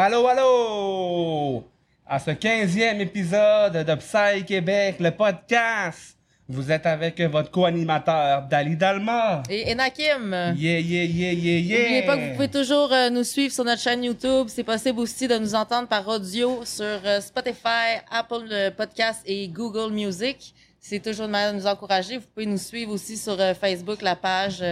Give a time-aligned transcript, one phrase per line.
[0.00, 1.64] Allô, allô!
[2.06, 6.16] À ce 15e épisode de Psy Québec, le podcast,
[6.48, 9.42] vous êtes avec votre co-animateur Dali Dalma.
[9.50, 10.54] Et Enakim.
[10.56, 11.78] Yeah, yeah, yeah, yeah, yeah!
[11.80, 14.46] N'oubliez pas que vous pouvez toujours euh, nous suivre sur notre chaîne YouTube.
[14.46, 19.48] C'est possible aussi de nous entendre par audio sur euh, Spotify, Apple euh, Podcast et
[19.48, 20.54] Google Music.
[20.78, 22.18] C'est toujours une manière de nous encourager.
[22.18, 24.62] Vous pouvez nous suivre aussi sur euh, Facebook, la page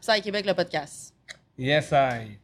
[0.00, 1.12] Psy Québec, le podcast.
[1.58, 2.41] Yes, I.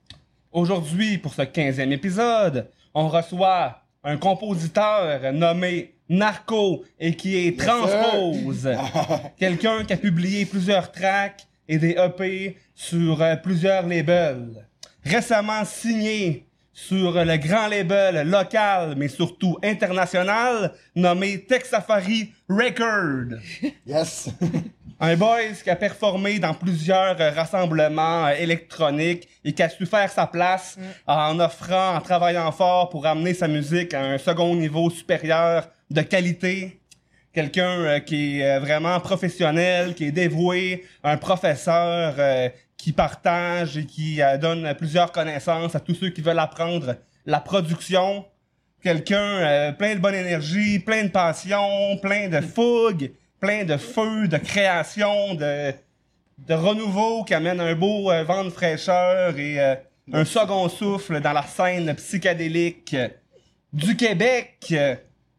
[0.53, 8.71] Aujourd'hui, pour ce 15e épisode, on reçoit un compositeur nommé Narco et qui est Transpose.
[9.39, 14.67] Quelqu'un qui a publié plusieurs tracks et des EP sur euh, plusieurs labels.
[15.05, 23.39] Récemment signé sur le grand label local, mais surtout international, nommé Tech Safari Record.
[23.87, 24.31] Yes.
[25.01, 29.87] Un boys qui a performé dans plusieurs euh, rassemblements euh, électroniques et qui a su
[29.87, 34.57] faire sa place en offrant, en travaillant fort pour amener sa musique à un second
[34.57, 36.81] niveau supérieur de qualité.
[37.33, 42.17] Quelqu'un euh, qui est vraiment professionnel, qui est dévoué, un professeur
[42.77, 48.25] qui partage et qui donne plusieurs connaissances à tous ceux qui veulent apprendre la production.
[48.83, 54.37] Quelqu'un plein de bonne énergie, plein de passion, plein de fougue, plein de feu, de
[54.39, 55.73] création, de,
[56.39, 59.75] de renouveau qui amène un beau euh, vent de fraîcheur et euh,
[60.13, 63.09] un second souffle dans la scène psychédélique euh,
[63.73, 64.75] du Québec.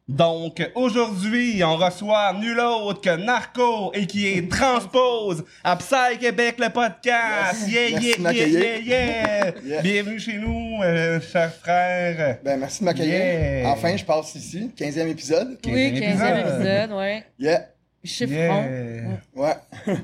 [0.08, 6.56] Donc aujourd'hui, on reçoit nul autre que Narco et qui est transpose à Psy Québec
[6.58, 7.68] le podcast.
[7.68, 9.82] Yeah, Merci yeah, yeah, yeah, yeah.
[9.84, 12.40] Bienvenue chez nous, euh, chers frères.
[12.44, 13.14] Ben, merci de m'accueillir.
[13.14, 13.70] Yeah.
[13.70, 14.72] Enfin, je passe ici.
[14.76, 15.60] 15e épisode.
[15.62, 16.38] 15e oui, 15e épisode.
[16.40, 17.24] épisode, ouais.
[17.38, 17.68] Yeah.
[18.04, 18.36] Chiffron.
[18.36, 19.22] Yeah.
[19.36, 19.56] Ouais.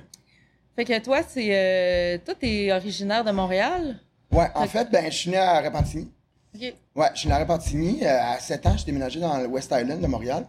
[0.75, 3.97] Fait que toi, c'est, euh, toi, t'es originaire de Montréal?
[4.31, 6.11] Ouais, en fait, ben, je suis né à Repentigny.
[6.53, 6.73] Ok.
[6.95, 8.03] Ouais, je suis né à Repentigny.
[8.03, 10.45] Euh, à 7 ans, j'ai déménagé dans le West Island de Montréal.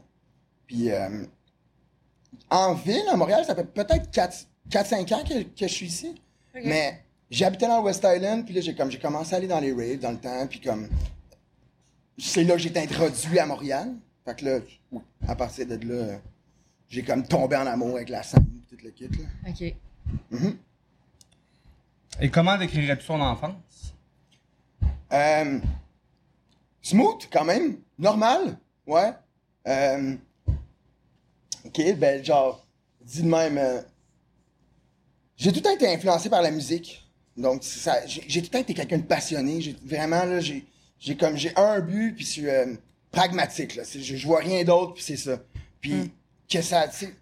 [0.67, 1.25] Puis, euh,
[2.51, 6.21] en ville, à Montréal, ça fait peut-être 4-5 ans que, que je suis ici.
[6.57, 6.63] Ok.
[6.65, 9.61] Mais j'habitais dans le West Island, puis là, j'ai comme j'ai commencé à aller dans
[9.61, 10.89] les raves dans le temps, puis comme
[12.19, 13.93] c'est là que j'ai été introduit à Montréal.
[14.25, 14.59] Fait que là,
[15.29, 16.19] à partir de là,
[16.89, 19.51] j'ai comme tombé en amour avec la scène, puis tout le kit là.
[19.51, 19.75] Ok.
[20.31, 20.59] Mhm.
[22.21, 23.95] Et comment décrirais-tu son enfance?
[25.13, 25.59] Euh,
[26.83, 27.79] smooth, quand même.
[27.99, 28.59] Normal.
[28.87, 29.13] Ouais.
[29.67, 30.15] Euh,
[31.65, 32.67] ok, ben, genre,
[33.03, 33.59] dis de même.
[33.59, 33.81] euh,
[35.37, 37.03] j'ai tout le temps été influencé par la musique.
[37.37, 37.63] Donc,
[38.07, 39.61] j'ai tout le temps été quelqu'un de passionné.
[39.61, 40.65] J'ai vraiment, là, j'ai
[40.99, 42.75] j'ai comme, j'ai un but, puis je suis euh,
[43.11, 43.83] pragmatique, là.
[43.85, 45.39] Je, je vois rien d'autre, puis c'est ça.
[45.79, 46.11] Puis,
[46.51, 47.15] que ça, tu sais,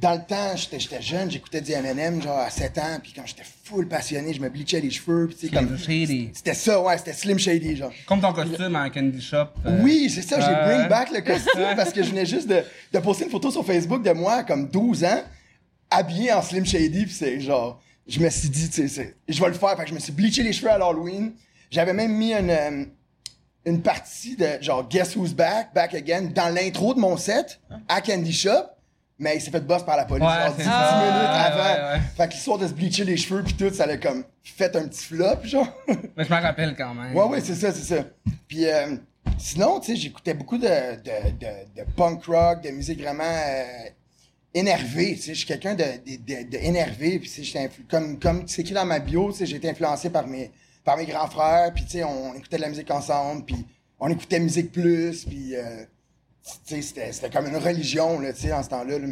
[0.00, 3.26] dans le temps, j'étais j'étais jeune, j'écoutais du M&M, genre, à 7 ans, puis quand
[3.26, 5.76] j'étais full passionné, je me bleachais les cheveux, puis tu sais, comme...
[5.76, 6.30] Shady.
[6.34, 7.92] C'était ça, ouais, c'était Slim Shady, genre.
[8.06, 9.46] Comme ton costume en candy shop.
[9.66, 12.46] euh, Oui, c'est ça, j'ai euh, bring back le costume parce que je venais juste
[12.48, 15.22] de, de poster une photo sur Facebook de moi, comme 12 ans,
[15.90, 19.48] habillé en Slim Shady, puis c'est genre, je me suis dit, tu sais, je vais
[19.48, 21.32] le faire, fait que je me suis bleaché les cheveux à l'Halloween.
[21.72, 22.84] J'avais même mis une, euh,
[23.68, 28.00] une partie de genre Guess Who's Back, Back Again, dans l'intro de mon set, à
[28.00, 28.50] Candy Shop,
[29.18, 31.00] mais il s'est fait boss par la police, genre 10, c'est 10 ça.
[31.02, 32.00] minutes avant.
[32.16, 34.86] Fait que l'histoire de se bleacher les cheveux puis tout, ça l'a comme fait un
[34.88, 35.66] petit flop, genre.
[36.16, 37.14] Mais je m'en rappelle quand même.
[37.14, 38.04] Ouais, ouais, c'est ça, c'est ça.
[38.46, 38.96] Puis euh,
[39.38, 43.64] sinon, tu sais, j'écoutais beaucoup de, de, de, de punk rock, de musique vraiment euh,
[44.54, 45.14] énervée.
[45.16, 47.18] Tu sais, je suis quelqu'un de, de, de, de énervé.
[47.18, 49.56] Puis, tu sais, j'étais influ- comme, comme c'est écrit dans ma bio, tu sais, j'ai
[49.56, 50.50] été influencé par mes,
[50.88, 51.72] par mes grands frères.
[51.74, 53.44] Puis, tu sais, on écoutait de la musique ensemble.
[53.44, 53.66] Puis,
[54.00, 55.24] on écoutait Musique Plus.
[55.26, 55.84] Puis, euh,
[56.66, 58.98] tu sais, c'était, comme une religion, là, tu sais, en ce temps-là.
[58.98, 59.08] là.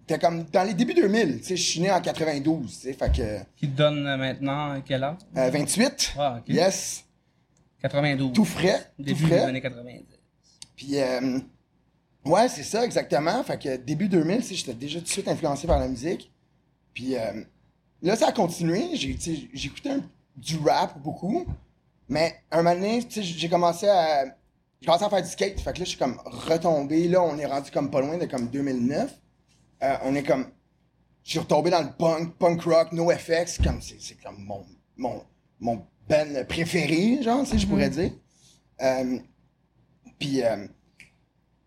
[0.00, 1.38] C'était comme dans les débuts 2000.
[1.38, 3.38] Tu sais, je suis né en 92, tu sais, fait que...
[3.56, 5.18] Qui te donne euh, maintenant quel âge?
[5.36, 6.14] euh, 28.
[6.18, 6.48] Ah, ok.
[6.48, 7.04] Yes.
[7.80, 8.32] 92.
[8.32, 8.90] Tout frais.
[8.96, 10.02] Tout Début des années 90.
[10.74, 11.38] Puis, euh,
[12.24, 13.42] ouais, c'est ça, exactement.
[13.44, 16.32] Fait que début 2000, tu sais, j'étais déjà tout de suite influencé par la musique.
[16.92, 17.42] Puis euh,
[18.02, 18.96] là, ça a continué.
[18.96, 20.02] J'écoutais un-
[20.36, 21.46] du rap beaucoup.
[22.08, 24.24] Mais un moment donné, j'ai commencé à.
[24.80, 25.60] J'ai commencé à faire du skate.
[25.60, 27.08] Fait que là, je suis comme retombé.
[27.08, 29.14] Là, on est rendu comme pas loin de comme 2009.
[29.82, 30.46] Euh, on est comme.
[31.22, 33.58] Je suis retombé dans le punk, punk rock, NoFX.
[33.62, 34.66] Comme, c'est, c'est comme mon,
[34.96, 35.22] mon,
[35.58, 38.12] mon band préféré, genre, sais, je pourrais dire.
[38.82, 39.18] Euh,
[40.18, 40.66] puis euh,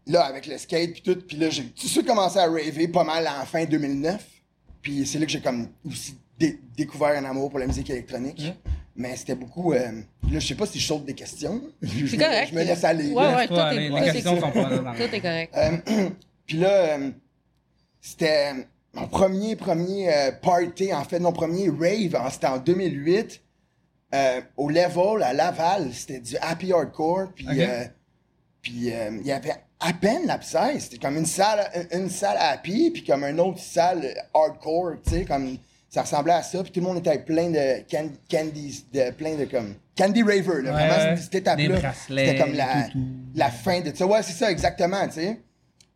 [0.06, 2.88] là, avec le skate puis tout, puis là, j'ai tout de suite commencé à raver
[2.88, 4.26] pas mal en fin 2009.
[4.82, 8.54] Puis c'est là que j'ai comme aussi dé- découvert un amour pour la musique électronique.
[8.96, 9.74] Mais c'était beaucoup...
[9.74, 9.92] euh,
[10.32, 11.62] là, je sais pas si je saute des questions.
[11.82, 12.50] C'est correct.
[12.52, 13.12] je me laisse aller.
[13.14, 14.94] Ouais, ouais, tout Toi, est, les, les est- questions sont pas là.
[14.98, 15.54] tout est correct.
[15.56, 16.10] Euh,
[16.48, 17.12] puis là, euh,
[18.02, 18.54] c'était
[18.94, 23.42] mon premier, premier euh, party, en fait, mon premier rave, c'était en 2008.
[24.16, 27.58] euh, au level à Laval, c'était du happy hardcore, puis Ok.
[27.60, 27.84] euh,
[28.62, 32.38] puis euh, il y avait à peine la Psy, c'était comme une salle une salle
[32.40, 35.58] happy puis comme une autre salle hardcore, tu sais comme
[35.90, 39.36] ça ressemblait à ça, puis tout le monde était plein de can- candies de plein
[39.36, 43.06] de comme candy raver là, Ouais, vraiment cette C'était comme la tout, tout.
[43.36, 44.06] la fin de ça.
[44.06, 45.40] Ouais, c'est ça exactement, tu sais.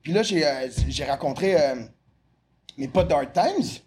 [0.01, 1.75] Puis là j'ai euh, j'ai rencontré euh,
[2.77, 3.79] mes potes d'Hard Times.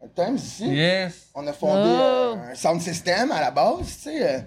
[0.00, 0.68] Hard Times ici.
[0.68, 1.28] Yes.
[1.34, 2.36] On a fondé Oh.
[2.38, 4.44] euh, un sound system à la base, tu sais,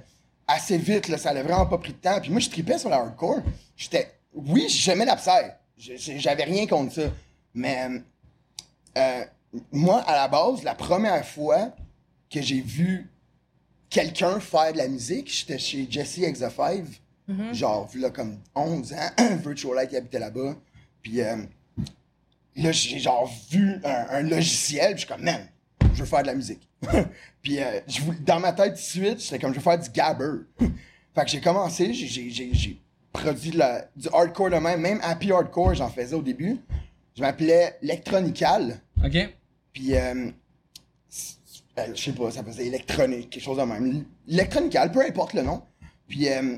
[0.47, 2.19] assez vite, là, ça n'a vraiment pas pris de temps.
[2.21, 3.41] Puis moi, je tripais sur la hardcore.
[3.75, 5.29] J'étais, oui, j'aimais la psy.
[5.77, 7.01] Je- je- J'avais rien contre ça.
[7.53, 7.88] Mais
[8.97, 9.23] euh,
[9.72, 11.72] moi, à la base, la première fois
[12.30, 13.10] que j'ai vu
[13.90, 16.86] quelqu'un faire de la musique, j'étais chez Jesse Exa 5,
[17.54, 19.10] genre, là, comme 11 ans,
[19.44, 20.56] Virtual Light qui habitait là-bas.
[21.01, 21.38] Puis euh,
[22.56, 25.48] là, j'ai genre vu un, un logiciel, puis je suis comme, man,
[25.94, 26.68] je veux faire de la musique.
[27.42, 29.90] puis euh, je dans ma tête, tout de suite, j'étais comme, je veux faire du
[29.90, 30.44] gabber.
[30.60, 32.81] fait que j'ai commencé, j'ai-
[33.12, 36.57] produit la- du hardcore de même, même happy hardcore, j'en faisais au début.
[37.16, 38.80] Je m'appelais Electronical.
[39.04, 39.18] OK.
[39.79, 40.29] Puis, euh,
[41.79, 44.03] euh, je sais pas, ça faisait électronique, quelque chose de même.
[44.27, 45.61] Electronical, peu importe le nom.
[46.09, 46.57] Puis, euh,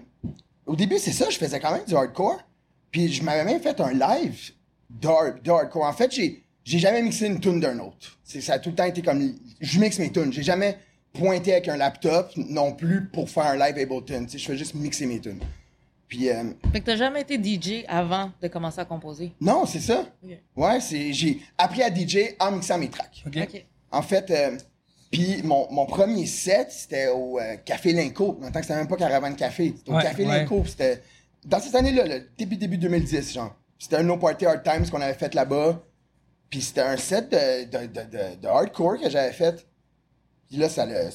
[0.65, 2.41] au début, c'est ça, je faisais quand même du hardcore.
[2.89, 4.53] Puis, je m'avais même fait un live
[4.89, 5.83] de, hard- de hardcore.
[5.83, 8.17] En fait, j'ai, j'ai jamais mixé une tune d'un autre.
[8.23, 10.33] C'est, ça a tout le temps été comme, je mixe mes tunes.
[10.33, 10.79] J'ai jamais
[11.13, 14.25] pointé avec un laptop non plus pour faire un live Ableton.
[14.33, 15.41] Je fais juste mixer mes tunes.
[16.11, 16.43] Puis, euh,
[16.73, 19.31] Fait que t'as jamais été DJ avant de commencer à composer?
[19.39, 20.05] non, c'est ça.
[20.57, 23.23] Ouais, c'est, j'ai appris à DJ en mixant mes tracks.
[23.25, 23.37] OK.
[23.41, 23.65] Ok.
[23.93, 24.57] En fait, euh,
[25.09, 28.37] puis mon, mon premier set, c'était au euh, Café Linco.
[28.43, 29.73] En tant que c'était même pas Caravane Café.
[29.77, 30.39] C'était au Ouais, Café ouais.
[30.39, 30.59] Linco.
[30.63, 31.01] puis C'était
[31.45, 33.55] dans cette année-là, le début, début 2010, genre.
[33.79, 35.81] C'était un No Party Hard Times qu'on avait fait là-bas.
[36.49, 39.65] Puis c'était un set de, de, de, de, de hardcore que j'avais fait.
[40.49, 41.09] Puis là, ça, l'a-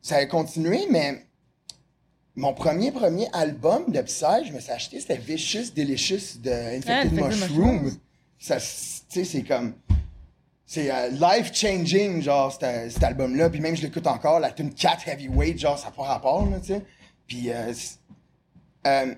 [0.00, 1.24] ça a continué, mais
[2.38, 7.18] mon premier, premier album de Psy, je me suis acheté, c'était Vicious Delicious de Infected
[7.18, 7.90] Infected Mushroom.
[8.38, 8.62] Ça, tu
[9.08, 9.74] sais, c'est comme
[10.64, 14.50] c'est euh, life changing genre cet, cet album là puis même je l'écoute encore la
[14.52, 16.82] tune 4 heavyweight genre ça n'a pas rapport là tu sais.
[17.26, 17.72] Puis euh,
[18.86, 19.14] euh,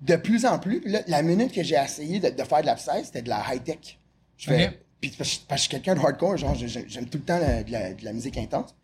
[0.00, 2.74] de plus en plus là, la minute que j'ai essayé de, de faire de la
[2.74, 3.96] psy c'était de la high tech
[4.36, 7.18] je fais puis parce que je suis quelqu'un de hardcore genre j'ai- j'ai- j'aime tout
[7.18, 8.74] le temps la- de, la, de la musique intense.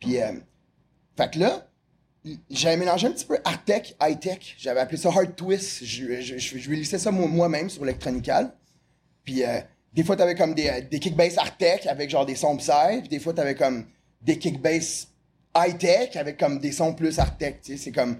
[0.00, 0.16] Puis
[1.18, 1.67] fait que là
[2.50, 4.54] j'avais mélangé un petit peu art tech, high tech.
[4.58, 5.84] J'avais appelé ça hard twist.
[5.84, 8.52] Je, je, je, je releasais ça moi- moi-même sur Electronical.
[9.24, 9.60] Puis euh,
[9.92, 13.00] des fois, t'avais comme des, euh, des kickbass art tech avec genre des sons psy.
[13.00, 13.86] Puis des fois, t'avais comme
[14.22, 15.08] des kickbass
[15.56, 17.56] high tech avec comme des sons plus art tech.
[17.62, 18.18] C'est comme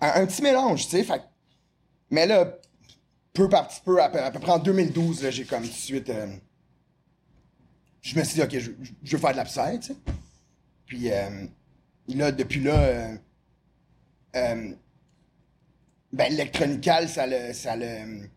[0.00, 1.04] un, petit mélange, tu sais.
[1.04, 1.22] Fait
[2.10, 2.58] mais là,
[3.32, 5.68] peu par petit peu, à peu, à peu près en 2012, là, j'ai comme tout
[5.68, 6.10] de suite.
[6.10, 6.26] euh,
[8.02, 8.58] je me suis dit, ok,
[9.02, 9.96] je veux faire de la psy, tu sais.
[10.86, 11.46] Puis euh,
[12.08, 13.10] là, depuis là.
[14.36, 14.70] Euh,
[16.12, 17.52] ben, Electronical, ça le.
[17.52, 18.28] Ça le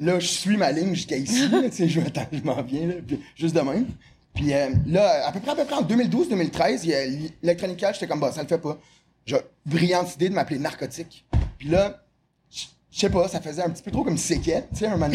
[0.00, 1.48] là, je suis ma ligne jusqu'à ici.
[1.50, 3.86] je, je m'en viens, là, puis juste de même.
[4.34, 7.04] Puis euh, là, à peu près, à peu près en 2012-2013, il y a
[7.42, 8.78] Electronical, j'étais comme, bah, ça le fait pas.
[9.26, 9.36] J'ai
[9.66, 11.24] brillante idée de m'appeler Narcotique.
[11.58, 12.04] Puis là,
[12.50, 15.10] je sais pas, ça faisait un petit peu trop comme séquette, tu sais, un moment.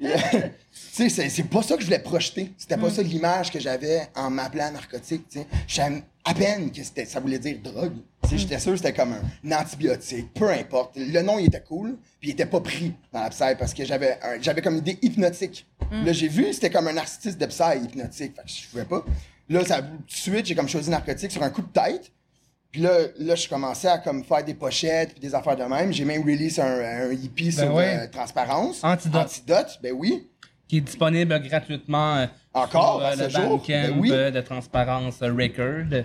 [0.94, 2.52] Puis, tu sais, c'est- c'est pas ça que je voulais projeter.
[2.56, 5.46] C'était pas ça l'image que j'avais en m'appelant narcotique, tu sais.
[5.66, 7.94] Je savais à peine que c'était- ça voulait dire drogue.
[8.22, 10.96] Tu sais, j'étais sûr que c'était comme un, un antibiotique, peu importe.
[10.96, 13.84] Le nom, il était cool, puis il était pas pris dans la psy parce que
[13.84, 15.66] j'avais un- j'avais comme idée hypnotique.
[15.90, 19.04] Là, j'ai vu, c'était comme un artiste de psy hypnotique, fait que je pouvais pas.
[19.48, 22.10] Là, ça, tout de suite, j'ai comme choisi narcotique sur un coup de tête.
[22.72, 25.92] Puis là, là, je commençais à comme faire des pochettes puis des affaires de même.
[25.92, 27.98] J'ai même release un, un hippie sur ouais.
[28.00, 28.82] euh, Transparence.
[28.82, 29.22] Antidote.
[29.26, 30.26] Antidote, ben oui.
[30.68, 33.46] Qui est disponible gratuitement euh, Encore, sur euh, ce le?
[33.48, 34.10] Bandcamp Ben oui.
[34.12, 36.04] euh, de Transparence Record.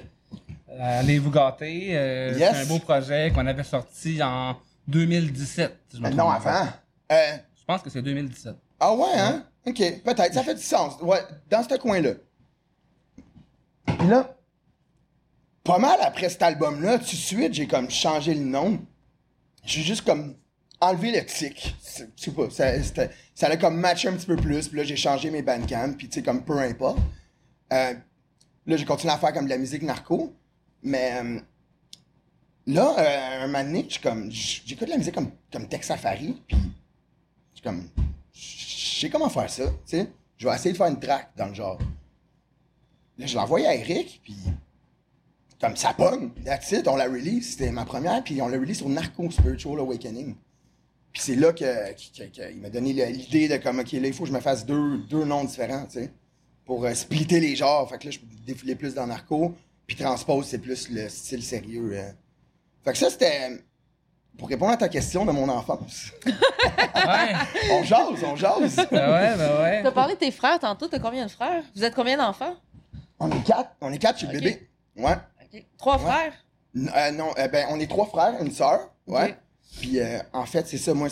[0.80, 1.88] Allez vous gâter?
[1.88, 2.38] Yes.
[2.38, 4.56] C'est un beau projet qu'on avait sorti en
[4.88, 5.80] 2017.
[5.90, 6.68] si je me Ben non, avant.
[7.12, 7.16] Euh,
[7.58, 8.56] Je pense que c'est 2017.
[8.80, 9.46] ah ouais, hein?
[9.66, 10.96] Ok, peut-être, ça fait du sens.
[11.02, 12.12] Ouais, dans ce coin-là.
[13.86, 14.36] Puis là,
[15.64, 18.80] pas mal après cet album-là, tout de suite, j'ai comme changé le nom.
[19.66, 20.36] J'ai juste comme
[20.82, 21.76] enlevé le tic.
[22.36, 24.68] Pas, ça, allait comme matcher un petit peu plus.
[24.68, 27.00] Puis là, j'ai changé mes bandcamps, puis tu sais, comme peu importe.
[27.74, 27.94] Euh,
[28.66, 30.34] là, j'ai continué à faire comme de la musique narco.
[30.82, 31.40] Mais euh,
[32.68, 36.58] là, euh, un moment donné, j'écoute de la musique comme, comme Tex Safari, puis
[37.56, 37.90] je comme,
[38.34, 40.10] sais comment faire ça, tu sais.
[40.38, 41.78] Je vais essayer de faire une track dans le genre.
[43.18, 44.38] Là, je envoyé à Eric, puis
[45.60, 48.88] comme ça pogne, that's on l'a release, c'était ma première, puis on l'a release sur
[48.88, 50.36] Narco Spiritual Awakening.
[51.14, 51.64] Puis c'est là que,
[51.94, 54.40] que- que- qu'il m'a donné l'idée de comme, ok, là, il faut que je me
[54.40, 56.12] fasse deux, deux noms différents, tu sais,
[56.66, 57.90] pour euh, splitter les genres.
[57.90, 59.56] Fait que là, je défilais plus dans Narco,
[59.88, 61.92] Puis Transpose, c'est plus le style sérieux.
[61.94, 62.12] euh.
[62.86, 63.60] Fait que ça, c'était
[64.38, 66.12] pour répondre à ta question de mon enfance.
[66.96, 67.34] Ouais.
[67.72, 68.76] on jase, on jase.
[68.92, 69.84] Ben ouais, ben ouais.
[69.84, 71.64] T'as parlé de tes frères tantôt, t'as combien de frères?
[71.76, 72.56] Vous êtes combien d'enfants?
[73.20, 74.44] On est quatre, on est quatre chez le Ok.
[74.44, 74.70] bébé.
[74.98, 75.16] Ouais.
[75.42, 75.64] Ok.
[75.78, 76.04] Trois Ouais.
[76.04, 76.34] frères?
[76.76, 78.92] N- euh, non, euh, ben, on est trois frères, une sœur.
[79.08, 79.36] Ouais.
[79.78, 81.08] Puis euh, en fait, c'est ça, moi,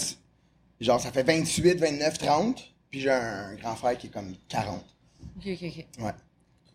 [0.80, 2.64] genre, ça fait 28, 29, 30.
[2.90, 4.84] Puis j'ai un grand frère qui est comme 40.
[5.38, 6.04] Ok, ok, ok.
[6.04, 6.12] Ouais.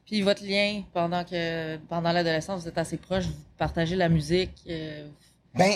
[0.07, 4.53] Puis votre lien pendant que pendant l'adolescence, vous êtes assez proches, vous partagez la musique.
[4.69, 5.09] euh,
[5.55, 5.73] Ben,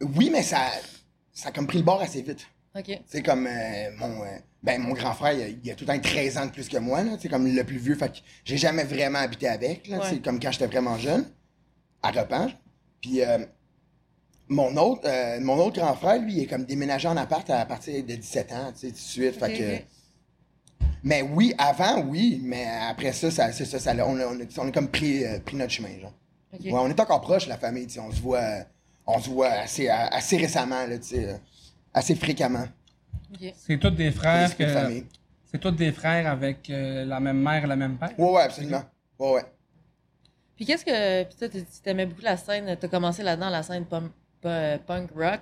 [0.00, 0.68] oui, mais ça,
[1.32, 2.46] ça a comme pris le bord assez vite.
[2.76, 2.98] Ok.
[3.06, 4.26] C'est comme euh, mon, euh,
[4.62, 6.68] ben, mon grand frère, il a, il a tout le temps 13 ans de plus
[6.68, 7.16] que moi, là.
[7.20, 7.94] C'est comme le plus vieux.
[7.94, 9.98] Fait que j'ai jamais vraiment habité avec, là.
[9.98, 10.06] Ouais.
[10.08, 11.24] C'est comme quand j'étais vraiment jeune,
[12.02, 12.56] à Repange.
[13.00, 13.20] Puis
[14.48, 17.64] mon, autre, euh, mon autre grand frère, lui, il est comme déménagé en appart à
[17.64, 19.38] partir de 17 ans, tu sais, tout de suite.
[19.38, 20.86] Fait que.
[21.04, 24.68] Mais oui, avant, oui, mais après ça, ça c'est ça, on, a, on, a, on
[24.68, 26.14] a comme pris, euh, pris notre chemin, genre.
[26.52, 28.66] Ouais, on est encore proche, la famille, tu sais, on se voit,
[29.06, 31.36] on se voit assez, assez récemment, là, tu sais, euh,
[31.94, 32.66] assez fréquemment.
[33.56, 35.04] C'est tous des frères de que.
[35.50, 38.18] C'est tous des frères avec euh, la même mère et la même père?
[38.18, 38.82] Ouais, ouais, absolument.
[39.18, 39.44] Ouais, ouais.
[40.56, 41.24] Puis qu'est-ce que.
[41.24, 45.10] Puis toi, tu t'aimais beaucoup la scène, t'as commencé là-dedans, la scène punk, pu- punk
[45.16, 45.40] rock.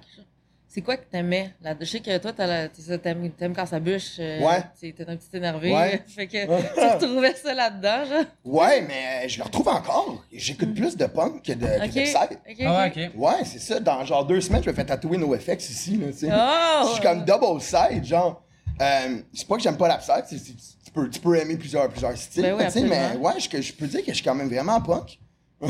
[0.72, 1.50] C'est quoi que t'aimais?
[1.62, 4.18] Là Je sais que toi, t'aimes t'aimes quand ça bûche.
[4.20, 4.62] euh, Ouais.
[4.80, 5.72] T'es un petit énervé.
[5.74, 6.00] Ouais.
[6.14, 8.24] fait que tu retrouvais ça là-dedans, genre?
[8.44, 10.22] Ouais, mais je le retrouve encore.
[10.32, 11.92] J'écoute plus de punk que de, que Ok.
[11.94, 12.16] de psy.
[12.48, 13.20] Ok, Ah ouais, ok.
[13.20, 13.80] Ouais, c'est ça.
[13.80, 15.18] Dans genre deux semaines, je me fais tatouer
[15.70, 16.28] ici, là, tu sais.
[16.32, 16.86] Oh!
[16.86, 18.40] Je suis comme double side, genre.
[18.80, 20.54] Euh, c'est pas que j'aime pas la psy, c'est- c'est-
[20.84, 23.60] tu, peux, tu peux aimer plusieurs, plusieurs styles, Ben oui, tu sais, mais ouais, je,
[23.60, 25.18] je peux dire que je suis quand même vraiment punk.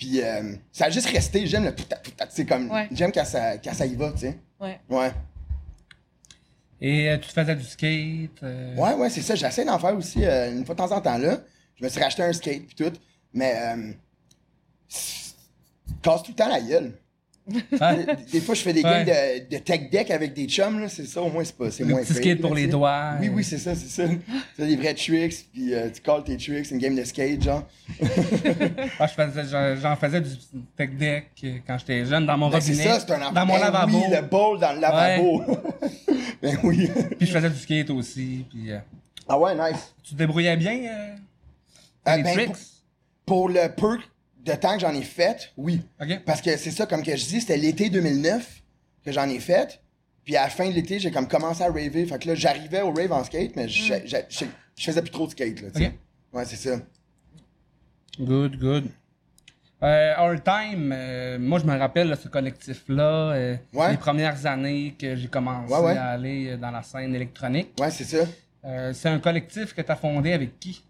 [0.00, 2.88] Puis euh, ça a juste resté, j'aime le tout tout c'est comme, Ouais.
[2.90, 4.38] j'aime quand ça, quand ça y va, tu sais.
[4.58, 4.80] Ouais.
[4.88, 5.12] Ouais.
[6.80, 8.42] Et euh, tu faisais du skate.
[8.42, 9.34] euh, Ouais, ouais, c'est ça.
[9.34, 11.36] J'essaie d'en faire aussi euh, une fois de temps en temps là.
[11.76, 12.98] Je me suis racheté un skate puis tout.
[13.34, 13.92] Mais euh,
[16.00, 16.94] casse tout le temps la gueule.
[17.72, 18.04] Ouais.
[18.16, 19.04] Des, des fois, je fais des Ouais.
[19.04, 19.06] games
[19.48, 20.88] de, de tech deck avec des chums, là.
[20.88, 21.70] C'est ça, au moins, c'est pas.
[21.70, 23.12] C'est Le moins petit skate là, pour les tu doigts.
[23.20, 24.10] Oui, oui, c'est ça, c'est ça.
[24.56, 27.64] C'est des vrais tricks, puis euh, tu calls tes tricks, une game de skate, genre.
[28.98, 30.30] Ah, je faisais- j'en faisais du
[30.76, 32.88] tech deck euh, quand j'étais jeune dans mon Ben, c'est robinet.
[32.88, 33.98] ça, c'est un Dans mon ben lavabo.
[33.98, 35.42] Oui, le bowl dans le lavabo.
[36.42, 36.88] ben oui.
[37.18, 38.44] Puis je faisais du skate aussi.
[38.50, 38.78] Puis, euh,
[39.28, 39.94] Ah ouais, nice.
[40.02, 41.14] tu te débrouillais bien euh,
[42.08, 42.48] Euh, les ben, tricks?
[42.48, 42.56] pour,
[43.26, 43.98] pour le peu
[44.44, 45.82] de temps que j'en ai fait, oui.
[46.26, 48.62] Parce que c'est ça, comme que je dis, c'était l'été 2009
[49.04, 49.80] que j'en ai fait.
[50.24, 52.06] Puis à la fin de l'été, j'ai comme commencé à raver.
[52.06, 54.44] Fait que là, j'arrivais au rave en skate, mais je, je, je-
[54.76, 55.86] je faisais plus trop de skate, là, tu sais.
[55.88, 55.92] Ok.
[56.32, 56.76] Ouais, c'est ça.
[58.18, 58.84] Good, good.
[59.82, 63.92] Euh, All Time, euh, moi je me rappelle de ce collectif-là, euh, Ouais.
[63.92, 65.96] les premières années que j'ai commencé Ouais, ouais.
[65.96, 67.70] à aller euh, dans la scène électronique.
[67.80, 68.26] Ouais, c'est ça.
[68.66, 70.84] Euh, c'est un collectif que tu as fondé avec qui?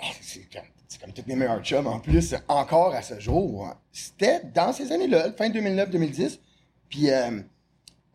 [0.00, 0.62] Eh, C'est comme,
[1.00, 3.66] c'est comme tous mes meilleurs chums, en plus, encore à ce jour.
[3.66, 3.76] hein.
[3.92, 6.38] C'était dans ces années-là, fin 2009-2010.
[6.88, 7.40] Puis, euh,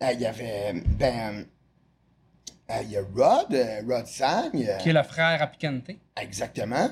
[0.04, 1.46] euh, il y avait, ben,
[2.70, 3.56] euh, il y a Rod,
[3.89, 4.51] Rod Sang.
[4.51, 5.89] Qui est le frère à Picante.
[6.22, 6.89] Exactement.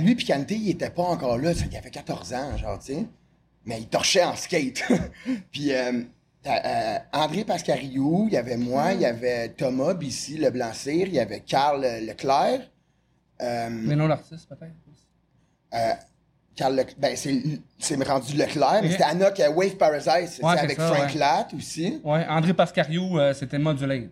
[0.00, 1.54] Lui, Picante, il était pas encore là.
[1.54, 3.06] ça, Il avait 14 ans, genre, tu sais.
[3.66, 4.82] Mais il torchait en skate.
[5.52, 6.02] Puis, euh,
[6.46, 11.14] euh, André Pascariou, il y avait moi, il y avait Thomas Bissy, le Blanc-Cire, il
[11.14, 12.70] y avait Carl Leclerc.
[13.42, 14.72] Euh, Léno l'artiste, peut-être.
[15.74, 15.92] Euh,
[16.56, 20.40] Carl Lec- ben, c'est, rendu Leclerc, mais c'était Anok euh, Wave Paradise.
[20.42, 21.18] Ouais, c'est avec ça, Frank ouais.
[21.18, 22.00] Latt aussi.
[22.04, 24.10] Ouais, André Pascariou, euh, c'était modulé.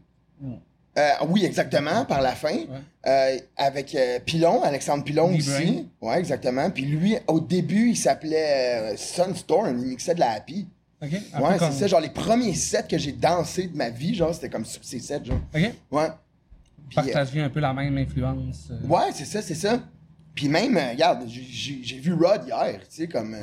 [0.97, 2.55] Euh, oui, exactement, par la fin.
[2.55, 2.67] Ouais.
[3.07, 5.89] Euh, avec Pilon, Alexandre Pilon aussi.
[6.01, 6.71] Ouais, exactement.
[6.71, 9.79] Puis lui, au début, il s'appelait Sunstorm.
[9.79, 10.67] Il mixait de la happy.
[11.01, 11.11] OK?
[11.13, 11.21] Ouais,
[11.53, 11.87] c'est comme- ça.
[11.87, 14.99] Genre, les premiers sets que j'ai dansés de ma vie, genre, c'était comme sur ces
[14.99, 15.39] sets, genre.
[15.55, 15.73] OK?
[15.93, 16.09] Ouais.
[16.95, 18.71] Partager un peu la même influence.
[18.89, 19.79] Ouais, c'est ça, c'est ça.
[20.39, 23.41] Puis même, euh, regarde, j'ai- vu Rod hier, tu sais, comme euh,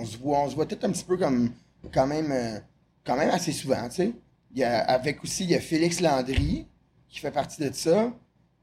[0.00, 1.52] on, se voit, on se voit tout un petit peu comme
[1.94, 2.58] quand même, euh,
[3.04, 4.12] quand même assez souvent, tu sais.
[4.52, 6.66] Il y a, avec aussi, il y a Félix Landry
[7.08, 8.12] qui fait partie de ça.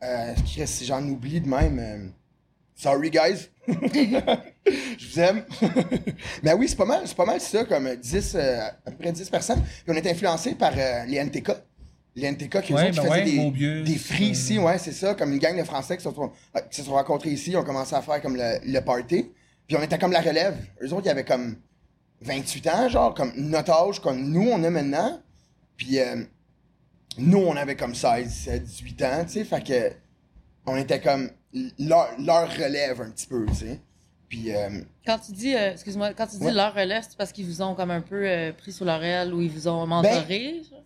[0.04, 0.34] Euh,
[0.66, 2.12] si j'en oublie de même,
[2.76, 5.46] sorry guys, je vous aime.
[6.44, 9.14] Mais oui, c'est pas mal, c'est pas mal ça, comme 10, euh, à peu près
[9.14, 9.62] 10 personnes.
[9.62, 10.74] Puis on est influencé par
[11.08, 11.52] les NTK.
[12.16, 14.60] Les NTK qui, Ouais, autres, qui ben faisaient ouais, des, Mobius, des free euh, ici,
[14.60, 16.32] ouais, c'est ça, comme une gang de Français qui se sont,
[16.70, 19.32] qui se sont rencontrés ici, ils ont commencé à faire comme le, le party.
[19.68, 20.56] Puis on était comme la relève.
[20.84, 21.56] Eux autres, il y avait comme
[22.22, 25.22] 28 ans, genre, comme notre âge, comme nous, on a maintenant.
[25.76, 26.24] Puis euh,
[27.18, 29.92] nous, on avait comme 16, 17, 18 ans, tu sais, fait que
[30.66, 31.32] on était comme
[31.80, 33.80] leur, leur relève un petit peu, tu sais.
[34.30, 36.54] Puis euh, Quand tu dis, euh, excuse-moi, quand tu dis Ouais.
[36.54, 39.34] leur relève, c'est parce qu'ils vous ont comme un peu euh, pris sous leur aile
[39.34, 40.62] ou ils vous ont mentoré?
[40.70, 40.82] genre?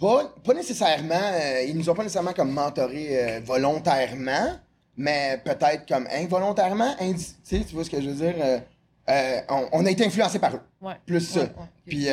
[0.00, 4.58] Pas, pas nécessairement, euh, ils nous ont pas nécessairement comme mentoré euh, volontairement,
[4.96, 8.34] mais peut-être comme involontairement, indi- tu sais, tu vois ce que je veux dire?
[8.42, 8.58] Euh,
[9.10, 10.60] euh, on, on a été influencé par eux.
[10.80, 10.94] Ouais.
[11.04, 11.40] Plus ça.
[11.40, 11.66] Ouais, ouais, ok.
[11.86, 12.08] Puis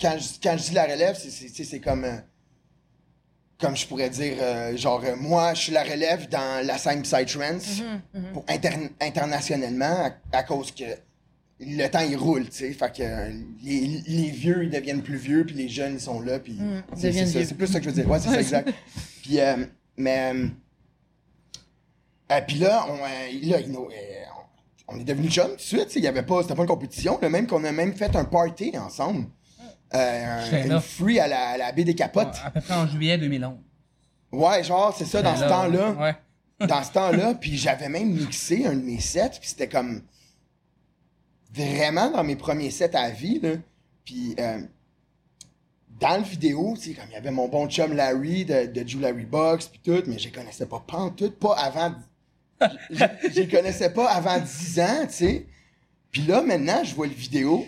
[0.00, 2.06] quand, je, quand je dis la relève, c'est- c'est c'est comme.
[3.58, 4.36] comme je pourrais dire,
[4.76, 8.32] genre, moi, je suis la relève dans la scène Psytrance Mhm, mhm.
[8.34, 10.84] pour inter- internationalement à, à cause que
[11.60, 12.72] le temps il roule, tu sais.
[12.72, 13.30] Fait que euh,
[13.62, 16.82] les, les vieux ils deviennent plus vieux, puis les jeunes ils sont là, puis Mm,
[16.92, 17.48] ils c'est deviennent c'est ça, vieux.
[17.48, 18.10] c'est plus ça que je veux dire.
[18.10, 18.72] Ouais, c'est ça, exact.
[19.22, 19.64] Puis, euh,
[19.96, 20.32] mais.
[22.32, 22.98] euh, puis là, on, euh,
[23.42, 23.90] là, euh,
[24.88, 25.98] on, est devenus chums tout de suite, tu sais.
[26.00, 28.24] Il y avait pas, c'était pas une compétition, là, même qu'on a même fait un
[28.24, 29.26] party ensemble.
[29.94, 32.34] Euh, un- une free à la, à la baie des capotes.
[32.44, 33.54] À peu près en juillet 2011.
[34.32, 36.66] Ouais, genre, c'est ça, dans ce Là, temps-là Ouais.
[36.66, 40.02] dans ce temps-là, puis j'avais même mixé un de mes sets, puis c'était comme
[41.56, 43.54] vraiment dans mes premiers sets à vie, là.
[44.04, 44.60] Puis euh,
[46.00, 49.00] dans le vidéo, tu sais, comme il y avait mon bon chum Larry de, de
[49.00, 50.84] Larry Box, puis tout, mais je connaissais pas
[51.16, 51.94] tout, pas avant.
[52.90, 55.46] Je les connaissais pas avant 10 ans, tu sais.
[56.10, 57.66] Puis là, maintenant, je vois le vidéo.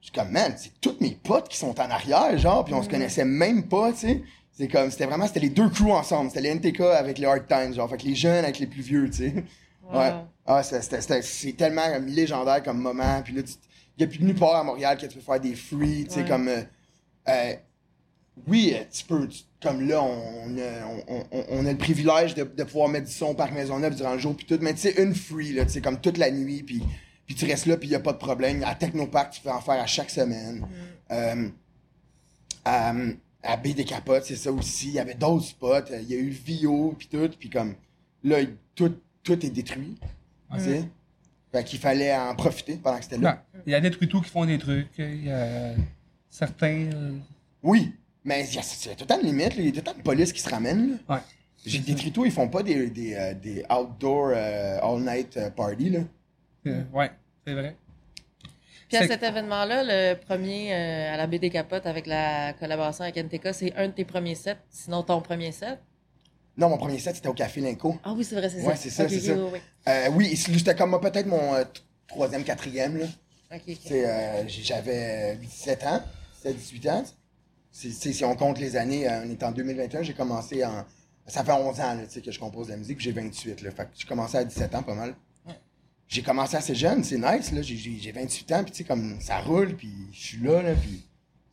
[0.00, 2.82] Je suis comme, man, c'est tous mes potes qui sont en arrière, genre, puis on
[2.82, 4.22] se connaissait même pas, tu sais.
[4.52, 6.30] C'est comme, c'était vraiment, c'était les deux crews ensemble.
[6.30, 8.82] C'était les NTK avec les Hard Times, genre, fait que les jeunes avec les plus
[8.82, 9.34] vieux, tu sais.
[9.92, 10.12] Ouais.
[10.46, 13.22] Ah, c'est tellement comme, légendaire comme moment.
[13.22, 15.54] Puis là, il n'y a plus nulle part à Montréal que tu peux faire des
[15.54, 16.28] free, tu sais, Ouais.
[16.28, 16.48] comme.
[16.48, 16.62] euh,
[17.28, 17.52] euh,
[18.46, 19.26] oui, euh, tu peux.
[19.28, 23.06] tu- comme là, on a, on, on- on a le privilège de, de pouvoir mettre
[23.08, 24.58] du son par Maisonneuve durant le jour, puis tout.
[24.60, 26.80] Mais tu sais, une free, là, tu sais, comme toute la nuit, puis,
[27.26, 28.62] puis tu restes là, puis il n'y a pas de problème.
[28.64, 30.64] À Technopark, tu peux en faire à chaque semaine.
[31.10, 31.48] Euh,
[32.64, 32.94] à,
[33.42, 34.88] à Baie des Capotes, c'est ça aussi.
[34.88, 35.86] Il y avait d'autres spots.
[36.00, 37.28] Il y a eu Vio, puis tout.
[37.38, 37.74] Puis comme,
[38.22, 38.38] là,
[38.76, 38.94] tout,
[39.36, 39.96] tout est détruit.
[40.54, 40.84] Tu sais?
[41.52, 43.42] Fait qu'il fallait en profiter pendant que c'était là.
[43.66, 44.88] Il y a des truitous qui font des trucs.
[44.98, 45.72] Il y a
[46.30, 46.90] certains.
[46.92, 47.12] euh,
[47.62, 47.92] Oui,
[48.24, 49.56] mais il y a, il y a tout le temps de limite.
[49.56, 49.62] là.
[49.62, 50.98] Il y a tout le temps de police qui se ramène.
[51.08, 51.16] là.
[51.16, 51.20] Ouais.
[51.66, 55.90] J'ai des tritos, ils font pas des, des, euh, des outdoor euh, all-night euh, party.
[55.90, 56.00] Là.
[56.66, 57.10] euh, ouais,
[57.46, 57.76] c'est vrai.
[58.88, 63.04] Puis à cet événement-là, le premier euh, à la baie des Capotes avec la collaboration
[63.04, 65.78] avec NTK, c'est un de tes premiers sets, sinon ton premier set?
[66.58, 67.96] Non, mon premier set, c'était au Café Linco.
[68.04, 68.66] Ah oui, c'est vrai, c'est ça.
[68.66, 69.32] Ouais, c'est ça, c'est ça.
[69.34, 69.58] oui, oui.
[69.88, 71.64] Euh, oui, c'était comme moi, peut-être mon euh,
[72.08, 72.98] troisième, quatrième.
[72.98, 73.06] Là.
[74.04, 76.02] Euh, J'avais 17 ans,
[76.44, 77.04] 17-18 ans.
[77.70, 80.84] C'est- c'est- si on compte les années, on est en 2021, j'ai commencé en.
[81.26, 83.62] Ça fait 11 ans là, tu sais, que je compose de la musique, j'ai 28.
[83.62, 85.14] Là, fait que j'ai commencé à 17 ans pas mal.
[86.08, 87.52] J'ai commencé assez jeune, c'est nice.
[87.62, 90.62] J'ai j'ai- j'ai 28 ans, puis tu sais, comme ça roule, puis je suis là,
[90.62, 91.04] là puis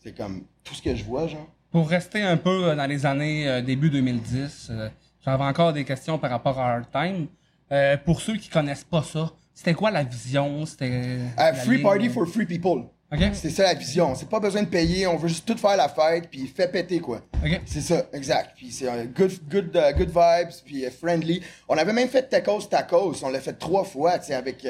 [0.02, 1.48] c'est comme tout ce que je vois, genre.
[1.76, 4.88] Pour rester un peu euh, dans les années euh, début 2010, euh,
[5.26, 7.28] j'avais encore des questions par rapport à Hard Time.
[7.70, 10.66] Euh, pour ceux qui connaissent pas ça, c'était quoi la vision?
[10.66, 11.18] C'était.
[11.66, 11.84] Free ligne?
[11.84, 12.86] party for free people.
[13.12, 13.20] OK?
[13.34, 14.16] C'est ça la vision.
[14.16, 17.00] C'est pas besoin de payer, on veut juste tout faire la fête, puis fait péter,
[17.00, 17.22] quoi.
[17.44, 17.62] OK.
[17.66, 18.52] C'est ça, exact.
[18.56, 21.42] Puis c'est un good, good, euh, good vibes, puis friendly.
[21.68, 23.22] On avait même fait tacos tacos.
[23.22, 24.66] On l'a fait trois fois, tu sais, avec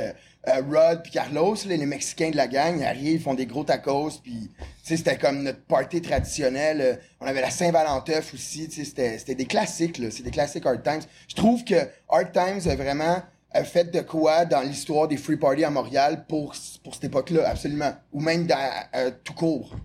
[0.48, 2.80] euh, Rod puis Carlos, là, les Mexicains de la gang.
[2.80, 4.52] Ils arrivent, ils font des gros tacos, puis
[4.84, 6.82] c'était comme notre party traditionnel.
[6.82, 10.02] Euh, On avait la Saint-Valentin aussi, c'était des classiques.
[10.12, 11.02] C'est des classiques Hard Times.
[11.28, 11.76] Je trouve que
[12.10, 13.22] Hard Times a vraiment
[13.64, 16.54] fait de quoi dans l'histoire des free parties à Montréal pour,
[16.84, 17.94] pour cette époque-là, absolument.
[18.12, 19.76] Ou même dans, euh, tout court.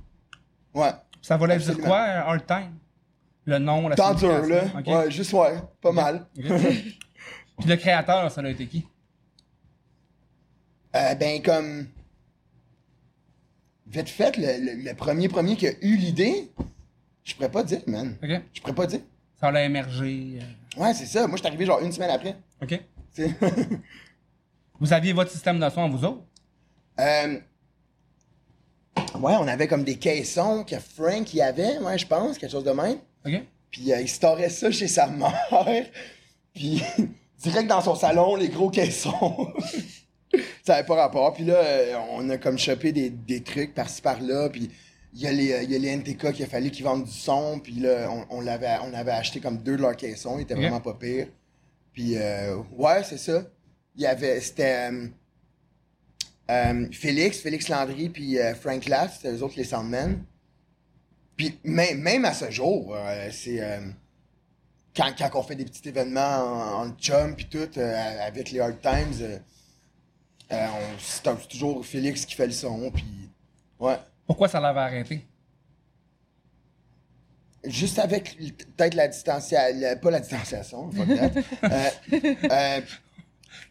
[0.75, 0.91] Ouais.
[1.23, 2.75] Ça voulait dire quoi, Hard Time?
[3.45, 4.63] Le nom, la Tant dur, là.
[4.87, 6.27] Ouais, juste ouais, pas mal.
[6.35, 8.87] Puis le créateur, ça a été qui?
[10.97, 11.87] Euh, ben, comme.
[13.87, 16.51] Vite fait, le, le- le premier premier qui a eu l'idée,
[17.25, 18.17] je pourrais pas dire, man.
[18.23, 18.31] OK?
[18.53, 19.01] Je pourrais pas dire.
[19.41, 20.39] Ça a émergé.
[20.41, 21.27] euh, Ouais, c'est ça.
[21.27, 22.37] Moi, je suis arrivé genre une semaine après.
[22.63, 22.69] OK?
[22.69, 23.35] tu sais.
[24.81, 26.23] Vous aviez votre système de son, vous autres?
[27.01, 27.39] Euh,
[29.19, 32.65] Ouais, on avait comme des caissons que Frank y avait, ouais, je pense, quelque chose
[32.65, 32.99] de même.
[33.27, 33.43] OK?
[33.71, 35.35] Puis euh, il storait ça chez sa mère.
[36.55, 36.83] Puis
[37.43, 39.53] direct dans son salon, les gros caissons.
[40.65, 41.33] Ça avait pas rapport.
[41.35, 44.49] Puis là, euh, on a comme chopé des, des trucs par-ci par-là.
[44.51, 44.71] Puis
[45.15, 47.05] il y, a les, euh, il y a les NTK qui a fallu qu'ils vendent
[47.05, 47.61] du son.
[47.63, 50.39] Puis là, on, on, l'avait, on avait acheté comme deux de leurs caissons.
[50.39, 51.27] Ils étaient vraiment pas pires.
[51.93, 53.43] Puis euh, ouais, c'est ça.
[53.97, 55.09] Il y avait, c'était euh,
[56.51, 60.25] euh, Félix, Félix Landry, puis Frank Laff, c'était eux autres les Soundmen.
[61.37, 62.97] Puis même, même à ce jour,
[63.33, 63.61] c'est
[64.95, 68.81] quand, quand on fait des petits événements en, en chum puis tout avec les Hard
[68.81, 69.41] Times,
[70.53, 73.05] euh, on- c'est toujours Félix qui fait le son puis
[73.79, 73.97] ouais.
[74.27, 75.27] Pourquoi ça l'avait arrêté?
[77.65, 80.91] Juste avec peut-être la distanciation, pas la distanciation.
[81.63, 81.91] Euh,
[82.51, 82.81] euh,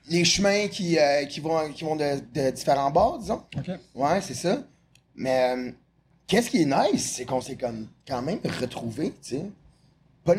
[0.09, 3.43] les chemins qui, euh, qui vont, qui vont de, de différents bords, disons.
[3.57, 3.69] OK?
[3.95, 4.63] Ouais, c'est ça.
[5.15, 5.73] Mais
[6.27, 9.45] qu'est-ce qui est nice, c'est qu'on s'est comme quand même retrouvé, tu sais.
[10.23, 10.35] pas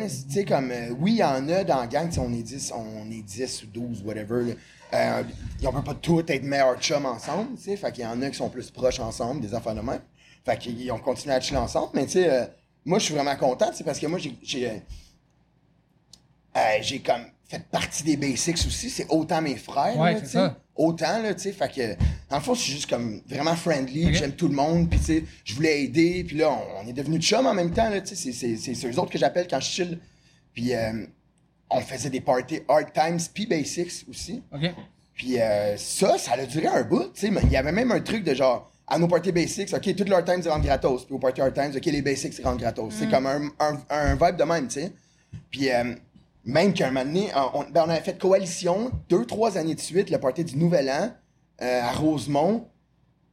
[0.47, 3.21] comme, euh, oui, il y en a dans la gang, on est 10, on est
[3.21, 4.53] 10 ou 12, whatever, là.
[4.93, 5.23] Euh,
[5.63, 8.29] on peut pas tous être meilleurs chums ensemble, tu sais, fait qu'il y en a
[8.29, 10.01] qui sont plus proches ensemble, des enfants de même.
[10.43, 12.45] Fait qu'ils ont continué à chiller ensemble, mais tu sais, euh,
[12.83, 14.73] moi, je suis vraiment content, c'est parce que moi, j'ai, j'ai, euh,
[16.57, 20.57] euh, j'ai comme fait partie des basics aussi, c'est autant mes frères, Ouais, là, ça.
[20.75, 21.95] autant, là, tu sais, fait que,
[22.29, 25.05] dans le fond, je suis juste comme vraiment friendly, j'aime tout le monde, puis tu
[25.05, 28.01] sais, je voulais aider, puis là, on, on est devenus chums en même temps, là,
[28.01, 29.99] tu sais, c'est- c'est- c'est c'est eux autres que j'appelle quand je chill.
[30.53, 31.05] Puis euh,
[31.71, 34.43] on faisait des parties Hard Times puis Basics aussi.
[34.53, 34.71] OK.
[35.13, 37.91] Puis euh, ça, ça a duré un bout, tu sais, mais il y avait même
[37.91, 41.05] un truc de genre, à nos parties Basics, OK, toutes Hard Times, ils rentrent gratos,
[41.05, 42.93] puis aux parties Hard Times, OK, les Basics, ils rentrent gratos.
[42.97, 44.91] C'est comme un, un, un vibe de même, tu sais.
[45.49, 45.95] Puis euh,
[46.43, 50.09] même qu'un moment donné, on, ben, on avait fait coalition deux, trois années de suite,
[50.09, 51.11] le party du Nouvel An
[51.61, 52.67] euh, à Rosemont,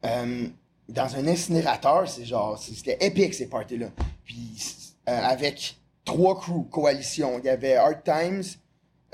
[0.05, 0.47] euh,
[0.89, 2.09] dans un incinérateur.
[2.09, 3.89] C'est genre, c'était épique ces parties-là.
[4.25, 7.39] Puis avec trois crews, coalition.
[7.39, 8.43] Il y avait Hard Times,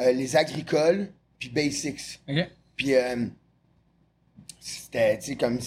[0.01, 2.21] euh, les Agricoles, puis Basics.
[2.29, 2.49] OK.
[2.77, 3.27] Puis euh,
[4.61, 5.59] c'était, tu sais, comme.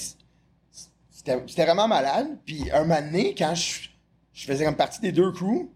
[1.11, 2.27] C'était c'était vraiment malade.
[2.45, 3.89] Puis un moment donné, quand je,
[4.33, 5.69] je faisais comme partie des deux crews,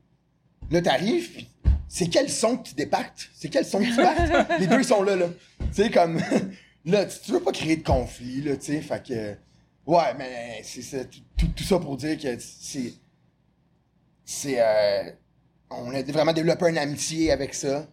[0.70, 1.50] là, t'arrives, puis
[1.90, 3.30] c'est quel son que tu dépactes?
[3.36, 4.52] C'est quel son que tu pactes?
[4.60, 5.28] Les deux, ils sont là, là.
[5.60, 6.22] Tu sais, comme.
[6.86, 8.82] là, tu, veux pas créer de conflit, là, tu sais.
[8.82, 9.36] Fait que.
[9.86, 12.94] Ouais, mais c'est tout- tout ça pour dire que c'est.
[14.24, 14.56] C'est.
[14.62, 15.12] euh,
[15.72, 17.88] on a vraiment développé une amitié avec ça.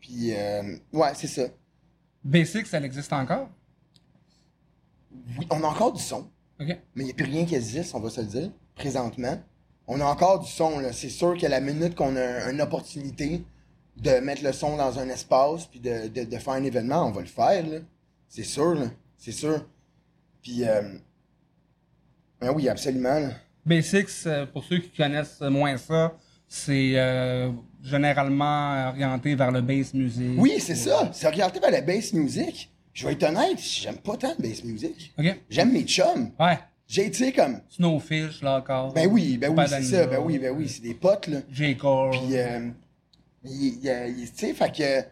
[0.00, 1.42] Puis, euh, ouais, c'est ça.
[2.22, 3.48] Basic, ça existe encore?
[5.38, 6.28] Oui, on a encore du son,
[6.60, 6.66] OK.
[6.68, 9.40] mais il n'y a plus rien qui existe, on va se le dire, présentement.
[9.86, 10.92] On a encore du son, là.
[10.92, 13.44] C'est sûr que la minute qu'on a une opportunité
[13.96, 17.12] de mettre le son dans un espace puis de, de, de faire un événement, on
[17.12, 17.78] va le faire, là.
[18.28, 18.86] C'est sûr, là.
[19.16, 19.64] C'est sûr.
[20.42, 20.82] Puis, euh...
[22.40, 23.30] ben oui, absolument, là.
[23.64, 26.16] Basics, euh, pour ceux qui connaissent moins ça,
[26.48, 27.50] c'est euh,
[27.82, 30.32] généralement orienté vers le bass music.
[30.36, 31.10] Oui, c'est ça.
[31.12, 32.70] C'est orienté vers la bass music.
[32.92, 35.12] Je vais être honnête, j'aime pas tant de bass music.
[35.50, 36.30] J'aime mes chums.
[36.38, 36.58] Ouais.
[36.88, 37.60] J'ai été comme.
[37.68, 38.92] Snowfish, là encore.
[38.92, 40.06] Ben oui, ben oui, c'est ça.
[40.06, 41.40] Ben oui, ben oui, c'est des potes, là.
[41.50, 41.76] J.
[41.76, 42.10] Cole.
[42.10, 42.70] Puis, euh,
[43.42, 45.08] tu sais, fait que.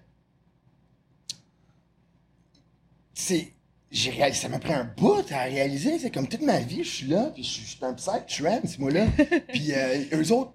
[3.13, 3.49] C'est.
[3.91, 5.99] J'ai réalisé, ça m'a pris un bout à réaliser.
[5.99, 8.79] C'est comme toute ma vie, je suis là, puis je suis je suis un psy-trance,
[8.79, 9.07] moi, là.
[9.49, 10.53] puis euh, eux autres,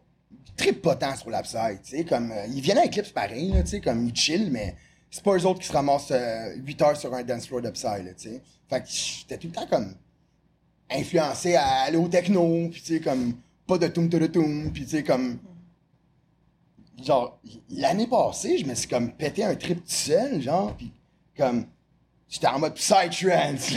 [0.60, 2.32] ils trippent pas tant sur psy, tu sais, comme.
[2.32, 4.76] euh, ils viennent à Eclipse pareil, tu sais, comme ils chill, mais
[5.10, 6.14] c'est pas eux autres qui se ramassent
[6.58, 8.42] 8 heures sur un dance floor de psy, là, tu sais.
[8.70, 9.96] Fait que j'étais tout le temps comme
[10.90, 13.34] influencé à aller au techno, puis tu sais, comme
[13.68, 15.40] pas de toum de toum, puis tu sais, comme.
[17.04, 20.92] Genre, l'année passée, je me suis comme pété un trip tout seul, genre, puis
[21.38, 21.66] comme.
[22.28, 23.72] J'étais en mode psytrance,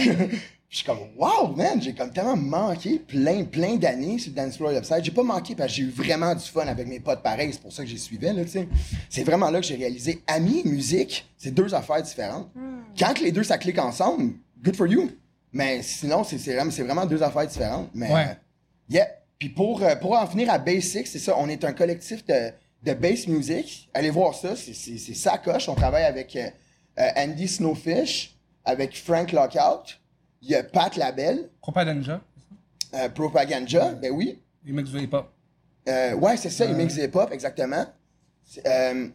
[0.72, 4.56] je suis comme, wow, man, j'ai comme tellement manqué plein, plein d'années sur le dance
[4.56, 5.04] floor website.
[5.04, 7.61] J'ai pas manqué parce que j'ai eu vraiment du fun avec mes potes pareils, c'est
[7.61, 8.68] pour ça que j'y suivais, là, tu sais.
[9.11, 12.48] C'est vraiment là que j'ai réalisé, amis et musique, c'est deux affaires différentes.
[12.98, 14.32] Quand que les deux, ça clique ensemble,
[14.64, 15.11] good for you.
[15.52, 17.90] Mais sinon, c'est c'est vraiment, c'est vraiment deux affaires différentes.
[17.92, 18.24] Mais, Ouais.
[18.28, 18.35] euh,
[18.88, 19.08] yeah.
[19.38, 22.50] Puis pour, euh, pour en finir à Basics, c'est ça, on est un collectif de,
[22.82, 23.90] de bass music.
[23.92, 25.68] Allez voir ça, c'est- c'est c'est ça coche.
[25.68, 26.48] On travaille avec euh,
[27.16, 29.98] Andy Snowfish, avec Frank Lockout.
[30.42, 32.20] Il y a Pat Labelle, Propaganda.
[32.94, 34.40] euh, Propaganda, ben oui.
[34.66, 35.31] Il mixe du hip-hop.
[35.88, 37.87] Euh, ouais, c'est ça, il mixe des hip-hop, exactement.
[38.66, 39.09] Euh,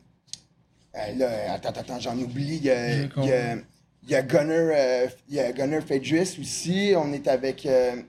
[0.96, 2.58] euh, là, attends, attends, j'en oublie.
[2.58, 3.56] Il y a, il y a,
[4.04, 6.94] il y a Gunner, euh, il y a Gunner Fedris aussi.
[6.96, 8.02] On est avec euh,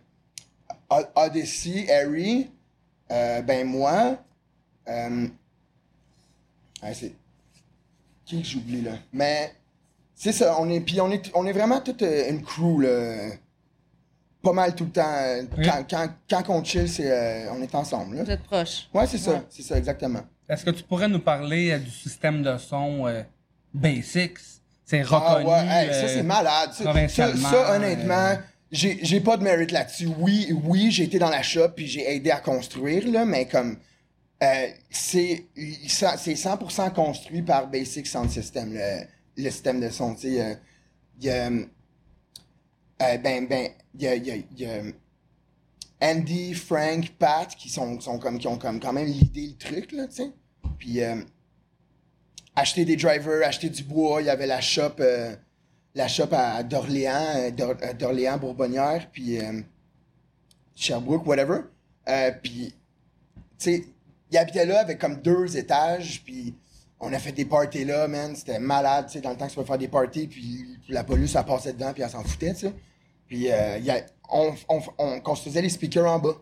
[1.17, 2.51] Odyssey, Harry,
[3.11, 4.19] euh, ben moi.
[4.89, 5.27] Euh,
[6.83, 7.13] ouais, c'est
[8.25, 8.93] qui que j'oublie là?
[9.13, 9.53] Mais
[10.19, 13.31] c'est ça, on est, puis on est, on est vraiment toute euh, une crew là.
[14.43, 15.03] Pas mal tout le temps.
[15.17, 15.65] euh, Oui.
[15.67, 16.09] Quand, quand,
[16.45, 18.17] quand on chill, c'est, euh, on est ensemble.
[18.17, 18.25] Là.
[18.25, 18.89] Vous êtes proches.
[18.95, 19.43] Ouais, c'est ça, Ouais.
[19.51, 20.21] c'est ça, exactement.
[20.49, 23.23] Est-ce que tu pourrais nous parler euh, du système de son euh,
[23.75, 24.39] Basics?
[24.85, 25.51] C'est Ah reconnu.
[25.51, 26.71] ouais, hey, ça c'est malade.
[26.73, 28.37] Ça, honnêtement, euh,
[28.73, 30.09] j'ai j'ai pas de mérite là-dessus.
[30.19, 33.77] Oui, oui, j'ai été dans la shop puis j'ai aidé à construire, là, mais comme
[34.43, 35.45] euh, c'est
[35.89, 39.01] ça- c'est 100% construit par Basic Sound System, le,
[39.39, 40.15] le système de son.
[40.25, 40.55] Euh,
[41.21, 41.65] il y a, euh,
[43.19, 44.03] ben, ben, il
[44.57, 44.83] y a,
[46.01, 49.93] Andy, Frank, Pat qui sont, sont comme, qui ont comme quand même l'idée le truc,
[49.93, 50.23] là, tu.
[50.79, 51.17] Puis, euh,
[52.55, 54.21] acheter des drivers, acheter du bois.
[54.23, 55.35] Il y avait la shop, euh,
[55.95, 59.61] la shop à d'Orléans, euh, d'Or- euh, d'Orléans, Bourbonnière, puis euh,
[60.77, 61.63] Sherbrooke, whatever.
[62.09, 62.75] Euh, puis,
[63.35, 63.85] tu sais,
[64.31, 66.55] il habitait là avec comme deux étages, puis
[67.01, 68.35] on a fait des parties là, man.
[68.35, 71.05] C'était malade, tu sais, dans le temps que tu peux faire des parties, puis la
[71.05, 72.75] police, elle passait dedans, puis elle s'en foutait, tu sais.
[73.27, 73.79] Puis, euh,
[74.31, 76.37] on, on, on construisait les speakers en bas.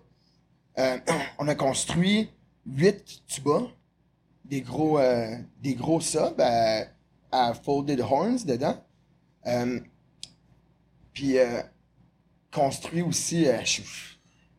[0.79, 0.99] Euh,
[1.39, 2.31] on a construit
[2.67, 3.63] huit tubas
[4.45, 6.85] des gros, euh, des gros subs à,
[7.33, 8.77] à Folded Horns dedans.
[9.47, 9.81] Euh,
[11.13, 11.63] puis euh,
[12.53, 13.49] construit aussi.
[13.49, 13.59] euh,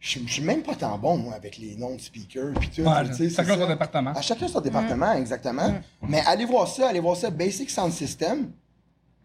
[0.08, 2.54] je- suis même pas tant bon, moi, avec les noms de speakers.
[2.60, 2.82] Puis tout.
[2.82, 4.12] Ouais, tu sais, chacun son département.
[4.12, 5.74] À chacun son département, exactement.
[6.02, 8.52] Mais allez voir ça, allez voir ça, Basic Sound System.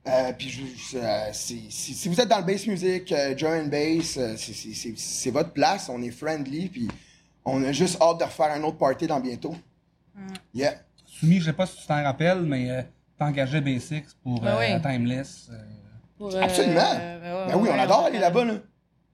[0.09, 3.67] Euh, puis je- euh, si, si vous êtes dans le bass music, euh, drum and
[3.69, 6.89] bass, euh, c'est- c'est- c'est c'est votre place, on est friendly, puis
[7.45, 9.55] on a juste hâte de refaire un autre party dans bientôt.
[10.53, 10.75] Yeah.
[11.07, 12.83] Soumis, je sais pas si tu t'en rappelles, mais euh,
[13.17, 14.83] t'engageais Basics pour Ben euh, oui.
[14.83, 15.49] Timeless.
[15.53, 15.57] euh,
[16.19, 16.75] Pour, euh, Absolument.
[16.75, 18.55] ben ouais, Ben oui, on adore ouais, aller là-bas, là.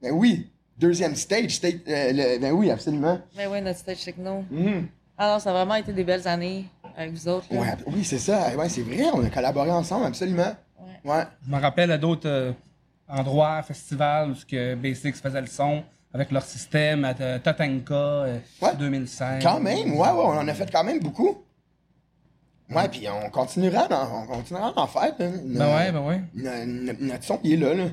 [0.01, 0.49] Ben oui.
[0.79, 3.19] Deuxième stage, stage euh, le- ben oui, absolument.
[3.35, 4.43] Ben oui, notre stage techno.
[4.49, 4.87] Mhm.
[5.17, 6.65] Ah non, ça a vraiment été des belles années
[6.95, 7.45] avec vous autres.
[7.51, 8.55] Ouais, oui, c'est ça.
[8.55, 10.55] Ouais, c'est vrai, on a collaboré ensemble, absolument.
[10.79, 11.11] Ouais.
[11.11, 11.23] Ouais.
[11.45, 12.51] Je me rappelle à d'autres euh,
[13.07, 17.93] endroits, festivals, où ce que Basics faisait le son avec leur système, à euh, Tatanka,
[17.93, 18.75] euh, Ouais.
[18.79, 19.43] 2016.
[19.43, 21.37] Quand même, ouais, ouais, on en a fait quand même beaucoup.
[22.73, 25.13] Ouais, puis on continuera, d'en- on continuera d'en faire.
[25.19, 25.27] là.
[25.43, 26.21] Ben ouais, ben ouais.
[26.35, 27.85] No- no- notre son, il est là, là.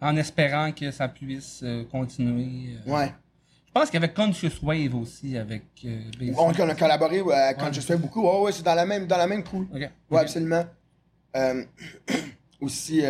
[0.00, 2.76] En espérant que ça puisse euh, continuer.
[2.86, 2.90] euh.
[2.90, 3.12] Ouais.
[3.66, 6.00] Je pense avait Conscious Wave aussi avec euh.
[6.36, 7.20] On, on a collaboré
[7.58, 8.22] quand je fais beaucoup.
[8.22, 9.66] Ouais, ouais, c'est dans la même, dans la même crew.
[9.72, 10.64] Ouais, absolument.
[11.36, 11.64] Euh,
[12.60, 13.02] aussi,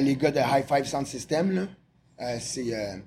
[0.00, 1.68] les gars de High Five Sound System,
[2.18, 3.02] là, c'est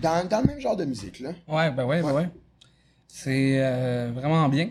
[0.00, 1.30] dans, dans le même genre de musique, là.
[1.46, 2.28] Ouais, ben ouais, ben ouais.
[3.06, 3.58] C'est
[4.12, 4.70] vraiment bien.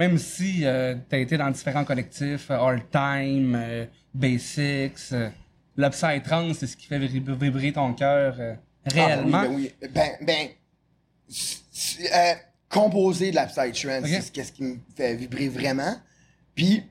[0.00, 5.30] Euh, même si tu as été dans différents collectifs, euh, All Time, euh, Basics, euh,
[5.76, 8.54] l'Upside Trans, c'est ce qui fait vibrer, ton cœur euh,
[8.86, 9.38] réellement.
[9.42, 9.88] Ah, ben oui, ben oui.
[9.92, 10.48] Ben, ben,
[12.14, 12.34] euh,
[12.68, 14.22] composer de l'Upside Trance, Ok.
[14.34, 15.94] c'est ce qui me fait vibrer vraiment.
[16.54, 16.82] Puis,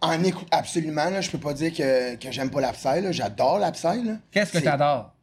[0.00, 4.18] en écoute, absolument, là, je peux pas dire que, que j'aime pas l'Upside, j'adore l'Upside.
[4.30, 5.14] Qu'est-ce que tu adores?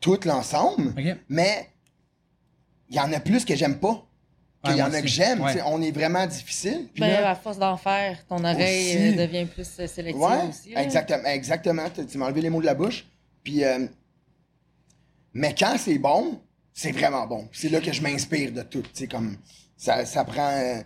[0.00, 0.92] Tout l'ensemble,
[1.28, 1.70] mais
[2.90, 4.06] il y en a plus que j'aime pas.
[4.64, 5.40] Qu'il y en a que j'aime.
[5.40, 5.52] Ouais.
[5.52, 6.88] tu sais, On est vraiment difficile.
[6.92, 9.18] Puis Ben, là, à force d'en faire, ton oreille Aussi.
[9.18, 10.70] euh, devient plus euh, sélective Ouais, aussi.
[10.72, 10.82] là.
[10.82, 11.90] exactement, exactement.
[11.90, 13.06] Tu, tu m'as enlevé les mots de la bouche.
[13.42, 13.86] Puis, euh,
[15.32, 16.40] mais quand c'est bon,
[16.72, 17.48] c'est vraiment bon.
[17.52, 18.82] C'est là que je m'inspire de tout.
[18.82, 19.36] Tu sais, comme
[19.76, 20.80] ça, ça prend euh,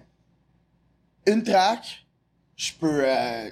[1.27, 2.07] une track,
[2.57, 3.51] je peux, euh,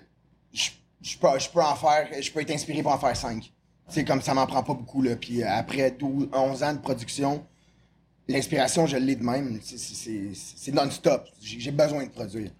[0.52, 0.70] je,
[1.02, 3.52] je peux, je peux en faire, je peux être inspiré pour en faire cinq.
[3.88, 5.14] C'est comme ça m'en prend pas beaucoup là.
[5.14, 7.44] Puis euh, après 12, 11 ans de production,
[8.28, 9.58] l'inspiration je l'ai de même.
[9.62, 11.28] C'est- non-stop.
[11.40, 12.50] J'ai besoin de produire.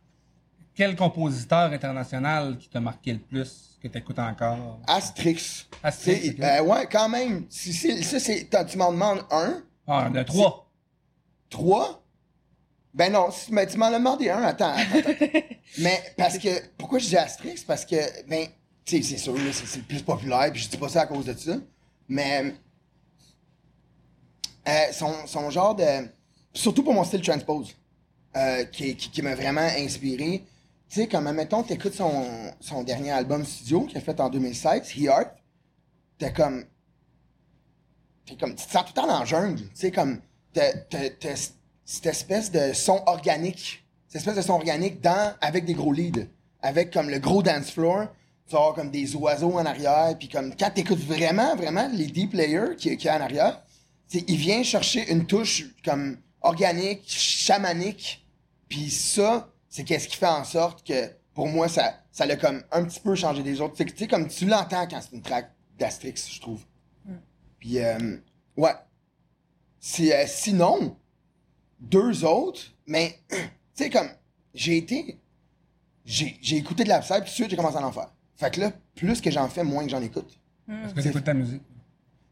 [0.74, 4.79] Quel compositeur international qui t'a marqué le plus, que tu écoutes encore?
[4.87, 5.66] Astrix.
[5.83, 6.40] Astrix, C'est- ok.
[6.40, 7.46] euh, ouais, quand même.
[7.48, 8.48] Si, si- ça, c'est.
[8.68, 10.70] Tu m'en demandes un, Ah, de trois.
[11.48, 12.02] trois?
[12.92, 14.42] Ben non, si- mais tu m'en as demandé un.
[14.42, 15.38] Attends, attends, attends.
[15.79, 16.48] mais parce que.
[16.76, 17.64] Pourquoi je dis Astrix?
[17.66, 17.96] Parce que,
[18.29, 18.46] ben,
[18.85, 21.24] tu sais, c'est sûr, c'est le plus populaire, puis je dis pas ça à cause
[21.26, 21.57] de ça.
[22.09, 22.55] Mais.
[24.68, 26.09] Euh, son, son genre de.
[26.52, 27.74] Surtout pour mon style transpose,
[28.37, 30.44] euh, qui, qui, m'a vraiment inspiré.
[30.88, 32.24] Tu sais, comme, mettons, t'écoutes son,
[32.61, 35.33] son dernier album studio qu'il a fait en 2016, He Art,
[36.18, 36.64] t'es comme.
[38.24, 38.55] T'es comme.
[38.55, 39.61] Tu te sens tout le temps dans jungle.
[39.61, 40.20] Tu sais, comme.
[40.52, 40.72] T'as
[41.87, 43.87] cette espèce de son organique.
[44.09, 46.26] Cette espèce de son organique dans, avec des gros leads.
[46.61, 48.09] Avec comme le gros dance floor.
[48.46, 50.16] Tu vas avoir comme des oiseaux en arrière.
[50.18, 53.62] Puis comme quand t'écoutes vraiment, vraiment les deep layers qu'il qui y a en arrière,
[54.12, 58.27] il vient chercher une touche comme organique, chamanique.
[58.69, 62.62] Puis ça, c'est qu'est-ce qui fait en sorte que, pour moi, ça, ça l'a comme
[62.73, 63.75] un petit peu changé des autres.
[63.75, 66.64] Tu sais, tu sais, comme tu l'entends quand c'est une track d'Astrix, je trouve.
[67.59, 68.16] Puis, euh,
[68.57, 68.75] ouais.
[69.81, 70.97] C'est, euh, sinon,
[71.81, 73.37] deux autres, mais, tu
[73.75, 74.09] sais, comme,
[74.55, 75.21] j'ai été,
[76.05, 78.12] j'ai, j'ai écouté de l'abside, puis tout de suite, j'ai commencé à en faire.
[78.37, 80.38] Fait que là, plus que j'en fais, moins que j'en écoute.
[80.66, 81.62] Parce que tu écoutes ta musique?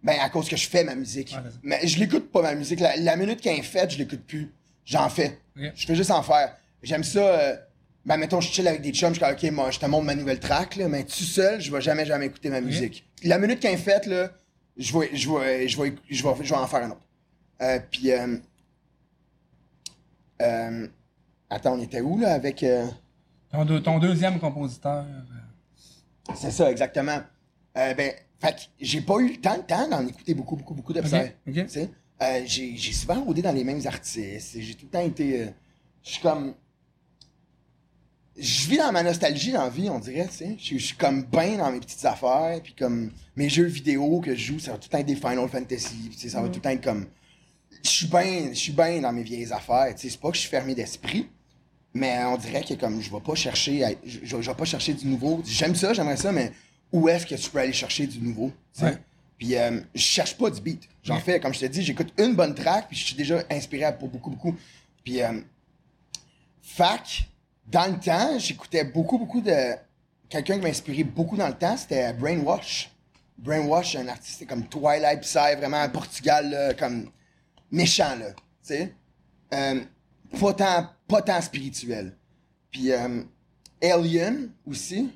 [0.05, 1.35] Ben, à cause que je fais ma musique.
[1.35, 1.51] Ouais.
[1.63, 2.79] Mais je l'écoute pas, ma musique.
[2.79, 4.53] La, la minute qu'elle est faite, je l'écoute plus.
[4.85, 5.41] J'en fais.
[5.57, 6.55] Je fais juste en faire.
[6.83, 7.21] J'aime ça.
[7.21, 7.57] euh,
[8.05, 10.15] ben, mettons, je chill avec des chums, je suis OK, moi, je te montre ma
[10.15, 13.09] nouvelle track, là, mais tout seul, je vais jamais, jamais écouter ma musique.
[13.23, 14.31] La minute qu'elle est faite, là,
[14.77, 17.01] je vais, je vais, je vais, je vais, je vais en faire un autre.
[17.63, 18.37] Euh, puis, euh,
[20.43, 20.87] euh,
[21.49, 22.65] attends, on était où, là, avec.
[23.51, 25.07] Ton, deux- ton deuxième compositeur.
[26.35, 27.21] C'est ça, exactement.
[27.75, 28.13] Ben,
[28.45, 30.93] fait que j'ai pas eu le temps, le temps d'en écouter beaucoup, beaucoup, beaucoup
[31.69, 31.91] sais,
[32.23, 34.57] euh, j'ai j'ai souvent rodé dans les mêmes artistes.
[34.61, 35.43] J'ai tout le temps été.
[35.43, 35.47] euh,
[36.03, 36.55] je suis comme.
[38.37, 40.57] Je vis dans ma nostalgie dans la vie, on dirait, tu sais.
[40.59, 44.53] Je suis comme bien dans mes petites affaires, puis comme mes jeux vidéo que je
[44.53, 46.61] joue, ça va tout le temps être des Final Fantasy, puis ça va tout le
[46.61, 47.07] temps être comme.
[47.85, 50.11] Je suis bien je suis bien dans mes vieilles affaires, tu sais.
[50.11, 51.29] C'est pas que je suis fermé d'esprit,
[51.93, 54.65] mais on dirait que comme je vais pas chercher, à- je, je- je vais pas
[54.65, 55.41] chercher du nouveau.
[55.47, 56.51] J'aime ça, j'aimerais ça, mais
[56.93, 58.53] où est-ce que tu peux aller chercher du nouveau?
[58.81, 58.97] Ouais.
[59.39, 60.89] Puis euh, je cherche pas du beat.
[61.03, 63.97] J'en fais, comme je te dis, j'écoute une bonne track, puis je suis déjà inspiré
[63.99, 64.57] pour beaucoup, beaucoup.
[65.05, 65.41] Puis, euh,
[66.63, 67.29] fac,
[67.67, 69.75] dans le temps, j'écoutais beaucoup, beaucoup de.
[70.29, 72.91] Quelqu'un qui m'a inspiré beaucoup dans le temps, c'était Brainwash.
[73.37, 77.11] Brainwash, un artiste comme Twilight Psy, vraiment Portugal, là, comme
[77.71, 78.31] méchant, là.
[78.33, 78.95] Tu sais?
[79.53, 79.81] Euh,
[80.41, 82.17] pas, tant, pas tant spirituel.
[82.71, 82.91] Puis
[83.83, 85.11] Alien aussi.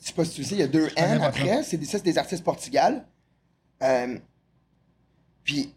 [0.00, 1.62] Je sais pas si tu sais, il y a deux N après.
[1.62, 3.04] C'est ça, c'est des artistes Portugal.
[3.82, 4.18] Euh,
[5.44, 5.72] puis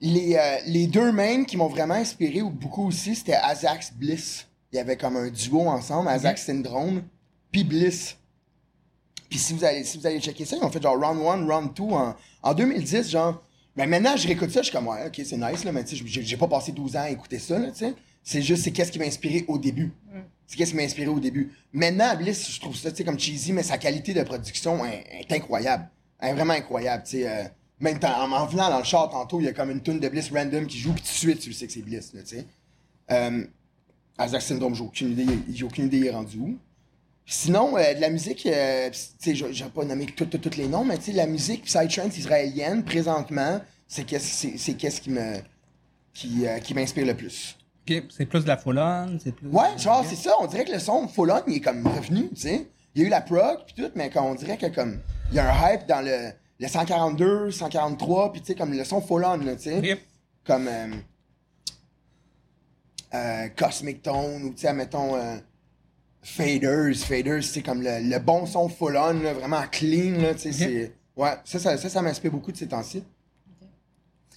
[0.00, 4.46] les, euh, les deux mêmes qui m'ont vraiment inspiré ou beaucoup aussi, c'était Azax Bliss.
[4.72, 7.02] Il y avait comme un duo ensemble, Azax Syndrome,
[7.50, 8.16] puis Bliss.
[9.30, 11.46] Puis si vous allez, si vous allez checker ça, ils ont fait genre round 1,
[11.46, 13.42] round 2 en, en 2010, genre.
[13.76, 15.96] Mais maintenant, je réécoute ça, je suis comme, ouais, ok, c'est nice, là, mais tu
[15.96, 17.94] sais, j'ai pas passé 12 ans à écouter ça, tu sais.
[18.22, 19.92] C'est juste, c'est qu'est-ce qui m'a inspiré au début.
[20.46, 21.52] C'est qu'est-ce qui m'a inspiré au début.
[21.72, 25.88] Maintenant, Bliss, je trouve ça, comme cheesy, mais sa qualité de production est, incroyable.
[26.18, 27.44] Elle est vraiment incroyable, euh,
[27.80, 30.08] même en, en venant dans le char tantôt, il y a comme une tune de
[30.08, 32.46] Bliss random qui joue, puis tout de suite, tu sais que c'est Bliss, tu sais.
[33.10, 33.44] Euh,
[34.20, 36.58] Isaac Syndrome, j'ai aucune idée, j'ai aucune idée il est rendu où.
[37.26, 41.04] Sinon, euh, de la musique, euh, tu sais, pas nommer tous les noms, mais tu
[41.04, 45.10] sais, la musique psytrance israélienne, présentement, c'est qu'est-ce qui
[46.12, 47.56] qui, euh, qui m'inspire le plus.
[47.86, 48.80] C'est plus de la full
[49.22, 49.48] c'est plus.
[49.48, 52.28] Ouais, genre, c'est ça, on dirait que le son full on, il est comme revenu,
[52.30, 52.66] tu sais.
[52.94, 55.36] Il y a eu la prog, puis tout, mais quand on dirait que comme, il
[55.36, 59.00] y a un hype dans le, le 142, 143, puis tu sais, comme le son
[59.00, 59.80] full on, là, tu sais.
[60.46, 60.86] Comme, euh,
[63.14, 65.36] euh, Cosmic Tone, ou tu sais, mettons, euh,
[66.22, 70.52] Faders, Faders, c'est comme le, le bon son full on, là, vraiment clean, là, tu
[70.52, 70.92] sais.
[71.16, 73.04] Ouais, ça, ça, ça, ça m'inspire beaucoup de ces temps-ci.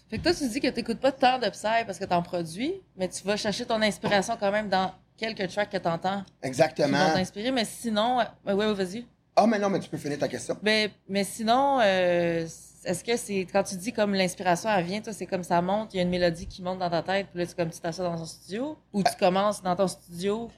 [0.10, 2.74] Fait que toi, tu dis que t'écoutes pas tant de Psy parce que t'en produis,
[2.96, 6.48] mais tu vas chercher ton inspiration quand même dans quelques tracks que t'entends qui vont
[6.48, 7.14] Exactement.
[7.14, 7.52] t'inspirer.
[7.52, 9.06] Mais sinon, ouais, ouais, ouais, vas-y.
[9.36, 10.58] Ah, mais non, mais tu peux finir ta question.
[10.64, 12.48] Mais, mais sinon, euh,
[12.86, 15.94] est-ce que c'est quand tu dis comme l'inspiration elle vient, toi, c'est comme ça monte,
[15.94, 17.80] il y a une mélodie qui monte dans ta tête, puis là tu comme tu
[17.80, 20.50] t'assois dans ton studio, ou tu commences dans ton studio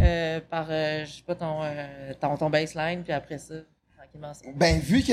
[0.00, 3.54] euh, par euh, je sais pas ton euh, ton, ton baseline, puis après ça,
[3.96, 4.34] tranquillement.
[4.34, 5.12] ça- Ben, vu que,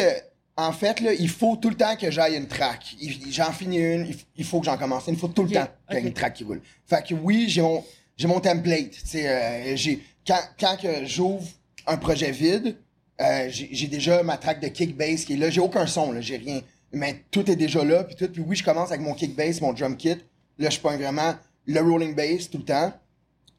[0.56, 2.96] en fait, là, il faut tout le temps que j'aille une track.
[3.30, 5.16] J'en finis une, il faut que j'en commence une.
[5.16, 6.62] Il faut tout le temps qu'il y ait une track qui roule.
[6.86, 7.84] Fait que oui, j'ai mon,
[8.16, 8.92] j'ai mon template.
[9.16, 11.48] Euh, j'ai, quand, quand que j'ouvre
[11.88, 12.76] un projet vide,
[13.20, 15.50] euh, j'ai déjà ma track de kick bass qui est là.
[15.50, 16.62] J'ai aucun son, là, j'ai rien.
[16.92, 18.28] Mais tout est déjà là, puis tout.
[18.32, 20.18] Puis oui, je commence avec mon kick bass, mon drum kit.
[20.60, 21.34] Là, je prends vraiment
[21.66, 22.94] le rolling bass tout le temps.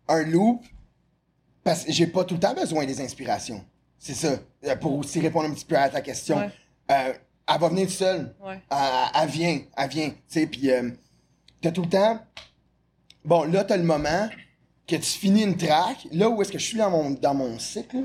[0.06, 0.62] Un loop,
[1.64, 3.64] parce que j'ai pas tout le temps besoin des inspirations.
[3.98, 4.38] C'est ça.
[4.64, 6.36] Euh, Pour aussi répondre un petit peu à ta question.
[6.38, 6.50] Ouais.
[6.90, 7.12] Euh,
[7.46, 8.34] elle va venir seule.
[8.42, 8.60] Ouais.
[8.70, 10.10] Elle, elle vient, elle vient.
[10.10, 10.90] Tu sais, puis euh,
[11.60, 12.20] t'as tout le temps.
[13.24, 14.28] Bon, là, t'as le moment
[14.86, 16.06] que tu finis une track.
[16.12, 17.96] Là où est-ce que je suis dans mon, dans mon cycle,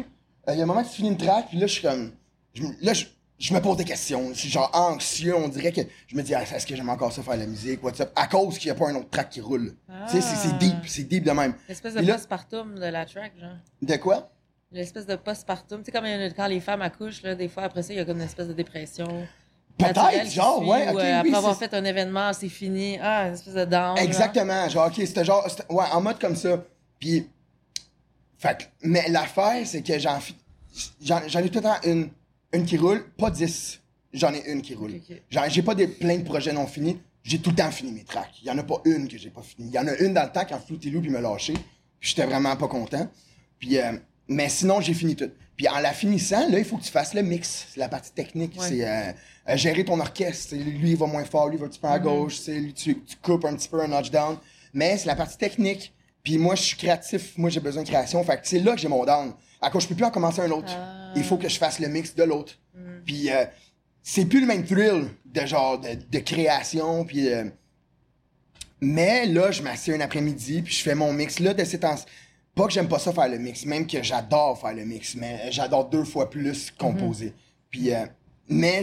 [0.47, 1.81] euh, il y a un moment que tu finis une track, puis là, je suis
[1.81, 2.11] comme.
[2.53, 3.05] je là, je,
[3.37, 4.29] je me pose des questions.
[4.33, 5.35] Je suis genre anxieux.
[5.35, 7.47] On dirait que je me dis, ah, est-ce que j'aime encore ça faire de la
[7.47, 7.81] musique?
[7.83, 8.11] What's up?
[8.15, 9.75] À cause qu'il n'y a pas un autre track qui roule.
[10.09, 10.75] Tu sais, c'est- c'est deep.
[10.87, 11.53] C'est deep de même.
[11.67, 13.55] L'espèce de Et là- postpartum de la track, genre.
[13.81, 14.29] De quoi?
[14.71, 15.79] L'espèce de postpartum.
[15.79, 17.93] Tu sais, comme il y a- quand les femmes accouchent, là, des fois, après ça,
[17.93, 19.27] il y a comme une espèce de dépression.
[19.77, 22.97] Peut-être, qui genre, suit, ouais, euh, oui, après avoir fait un événement, c'est fini.
[23.01, 23.95] Ah, une espèce de down.
[23.97, 24.05] genre.
[24.05, 24.69] Exactement.
[24.69, 25.47] Genre, ok, c'était genre.
[25.69, 26.63] Ouais, en mode comme ça.
[26.99, 27.27] Puis.
[28.37, 30.19] Fait Mais l'affaire, c'est que j'en
[31.01, 32.09] j'en j'en ai tout le temps une,
[32.53, 33.81] une qui roule, pas 10.
[34.13, 34.93] J'en ai une qui roule.
[35.47, 36.99] J'ai pas des, plein de projets non finis.
[37.23, 38.31] J'ai tout le temps fini mes tracks.
[38.41, 39.67] Il y en a pas une que j'ai pas fini.
[39.69, 41.53] Il y en a une dans le temps quand Flouty Loop il m'a lâché.
[41.53, 43.07] Puis j'étais vraiment pas content.
[43.59, 43.91] Puis, euh,
[44.29, 45.31] mais sinon, j'ai fini tout.
[45.57, 47.67] Puis en la finissant, là, il faut que tu fasses le mix.
[47.73, 48.57] C'est la partie technique.
[48.57, 48.67] Ouais.
[48.69, 49.11] C'est euh,
[49.49, 50.55] euh, gérer ton orchestre.
[50.55, 52.37] Lui, il va moins fort, lui, il va un petit peu à gauche.
[52.37, 54.37] c'est Lui, tu, tu coupes un petit peu un notch down.
[54.73, 55.93] Mais c'est la partie technique.
[56.23, 57.37] Puis moi, je suis créatif.
[57.37, 58.23] Moi, j'ai besoin de création.
[58.23, 59.33] Fait que c'est là que j'ai mon down.
[59.61, 60.71] À cause je peux plus en commencer un autre.
[60.71, 61.11] Ah.
[61.15, 62.53] Il faut que je fasse le mix de l'autre.
[63.05, 63.43] Puis euh,
[64.03, 67.03] c'est plus le même thrill de genre de, de création.
[67.03, 67.27] Puis
[68.81, 71.39] mais là, je m'assieds un après-midi, puis je fais mon mix.
[71.39, 71.95] Là, de ces temps
[72.55, 75.51] Pas que j'aime pas ça faire le mix, même que j'adore faire le mix, mais
[75.51, 77.33] j'adore deux fois plus composer.
[77.69, 78.05] Puis, euh,
[78.49, 78.81] mais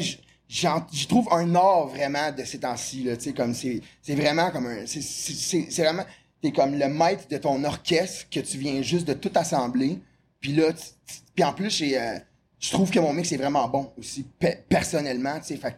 [0.49, 4.51] j'y trouve un art vraiment de ces temps-ci, là, tu sais, comme c'est c'est vraiment
[4.51, 4.87] comme un...
[4.87, 6.05] c'est- vraiment...
[6.43, 9.99] T'es comme le maître de ton orchestre que tu viens juste de tout assembler.
[10.39, 12.19] Puis là, tu- tu- puis en plus, euh,
[12.61, 15.77] je trouve que mon mix est vraiment bon aussi, pe- personnellement, tu sais, fait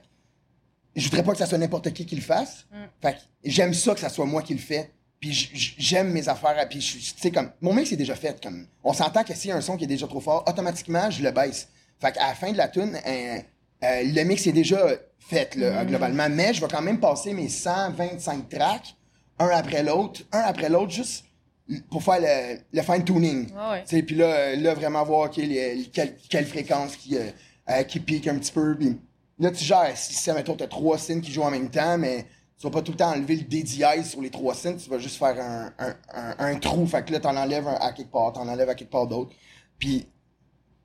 [0.97, 2.67] je voudrais pas que ça soit n'importe qui qui le fasse.
[3.01, 4.91] Fait que j'aime ça que ça soit moi qui le fais.
[5.21, 6.67] Puis j'aime mes affaires.
[6.69, 8.41] Puis je- tu sais comme mon mix est déjà fait.
[8.43, 11.11] Comme on s'entend que s'il y a un son qui est déjà trop fort, automatiquement
[11.11, 11.69] je le baisse.
[12.01, 13.39] Fait qu'à la fin de la tune, euh,
[13.85, 14.79] euh, le mix est déjà
[15.19, 16.29] fait là, globalement.
[16.31, 18.95] Mais je vais quand même passer mes 125 tracks
[19.41, 21.25] un après l'autre, un après l'autre, juste
[21.91, 23.53] pour faire le, le fine tuning.
[23.53, 23.85] Ouais, ouais.
[23.85, 28.27] Tu sais, puis là, là, vraiment voir les- quelle, quelle fréquence qui, euh, qui pique
[28.29, 28.77] un petit peu.
[28.77, 28.97] Puis
[29.41, 32.27] Là, tu gères, si, mettons, t'as trois synths qui jouent en même temps, mais
[32.59, 34.99] tu vas pas tout le temps enlever le DDI sur les trois synths, tu vas
[34.99, 36.87] juste faire un, un, un, un trou.
[36.87, 39.33] Fait que là, t'en enlèves un à quelque part, t'en enlèves à quelque part d'autre.
[39.79, 40.07] Puis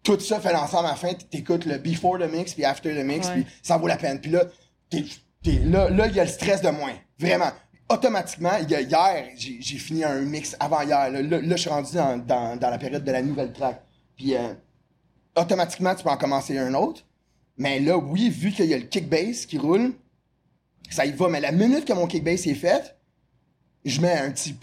[0.04, 3.04] tout ça fait l'ensemble à la fin, t'écoutes le before the mix, puis after the
[3.06, 4.20] mix, puis ça vaut la peine.
[4.22, 4.44] Puis là,
[4.90, 5.04] t'es,
[5.42, 6.94] t'es- là, là, il y a le stress de moins.
[7.18, 7.52] Vraiment.
[7.90, 11.10] Automatiquement, y a- hier, j'ai, j'ai fini un mix avant hier.
[11.10, 13.82] Là, là, là, je suis rendu dans, dans, dans la période de la nouvelle track.
[14.16, 14.54] Puis euh,
[15.36, 17.04] automatiquement, tu peux en commencer un autre.
[17.58, 19.94] Mais là, oui, vu qu'il y a le kickbase qui roule,
[20.94, 21.28] ça y va.
[21.30, 22.96] Mais la minute que mon kickbase est fait,
[23.86, 24.56] je mets un petit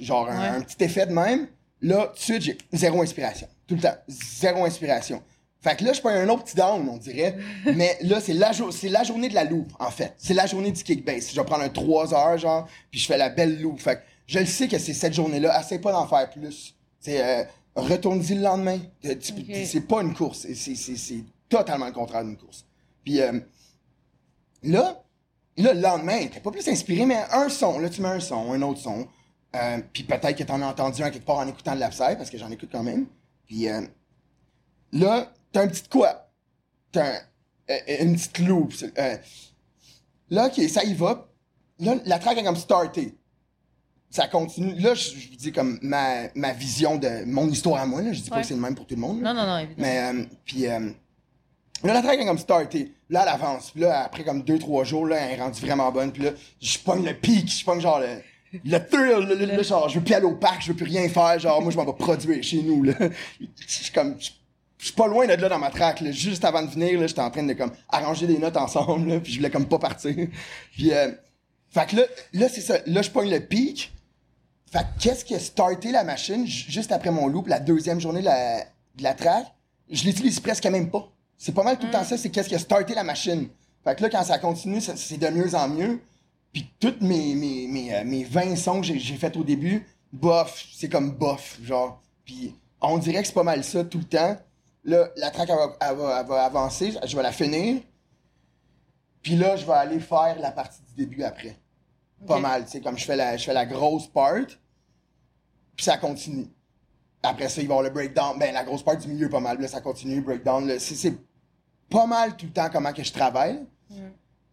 [0.00, 0.48] genre un, Ouais.
[0.48, 1.46] un petit effet de même.
[1.82, 3.48] Là, tout de suite, j'ai zéro inspiration.
[3.66, 3.94] Tout le temps.
[4.08, 5.22] Zéro inspiration.
[5.62, 7.36] Fait que là, je prends un autre petit down, on dirait.
[7.76, 10.14] Mais là, c'est la, c'est la journée de la loupe, en fait.
[10.18, 11.30] C'est la journée du kickbase.
[11.32, 13.80] Je vais prendre un 3 heures, genre, puis je fais la belle loupe.
[13.80, 15.58] Fait que je le sais que c'est cette journée-là.
[15.60, 16.74] Essaye pas d'en faire plus.
[16.98, 17.44] C'est euh,
[17.74, 18.78] retourne-y le lendemain.
[19.04, 19.14] Euh.
[19.20, 20.46] C'est pas une course.
[20.54, 22.64] C'est totalement le contraire d'une course.
[23.04, 23.38] Puis euh,
[24.62, 25.02] là,
[25.56, 27.78] là, le lendemain, t'es pas plus inspiré, mais un son.
[27.78, 29.06] Là, tu mets un son, un autre son.
[29.56, 32.30] Euh, puis peut-être que t'en as entendu un quelque part en écoutant de l'abside, parce
[32.30, 33.06] que j'en écoute quand même.
[33.46, 33.80] Puis euh,
[34.92, 36.30] là, t'as un petit quoi?
[36.92, 37.20] T'as un-
[37.70, 38.72] euh, une petite loop.
[38.72, 39.16] c'est- euh,
[40.30, 41.28] là, ok, ça y va.
[41.78, 43.16] Là, la track est comme starté.
[44.10, 44.74] Ça continue.
[44.80, 48.02] Là, je je vous dis comme ma, ma vision de mon histoire à moi.
[48.02, 48.12] Là.
[48.12, 49.20] Je dis pas que c'est le même pour tout le monde.
[49.22, 49.32] là.
[49.32, 49.88] Non, non, non, évidemment.
[49.88, 50.80] Mais, euh, puis, là,
[51.94, 52.92] la track est comme starté.
[53.10, 53.72] Là, elle avance.
[53.72, 56.12] Puis là, après comme 2-3 jours, là, elle est rendue vraiment bonne.
[56.12, 56.30] Puis là,
[56.60, 57.50] je pogne le pic.
[57.50, 58.22] Je pogne genre le,
[58.64, 59.26] le thrill.
[59.56, 60.62] Le, genre, je veux plus aller au parc.
[60.62, 61.38] Je veux plus rien faire.
[61.38, 62.94] Genre, moi, je m'en vais produire chez nous, là.
[63.40, 66.12] Je suis comme, je suis pas loin d'être là dans ma track, là.
[66.12, 69.20] Juste avant de venir, là, j'étais en train de, comme, arranger des notes ensemble.
[69.20, 70.14] Puis je voulais comme pas partir.
[70.72, 71.10] Puis, euh,
[71.70, 72.02] fait que là,
[72.32, 72.78] là, c'est ça.
[72.86, 73.92] Là, je pogne le pic.
[74.72, 78.00] Fait que qu'est-ce qui a starté la machine ju- juste après mon loop, la deuxième
[78.00, 79.46] journée de la, de la track?
[79.90, 81.08] Je l'utilise presque même pas.
[81.42, 83.48] C'est pas mal tout le temps ça, c'est qu'est-ce qui a starté la machine.
[83.82, 85.98] Fait que là, quand ça continue, c'est de mieux en mieux.
[86.52, 90.66] Puis toutes mes, mes, mes, euh, mes 20 sons que j'ai- fait au début, bof,
[90.74, 92.02] c'est comme bof, genre.
[92.26, 94.36] Puis on dirait que c'est pas mal ça tout le temps.
[94.84, 97.80] Là, la track, elle va, elle va- elle va avancer, je vais la finir.
[99.22, 101.56] Puis là, je vais aller faire la partie du début après.
[102.26, 104.44] Pas mal, tu sais, comme je fais la, je fais la grosse part,
[105.74, 106.48] puis ça continue.
[107.22, 108.38] Après ça, il va y avoir le breakdown.
[108.38, 109.58] Ben, la grosse part du milieu, pas mal.
[109.58, 110.78] Là, ça continue, breakdown.
[110.78, 111.14] c'est
[111.90, 113.60] pas mal tout le temps comment que je travaille.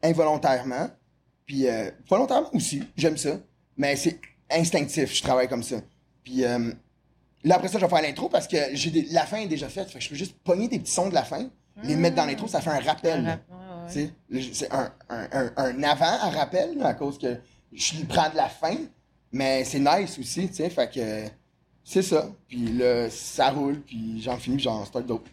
[0.03, 0.89] Involontairement.
[1.45, 2.83] Puis, euh, volontairement aussi.
[2.97, 3.37] J'aime ça.
[3.77, 4.19] Mais c'est
[4.49, 5.77] instinctif, je travaille comme ça.
[6.23, 6.71] Puis, euh,
[7.43, 9.69] là, après ça, je vais faire l'intro parce que j'ai des- la fin est déjà
[9.69, 9.89] faite.
[9.89, 11.47] Fait que je peux juste pogner des petits sons de la fin,
[11.83, 13.23] les mettre dans l'intro, ça fait un rappel.
[13.25, 14.11] Rap- ouais, ouais.
[14.53, 17.37] C'est un, un, un, un avant à rappel, là, à cause que
[17.71, 18.75] je prends de la fin,
[19.31, 21.25] mais c'est nice aussi, tu sais, fait que
[21.89, 22.29] c'est ça.
[22.49, 25.31] Puis là, ça roule, puis j'en finis, puis j'en start d'autres.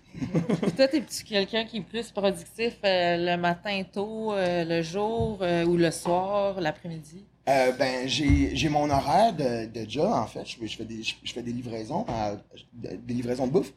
[0.63, 5.39] Puis toi, t'es-tu quelqu'un qui est plus productif euh, le matin tôt, euh, le jour
[5.43, 7.25] euh, ou le soir, l'après-midi?
[7.45, 10.47] Ben, j'ai mon horaire de, de job, en fait.
[10.47, 12.37] Je, fais- je fais des, je, je fais des livraisons, à-
[12.73, 13.73] des livraisons de bouffe,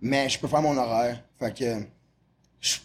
[0.00, 1.22] mais je peux faire mon horaire.
[1.38, 1.86] Fait que
[2.60, 2.78] je-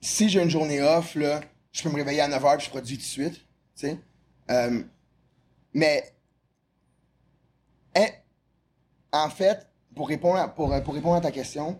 [0.00, 2.96] si j'ai une journée off, là, je peux me réveiller à 9h puis je produis
[2.96, 3.34] tout de suite.
[3.34, 3.98] Tu sais?
[5.74, 6.04] Mais
[9.12, 11.78] en fait, pour répondre, à, pour, pour répondre à ta question,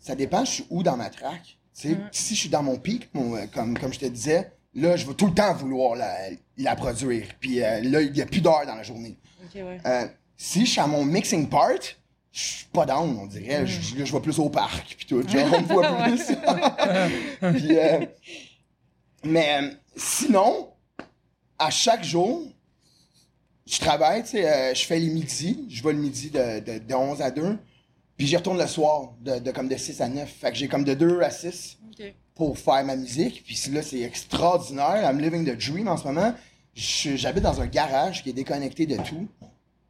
[0.00, 1.58] ça dépend, je suis où dans ma track.
[1.84, 2.08] Mhm.
[2.10, 5.14] Si je suis dans mon pic, euh, comme, comme je te disais, là, je vais
[5.14, 6.14] tout le temps vouloir la,
[6.56, 7.26] la produire.
[7.40, 9.16] Puis euh, là, il n'y a plus d'heures dans la journée.
[9.54, 9.80] Ouais.
[9.86, 10.06] Euh,
[10.36, 11.70] si je suis à mon mixing part,
[12.32, 13.66] je suis pas down, on dirait.
[13.66, 15.26] Je, là, je vais plus au parc, puis tout.
[15.26, 16.26] Genre, on me voit plus.
[17.58, 18.06] Puis, euh,
[19.24, 20.70] mais sinon,
[21.58, 22.42] à chaque jour,
[23.70, 25.66] je travaille, tu sais, euh, je fais les midis.
[25.70, 27.56] Je vais le midi de, de, de 11 à 2.
[28.16, 30.28] Puis j'y retourne le soir, de, de comme de 6 à 9.
[30.28, 32.14] Fait que j'ai comme de 2 à 6 Ok.
[32.34, 33.44] pour faire ma musique.
[33.44, 35.02] Puis là, c'est extraordinaire.
[35.08, 36.34] I'm living the dream en ce moment.
[36.74, 39.26] J'habite dans un garage qui est déconnecté de tout.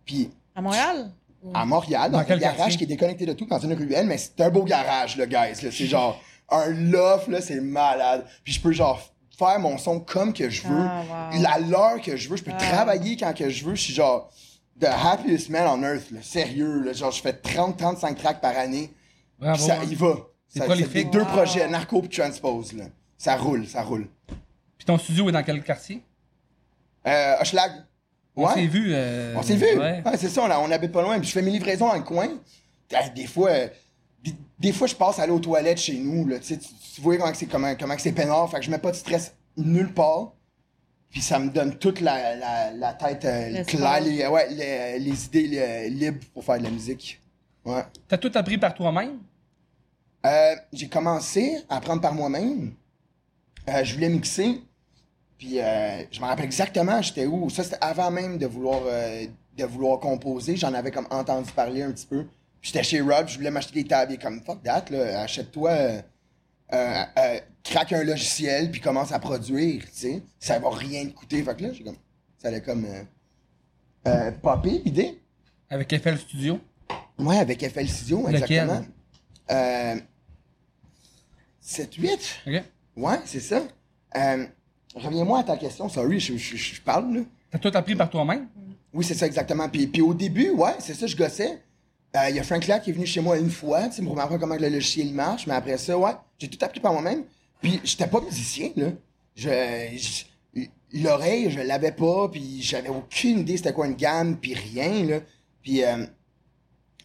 [0.05, 1.11] Puis À Montréal?
[1.43, 2.77] Ou- à Montréal, dans, Dans un quel garage quartier?
[2.79, 5.55] qui est déconnecté de tout, dans une ruelle, mais c'est un beau garage, le guys.
[5.55, 6.21] C'est genre
[6.51, 8.25] un loft, là, c'est malade.
[8.43, 11.41] Puis je peux genre faire mon son comme que je veux, Ah, wow.
[11.43, 12.59] la l'heure que je veux, je peux Ah.
[12.73, 13.75] travailler quand que je veux.
[13.77, 14.31] Je suis genre
[14.81, 16.21] the happiest man on earth, là.
[16.23, 16.83] sérieux.
[16.83, 16.93] Là.
[16.93, 18.93] Genre je fais 30-35 tracks par année.
[19.57, 20.17] Ça y va.
[20.49, 21.11] C'est Ça- prolifique.
[21.11, 21.27] deux Wow.
[21.27, 22.73] projets, Narco et Transpose.
[22.73, 22.85] Là.
[23.17, 24.09] Ça roule, ça roule.
[24.77, 26.03] Puis ton studio est dans quel quartier?
[27.07, 27.73] Euh, Hochelag.
[28.37, 28.55] On Ouais.
[28.55, 28.91] s'est vu.
[28.93, 29.65] euh, On s'est vu.
[29.79, 30.03] Ouais.
[30.05, 31.19] Ouais, c'est ça, on, a- on habite pas loin.
[31.19, 32.29] Puis je fais mes livraisons dans le coin.
[32.95, 33.51] Ah, Des fois,
[34.59, 36.27] des, fois je passe aller aux toilettes chez nous.
[36.27, 36.57] Là, tu,
[37.01, 38.51] vois comment que c'est comment, comment que c'est peinard.
[38.51, 40.33] Fait que je mets pas de stress nulle part.
[41.11, 45.25] Puis ça me donne toute la, la, la tête euh, claire, les, ouais, les, les
[45.25, 47.21] idées libres pour faire de la musique.
[47.65, 47.83] Ouais.
[48.07, 49.19] T'as tout appris par toi-même?
[50.27, 52.75] Euh, j'ai commencé à apprendre par moi-même.
[53.69, 54.63] Euh, je voulais mixer.
[55.39, 57.49] Puis euh, je me rappelle exactement, j'étais où.
[57.49, 60.57] Ça, c'était avant même de vouloir, euh, de vouloir composer.
[60.57, 62.27] J'en avais comme entendu parler un petit peu.
[62.61, 64.13] J'étais chez Rob, je voulais m'acheter des tables.
[64.13, 66.03] Il est comme, fuck that, là, achète-toi, euh,
[66.73, 70.23] euh, euh, craque un logiciel, puis commence à produire, tu sais.
[70.39, 71.43] Ça va rien te coûter.
[71.43, 71.97] Fait que là, j'ai comme,
[72.39, 73.03] ça allait comme euh,
[74.09, 75.21] euh, popper, l'idée.
[75.71, 76.61] Avec FL Studio?
[77.19, 78.35] Ouais, avec FL Studio, Lequel?
[78.35, 78.85] exactement.
[79.51, 79.97] Euh,
[81.65, 82.19] 7-8.
[82.47, 82.63] OK.
[82.97, 83.63] Ouais, c'est ça.
[84.17, 84.47] Euh,
[84.95, 87.21] Reviens-moi à ta question, sorry, je, je, je parle, là.
[87.51, 88.49] T'as tout appris par toi-même?
[88.93, 89.69] Oui, c'est ça, exactement.
[89.69, 91.63] Puis, puis au début, ouais, c'est ça, je gossais.
[92.17, 94.03] Euh, Il y a Frank Lack qui est venu chez moi une fois, tu sais,
[94.03, 97.25] pour m'apprendre comment le logiciel marche, mais après ça, ouais, j'ai tout appris par moi-même.
[97.61, 98.87] Puis j'étais pas musicien, là.
[99.37, 99.49] Je,
[100.55, 100.63] je-
[101.03, 105.21] l'oreille, je l'avais pas, puis j'avais aucune idée c'était quoi une gamme, puis rien, là.
[105.63, 106.07] Puis euh,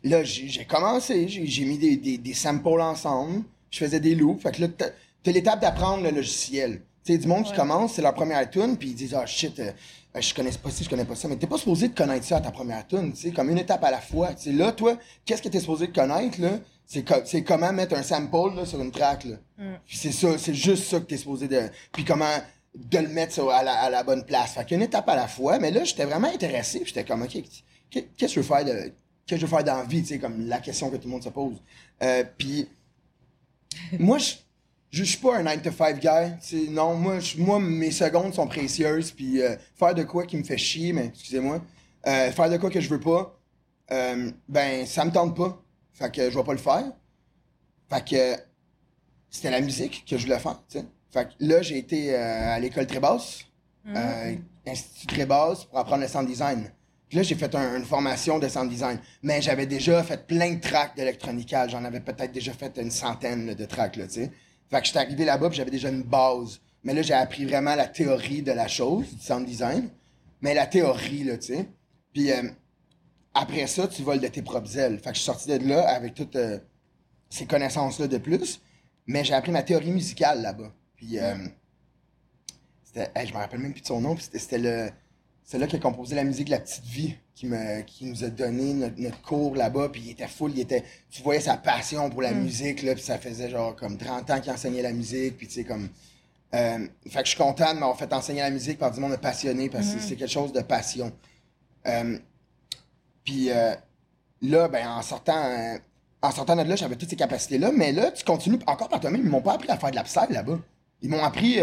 [0.03, 4.41] là, j'ai commencé, j'ai mis des, des, des samples ensemble, je faisais des loops.
[4.41, 6.81] Fait que là, t'as l'étape d'apprendre le logiciel.
[7.05, 9.59] Tu sais, du monde qui commence, c'est leur première tune, puis ils disent, ah shit,
[9.59, 9.71] euh, euh,
[10.21, 11.27] je connais pas ci, je connais pas ça.
[11.27, 13.57] Mais t'es pas supposé de connaître ça à ta première tune, tu sais, comme une
[13.57, 14.33] étape à la fois.
[14.33, 16.59] Tu sais, là, toi, qu'est-ce que t'es supposé de connaître, là?
[16.85, 19.35] C'est co- c'est comment mettre un sample là, sur une track, là.
[19.87, 21.61] Puis c'est ça, c'est juste ça que t'es supposé de.
[21.91, 22.25] Puis comment
[22.75, 24.53] de le mettre sur- à, la, à la bonne place.
[24.53, 27.37] Fait qu'une étape à la fois, mais là, j'étais vraiment intéressé, j'étais comme, OK,
[27.89, 28.91] qu'est- qu'est-ce que je veux faire de.
[29.25, 31.05] Qu'est-ce que je veux faire dans la vie, tu sais, comme la question que tout
[31.07, 31.55] le monde se pose.
[32.03, 32.67] Euh, puis
[33.97, 34.33] moi, je,
[34.93, 36.07] je suis pas un 9 to 5 guy.
[36.39, 39.11] tu sais, non, moi, moi, mes secondes sont précieuses.
[39.11, 41.61] Puis euh, faire de quoi qui me fait chier, mais excusez-moi,
[42.07, 43.37] euh, faire de quoi que je veux pas,
[43.91, 45.61] euh, ben, ça me tente pas.
[45.93, 46.83] Fait que je vais pas le faire.
[47.89, 48.41] Fait que
[49.29, 50.61] c'était la musique que je voulais faire.
[51.11, 53.39] Fait que là, j'ai été euh, à l'école très basse,
[53.87, 54.35] euh,
[54.65, 56.71] Institut très basse, pour apprendre le sound design.
[57.09, 58.97] Puis là, j'ai fait un- une formation de sound design.
[59.21, 61.69] Mais j'avais déjà fait plein de tracks d'électronical.
[61.69, 64.31] J'en avais peut-être déjà fait une centaine là, de tracks, là, tu sais.
[64.69, 66.59] Fait que j'étais arrivé là-bas, j'avais déjà une base.
[66.83, 69.89] Mais là, j'ai appris vraiment la théorie de la chose, du sound design.
[70.41, 71.69] Mais la théorie, là, tu sais.
[72.13, 72.43] Puis euh,
[73.33, 74.99] après ça, tu voles de tes propres ailes.
[74.99, 76.59] Fait que je suis sorti de là avec toutes euh,
[77.29, 78.61] ces connaissances-là de plus.
[79.07, 80.73] Mais j'ai appris ma théorie musicale là-bas.
[80.95, 81.35] Puis euh,
[82.83, 84.15] c'était, je me rappelle même plus de son nom.
[84.17, 84.89] c'était le,
[85.45, 88.23] c'est là qui a composé la musique de La Petite Vie qui, me, qui nous
[88.23, 89.89] a donné notre, notre cours là-bas.
[89.89, 92.93] Puis il était full, il était, tu voyais sa passion pour la musique là.
[92.93, 95.37] Puis ça faisait genre comme 30 ans qu'il enseignait la musique.
[95.37, 95.89] Puis tu sais comme,
[96.53, 99.11] euh, fait que je suis content de m'avoir fait enseigner la musique par du monde
[99.11, 101.11] de passionné parce que c'est quelque chose de passion.
[101.87, 102.17] Euh,
[103.25, 103.73] puis euh,
[104.41, 105.77] là, ben, en sortant,
[106.21, 107.71] en sortant de là, j'avais toutes ces capacités-là.
[107.71, 109.21] Mais là, tu continues encore par toi-même.
[109.21, 110.59] Ils m'ont pas appris à faire de l'abside là-bas.
[111.01, 111.59] Ils m'ont appris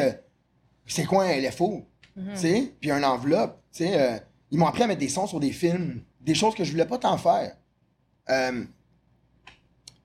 [0.86, 4.00] c'est quoi un LFO, tu sais, puis un enveloppe, tu sais.
[4.00, 4.18] euh,
[4.50, 6.86] ils m'ont appris à mettre des sons sur des films, des choses que je voulais
[6.86, 7.56] pas tant faire.
[8.28, 8.64] Euh,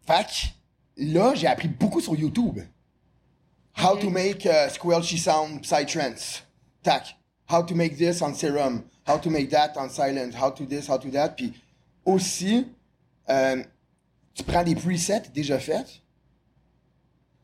[0.07, 0.47] que
[0.97, 2.59] là, j'ai appris beaucoup sur YouTube.
[3.78, 6.43] How to make uh, squelchy sound psytrance.
[6.84, 7.18] Tac.
[7.49, 8.84] How to make this on Serum.
[9.07, 10.34] How to make that on Silent.
[10.34, 11.30] How to this, how to that.
[11.30, 11.53] Puis
[12.05, 12.68] aussi,
[13.30, 13.63] euh,
[14.34, 16.01] tu prends des presets déjà faits,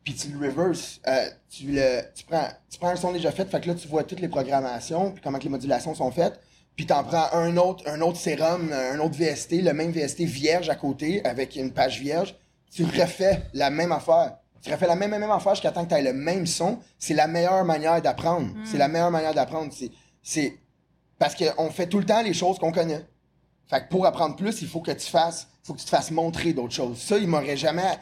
[0.04, 1.00] puis tu le reverse.
[1.06, 3.88] Euh, tu, le, tu, prends, tu prends un son déjà fait, fait que là, tu
[3.88, 6.40] vois toutes les programmations, puis comment que les modulations sont faites,
[6.76, 10.22] puis tu en prends un autre, un autre sérum, un autre VST, le même VST
[10.22, 12.34] vierge à côté, avec une page vierge.
[12.70, 14.38] Tu refais la même affaire.
[14.62, 16.78] Tu refais la même, même, même affaire jusqu'à temps que tu aies le même son.
[16.98, 18.48] C'est la meilleure manière d'apprendre.
[18.64, 19.72] C'est la meilleure manière d'apprendre.
[19.76, 19.90] C'est,
[20.22, 20.56] c'est
[21.18, 23.04] parce qu'on fait tout le temps les choses qu'on connaît.
[23.66, 26.10] Fait que pour apprendre plus, il faut que tu fasses, faut que tu te fasses
[26.10, 26.98] montrer d'autres choses.
[26.98, 27.98] Ça, il m'aurait jamais.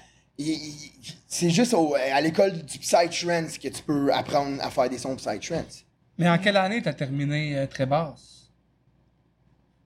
[1.28, 5.16] C'est juste au- à l'école du Psytrance que tu peux apprendre à faire des sons
[5.16, 5.84] Psytrance.
[6.18, 8.50] Mais en quelle année t'as terminé euh, très basse?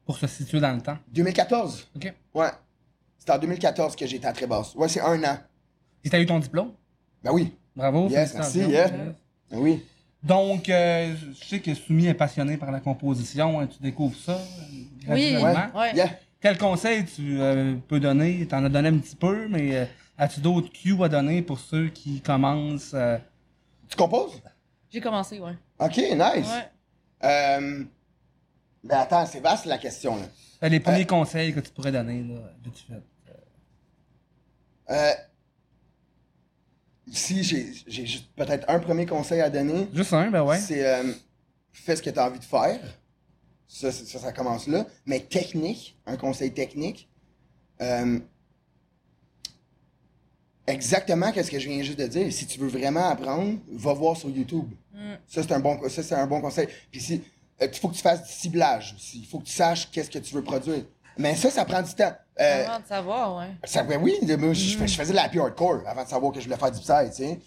[0.07, 0.99] Pour se situer dans le temps.
[1.13, 1.89] 2014.
[1.97, 2.13] OK.
[2.35, 2.49] Ouais.
[3.19, 4.75] C'est en 2014 que j'étais à très basse.
[4.75, 5.39] Ouais, c'est un an.
[6.05, 6.73] Et t'as eu ton diplôme?
[7.23, 7.53] Ben oui.
[7.75, 8.09] Bravo.
[8.11, 8.89] Yes, merci, yeah.
[8.89, 9.15] Ben
[9.53, 9.83] oui.
[10.23, 13.61] Donc, euh, je sais que Soumi est passionné par la composition.
[13.61, 15.95] hein, tu découvres ça euh, Oui, ouais.
[15.95, 16.11] Yeah.
[16.41, 18.47] Quel conseil tu euh, peux donner?
[18.47, 19.85] T'en as donné un petit peu, mais euh,
[20.19, 22.93] as-tu d'autres cues à donner pour ceux qui commencent?
[22.95, 23.19] euh,
[23.89, 24.41] Tu composes?
[24.91, 25.57] J'ai commencé, ouais.
[25.79, 26.49] Ok, nice.
[26.49, 26.71] Ouais.
[27.25, 27.85] Euh,
[28.85, 30.27] ben attends, c'est vaste la question là.
[30.61, 33.03] ben, les premiers Euh, conseils que tu pourrais donner, là, vite fait.
[34.91, 35.13] Euh,
[37.11, 37.73] si j'ai
[38.07, 40.59] juste peut-être un premier conseil à donner, Juste un, ben ouais.
[40.59, 41.13] c'est euh,
[41.73, 42.81] fais ce que tu as envie de faire.
[43.67, 44.87] Ça, ça, ça commence là.
[45.07, 47.09] Mais technique, un conseil technique.
[47.81, 48.21] euh,
[50.67, 52.33] exactement qu'est-ce que je viens juste de dire.
[52.33, 54.71] Si tu veux vraiment apprendre, va voir sur YouTube.
[55.27, 56.69] Ça, c'est un bon, ça, c'est un bon conseil.
[56.91, 57.23] Puis si,
[57.61, 59.21] il faut que tu fasses du ciblage aussi.
[59.21, 60.85] Il faut que tu saches qu'est-ce que tu veux produire.
[61.19, 62.13] Mais ça, ça prend du temps.
[62.41, 63.51] Euh, Avant de savoir, ouais.
[63.65, 66.33] ça, ben oui, moi, je, fais- je faisais de la pure hardcore avant de savoir
[66.33, 67.39] que je voulais faire du psy, tu sais.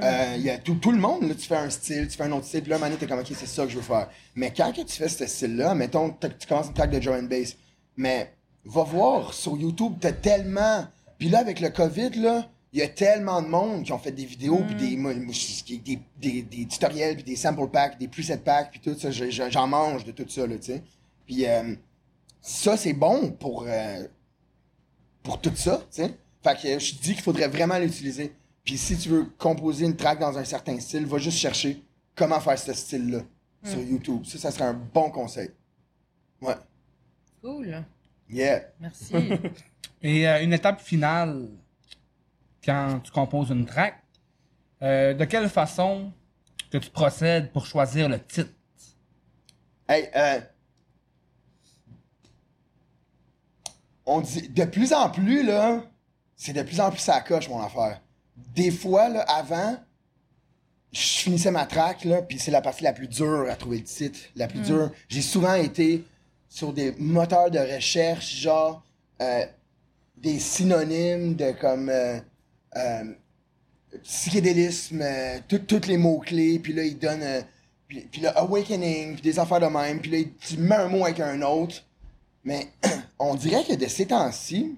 [0.00, 2.24] Euh, il y a tout, tout le monde, là, tu fais un style, tu fais
[2.24, 4.08] un autre style, puis là, maintenant, t'es comme, ok, c'est ça que je veux faire.
[4.34, 7.56] Mais quand que tu fais ce style-là, mettons, tu commences une track de and bass,
[7.96, 8.32] mais
[8.64, 10.86] va voir sur YouTube, t'as tellement.
[11.18, 14.12] Puis là, avec le COVID, là, il y a tellement de monde qui ont fait
[14.12, 14.90] des vidéos, puis des,
[15.32, 19.10] je- des, des, des tutoriels, puis des sample packs, des preset packs, puis tout ça,
[19.10, 20.82] je- je- j'en mange de tout ça, là, tu sais.
[21.26, 21.74] Puis euh,
[22.40, 23.64] ça, c'est bon pour.
[23.66, 24.06] euh,
[25.22, 26.14] pour tout ça, tu sais.
[26.42, 28.32] Fait que je te dis qu'il faudrait vraiment l'utiliser.
[28.62, 31.82] Puis si tu veux composer une track dans un certain style, va juste chercher
[32.14, 33.20] comment faire ce style-là
[33.64, 34.24] sur YouTube.
[34.24, 35.50] Ça, ça serait un bon conseil.
[36.40, 36.54] Ouais.
[37.42, 37.82] Cool.
[38.30, 38.62] Yeah.
[38.80, 39.14] Merci.
[40.02, 41.48] Et euh, une étape finale,
[42.66, 43.94] quand tu composes une track,
[44.82, 46.12] euh, de quelle façon
[46.70, 48.50] que tu procèdes pour choisir le titre?
[49.88, 50.40] Hey, euh,
[54.04, 55.82] on dit, de plus en plus, là,
[56.34, 58.02] c'est de plus en plus ça coche, mon affaire.
[58.36, 59.76] Des fois, là, avant,
[60.92, 63.84] je finissais ma track, là, puis c'est la partie la plus dure à trouver le
[63.84, 64.90] titre, la plus dure.
[65.08, 66.04] J'ai souvent été
[66.48, 68.82] sur des moteurs de recherche, genre,
[69.20, 69.46] euh,
[70.16, 72.18] des synonymes de comme, euh,
[72.76, 73.04] euh,
[74.02, 77.42] psychédélisme, euh, tous les mots-clés, puis là, ils donnent, euh,
[77.88, 81.04] puis, puis là, awakening, puis des affaires de même, puis là, tu mets un mot
[81.04, 81.82] avec un autre.
[82.44, 82.68] Mais
[83.18, 84.76] on dirait que de ces temps-ci,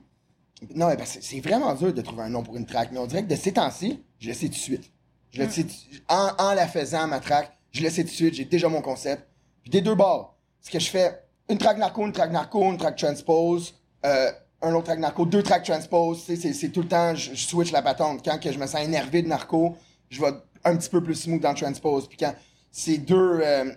[0.74, 3.22] non, que c'est vraiment dur de trouver un nom pour une track, mais on dirait
[3.22, 4.90] que de ces temps-ci, je le sais tout de suite.
[5.30, 5.74] Je le sais, tout-
[6.08, 8.80] en, en la faisant, ma track, je le sais tout de suite, j'ai déjà mon
[8.80, 9.26] concept.
[9.62, 12.78] Puis des deux bords, ce que je fais, une track narco, une track narco, une
[12.78, 13.74] track transpose,
[14.04, 14.32] euh,
[14.62, 17.46] un autre track narco, deux tracks transpose, tu sais, c'est- tout le temps, je, je
[17.46, 18.24] switch la patente.
[18.24, 19.76] Quand que je me sens énervé de narco,
[20.10, 20.32] je vais
[20.64, 22.08] un petit peu plus smooth dans transpose.
[22.08, 22.34] Puis quand
[22.70, 23.72] c'est deux, euh,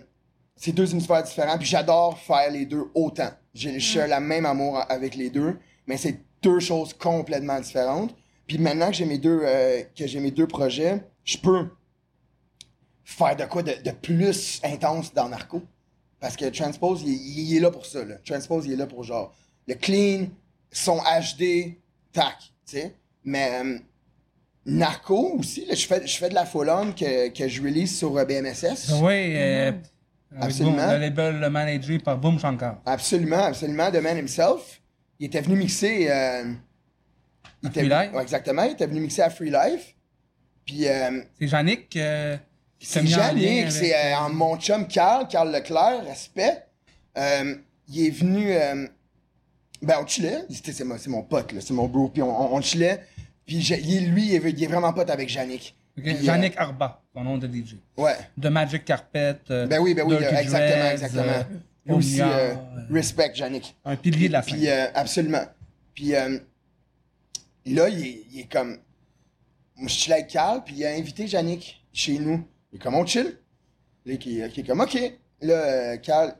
[0.56, 3.30] c'est deux hémisphères différents, puis j'adore faire les deux autant.
[3.54, 8.14] J'ai share la même amour avec les deux, mais c'est deux choses complètement différentes.
[8.46, 11.68] Puis maintenant que j'ai mes deux, euh, que j'ai mes deux projets, je peux
[13.04, 15.62] faire de quoi de, de plus intense dans Narco.
[16.20, 17.12] Parce que Transpose, il,
[17.50, 18.04] il est là pour ça.
[18.04, 18.16] Là.
[18.24, 19.32] Transpose, il est là pour genre
[19.68, 20.26] le clean,
[20.72, 21.76] son HD,
[22.12, 22.94] tac, tu sais.
[23.24, 23.78] Mais euh,
[24.64, 27.96] Narco aussi, là, je fais, je fais de la full on que, que je release
[27.98, 28.90] sur euh, BMSS.
[29.02, 29.68] Oui, euh,
[30.32, 30.76] avec Absolument.
[30.76, 32.80] Boom, le label le managé par Boom Shankar.
[32.86, 33.90] Absolument, absolument.
[33.90, 34.80] The Man himself.
[35.18, 36.08] Il était venu mixer.
[36.10, 36.52] euh,
[37.62, 38.12] il À était Free Life?
[38.14, 38.62] ouais, exactement.
[38.64, 39.94] Il était venu mixer à Free Life.
[40.64, 42.36] Puis euh, C'est Yannick euh,
[42.78, 46.64] qui s'est c'est mis en lien Yannick, c'est euh, mon chum Carl, Carl Leclerc, respect.
[47.18, 47.56] Euh,
[47.88, 48.52] il est venu.
[49.82, 50.44] Euh, ben, on chillait.
[50.50, 52.08] C'est mon, c'est mon pote, là, c'est mon bro.
[52.08, 53.00] Puis on, on, on chillait.
[53.46, 55.76] Puis lui, il est, il est vraiment pote avec Yannick.
[55.98, 57.76] Ok, Puis, euh, Yannick Arba, son nom de DJ.
[57.98, 58.14] Ouais.
[58.38, 59.36] De Magic Carpet.
[59.50, 61.32] euh, Ben oui, ben oui, Dirty euh, exactement, Dreads, exactement.
[61.88, 62.54] euh, aussi, euh, euh,
[62.90, 63.76] respect, Yannick.
[63.84, 64.54] un pilier de la scène.
[64.58, 65.44] Puis, euh, absolument.
[65.94, 66.38] Puis euh,
[67.66, 68.78] là, il est, il est comme.
[69.82, 72.42] Je chill avec Carl, puis il a invité Yannick chez nous.
[72.72, 73.36] Il est comme, on chill.
[74.06, 74.96] Là, qui, qui est comme, OK.
[75.42, 76.34] Là, euh, Carl,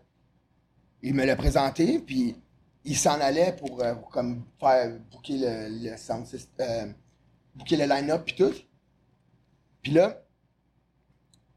[1.02, 2.36] il me l'a présenté, puis
[2.84, 6.86] il s'en allait pour, euh, pour comme faire booker le, le sound system, euh,
[7.54, 8.52] booker le line-up, puis tout.
[9.82, 10.22] Puis là,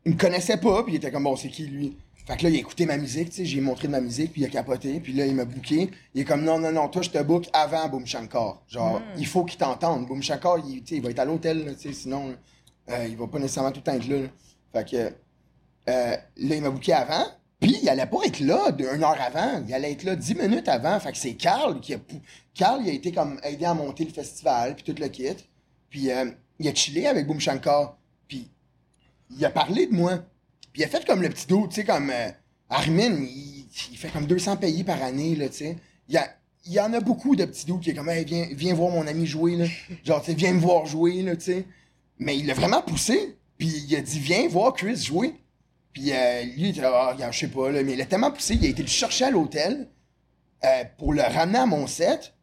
[0.05, 1.97] il me connaissait pas, puis il était comme, bon, c'est qui lui?
[2.28, 4.32] Fait que là, il a écouté ma musique, tu sais, j'ai montré de ma musique,
[4.32, 5.91] puis il a capoté, puis là, il m'a booké.
[6.15, 8.63] Il est comme, non, non, non, toi, je te book avant Boom Shankar.
[8.67, 10.07] Genre, il faut qu'il t'entende.
[10.07, 12.36] Boom Shankar, il, il va être à l'hôtel, tu sais, sinon,
[12.89, 14.21] euh, il va pas nécessairement tout le temps être là.
[14.21, 14.28] là.
[14.73, 15.13] Fait que,
[15.88, 17.26] là, il m'a booké avant,
[17.66, 20.68] puis il allait pas être là d'une heure avant, il allait être là dix minutes
[20.68, 20.99] avant.
[20.99, 21.97] Fait que c'est Carl qui a...
[22.53, 25.36] Carl, il a été comme aidé à monter le festival, puis tout le kit.
[25.89, 27.97] Puis euh, il a chillé avec Boom Shankar,
[28.28, 28.51] puis
[29.36, 30.20] il a parlé de moi.
[30.74, 32.30] Puis il a fait comme le petit dos, tu sais, comme euh,
[32.70, 35.78] Armin, il, fait comme 200 pays par année, là, tu sais.
[36.07, 39.07] Il y, en a beaucoup de petits dos qui est comme, viens, viens voir mon
[39.07, 39.66] ami jouer, là.
[40.03, 41.66] Genre, tu viens me voir jouer, là, tu sais.
[42.20, 43.38] Mais il l'a vraiment poussé.
[43.57, 45.34] Puis il a dit, viens voir Chris jouer.
[45.96, 47.82] Puis euh, lui, il était là, ah, regarde, je sais pas, là.
[47.82, 49.88] Mais il a tellement poussé, il a été le chercher à l'hôtel
[50.64, 52.34] euh, pour le ramener à mon set.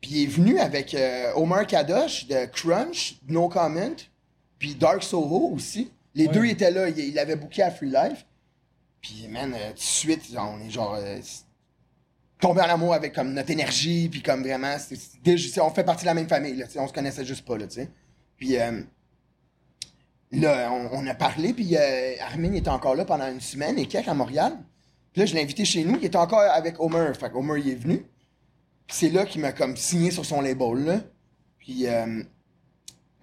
[0.00, 3.96] Puis il est venu avec euh, Omar Kadosh de Crunch, No Comment,
[4.58, 5.90] puis Dark Soho aussi.
[6.14, 6.32] Les Ouais.
[6.34, 8.26] deux étaient là, il, il l'avait booké à Free Life.
[9.00, 10.98] Puis, man, tout de suite, genre, on est genre
[12.40, 16.14] tombé en amour avec comme notre énergie, puis comme vraiment, on fait partie de la
[16.14, 17.88] même famille, là, on se connaissait juste pas, là, tu sais.
[18.36, 18.56] Puis
[20.40, 24.08] là, on, a parlé, puis euh, Armin était encore là pendant une semaine et quelques
[24.08, 24.56] à Montréal.
[25.12, 27.70] Puis là, je l'ai invité chez nous, il était encore avec Homer, fait Homer, il
[27.70, 28.06] est venu.
[28.88, 31.02] C'est là qu'il m'a comme signé sur son label.
[31.58, 32.22] Puis, euh,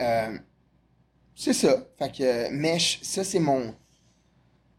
[0.01, 0.37] euh,
[1.35, 1.77] c'est ça.
[1.97, 3.73] Fait que, Mesh, ça, c'est mon.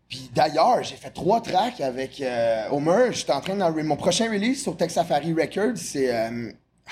[0.08, 2.22] Puis d'ailleurs, j'ai fait trois tracks avec
[2.70, 3.12] Homer.
[3.12, 3.82] J'étais en train de...
[3.82, 6.10] Mon prochain release sur Tech Safari Records, c'est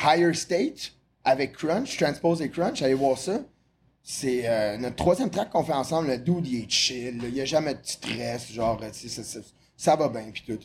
[0.03, 2.83] Higher State avec Crunch, Transpose et Crunch.
[2.83, 3.41] Allez voir ça.
[4.03, 6.09] C'est euh, notre troisième track qu'on fait ensemble.
[6.09, 7.19] Le dude, il est chill.
[7.19, 7.29] là.
[7.29, 8.51] Il n'y a jamais de stress.
[8.53, 9.47] Genre, euh, tu sais, ça, ça-
[9.77, 10.59] ça va bien, puis tout.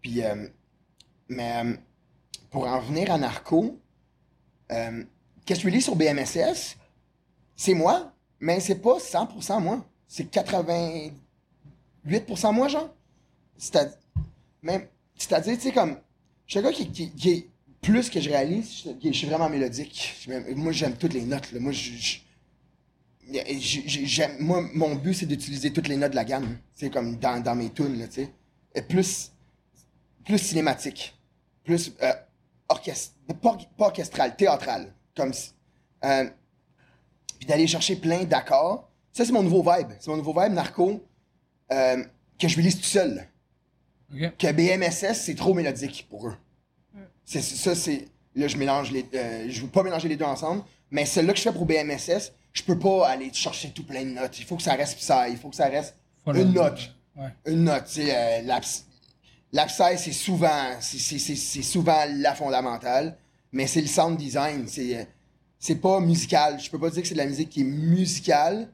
[0.00, 0.46] Puis, euh,
[1.28, 1.74] mais euh,
[2.50, 3.78] pour en venir à Narco,
[4.72, 5.04] euh,
[5.44, 6.76] qu'est-ce que je lis sur BMSS?
[7.56, 9.84] C'est moi, mais c'est pas 100% moi.
[10.06, 11.12] C'est 88%
[12.52, 12.94] moi, genre.
[13.58, 13.96] C'est-à-dire,
[15.56, 15.96] tu sais, comme,
[16.46, 17.48] je suis un gars qui, qui- est
[17.82, 20.26] plus que je réalise, je, je suis vraiment mélodique.
[20.54, 21.50] Moi, j'aime toutes les notes.
[21.52, 21.60] Là.
[21.60, 22.18] Moi, je-
[23.58, 26.58] j'aime- moi, mon but, c'est d'utiliser toutes les notes de la gamme.
[26.74, 28.30] C'est comme dans, dans mes tunes, là, tu sais.
[28.74, 29.32] Et Plus,
[30.24, 31.14] plus cinématique.
[31.64, 32.12] Plus euh,
[32.68, 34.92] orchestre, pas, pas orchestral, théâtral.
[35.16, 35.32] Comme
[36.04, 36.28] euh,
[37.38, 38.90] puis d'aller chercher plein d'accords.
[39.12, 39.88] Ça, c'est mon nouveau vibe.
[39.98, 41.02] C'est mon nouveau vibe narco
[41.72, 42.04] euh,
[42.38, 43.26] que je lise tout seul.
[44.38, 46.36] Que BMSS, c'est trop mélodique pour eux.
[47.24, 48.06] C'est ça, c'est.
[48.36, 49.04] Là, je mélange les.
[49.14, 52.32] euh, je veux pas mélanger les deux ensemble, mais celle-là que je fais pour BMSS,
[52.56, 54.38] je peux pas aller chercher tout plein de notes.
[54.38, 55.28] Il faut que ça reste ça.
[55.28, 55.94] Il faut que ça reste
[56.40, 56.90] une note.
[57.16, 57.28] Ouais.
[57.52, 57.90] Une note.
[57.98, 58.84] Euh, l'abs-
[59.52, 60.70] l'abscisse, c'est souvent.
[60.80, 63.16] c'est- c'est- C'est c'est souvent la fondamentale,
[63.52, 64.66] mais c'est le sound design.
[64.68, 64.96] C'est.
[64.96, 65.04] euh,
[65.58, 66.58] c'est pas musical.
[66.60, 68.68] Je peux pas dire que c'est de la musique qui est musicale,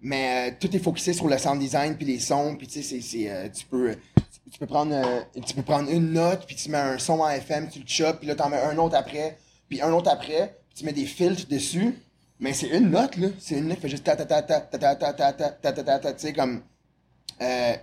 [0.00, 2.56] mais euh, tout est focusé sur le sound design puis les sons.
[2.56, 3.96] Puis tu sais, c'est- c'est, euh, tu peux.
[4.52, 7.28] Tu peux, prendre, euh, tu peux prendre une note, puis tu mets un son en
[7.28, 9.36] FM, tu le chopes, puis là, t'en mets un autre après,
[9.68, 11.98] puis un autre après, puis tu mets des filtres dessus.
[12.44, 13.28] Mais c'est une note, là.
[13.38, 15.72] C'est une note qui fait juste ta ta ta ta ta ta ta ta ta
[15.72, 16.60] ta ta ta tu comme.
[17.40, 17.74] Euh,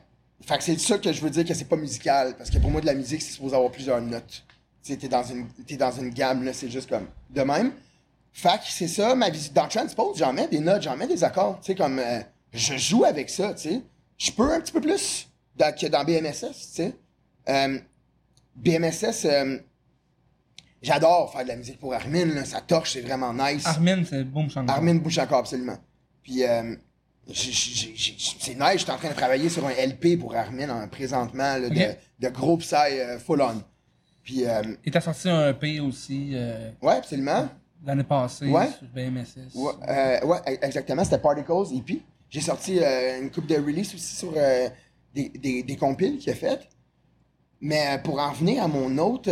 [0.46, 2.70] fait que c'est ça que je veux dire que c'est pas musical, parce que pour
[2.70, 4.44] moi, de la musique, c'est supposé avoir plusieurs notes.
[4.84, 7.08] Tu sais, t'es dans une, t'es dans une gamme, là, c'est juste comme.
[7.32, 7.72] De même.
[8.34, 9.52] Fait que c'est ça, ma visite.
[9.54, 11.60] Dans Transpose, j'en mets des notes, j'en mets des accords.
[11.62, 11.98] Tu sais, comme.
[11.98, 12.20] euh,
[12.54, 13.82] je joue avec ça, tu sais.
[14.20, 16.96] Je peux un petit peu plus que dans BMSS, tu sais.
[17.50, 17.80] Euh,
[18.56, 19.58] BMSS, euh,
[20.82, 22.46] j'adore faire de la musique pour Armin, là.
[22.46, 23.66] Ça torche, c'est vraiment nice.
[23.66, 24.76] Armin, c'est Boom Shankar.
[24.76, 25.78] Armin Bouchakar, absolument.
[26.24, 26.76] Puis, euh,
[27.34, 31.58] c'est nice, je suis en train de travailler sur un LP pour Armin en, présentement,
[31.58, 33.62] là, de, de gros psy euh, full on.
[34.24, 36.36] Puis, euh, Et t'as sorti un EP aussi
[36.82, 37.50] ouais, absolument.
[37.86, 38.68] l'année passée Ouais.
[38.78, 39.56] sur BMSS.
[39.56, 42.02] Ouais, ouais, exactement, c'était Particles EP.
[42.30, 44.34] J'ai sorti une coupe de release aussi sur
[45.14, 46.68] des, des, des compiles qu'il a faites.
[47.60, 49.30] Mais pour en venir à mon autre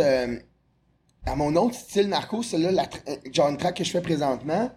[1.26, 4.70] à mon autre style narco, celle-là, la euh, genre une track que je fais présentement,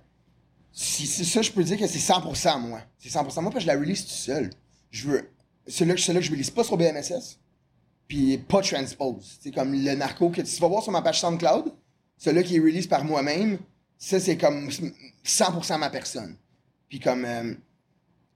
[0.71, 2.81] si c'est ça, je peux dire que c'est 100% moi.
[2.97, 4.49] C'est 100% moi parce que je la release tout seul.
[4.91, 5.29] Je veux
[5.67, 7.39] celui-là que je release pas sur BMSS,
[8.07, 9.37] puis pas transpose.
[9.41, 11.73] C'est comme le narco que tu vas voir sur ma page SoundCloud,
[12.17, 13.59] celui-là qui est release par moi-même,
[13.97, 14.69] ça c'est comme
[15.25, 16.35] 100% ma personne.
[16.89, 17.53] Puis comme euh,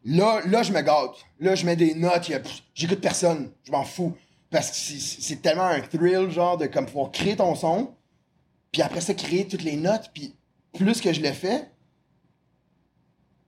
[0.06, 1.16] là, là je me gâte.
[1.40, 2.32] Là je mets des notes,
[2.74, 4.16] j'écoute personne, je m'en fous
[4.50, 7.94] parce que c'est tellement un thrill genre de comme pouvoir créer ton son,
[8.78, 10.36] puis après ça créer toutes les notes, puis
[10.78, 11.68] plus que je le fais,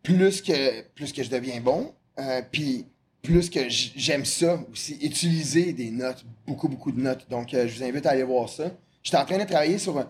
[0.02, 2.88] plus que plus que je deviens bon, euh, puis
[3.22, 7.30] plus que j'aime ça aussi, utiliser des notes, beaucoup beaucoup de notes.
[7.30, 8.72] Donc euh, je vous invite à aller voir ça.
[9.04, 10.10] J'étais en train de travailler sur un,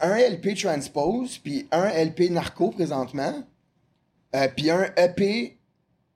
[0.00, 3.34] un LP Transpose, puis un LP Narco présentement,
[4.34, 5.56] euh, puis un EP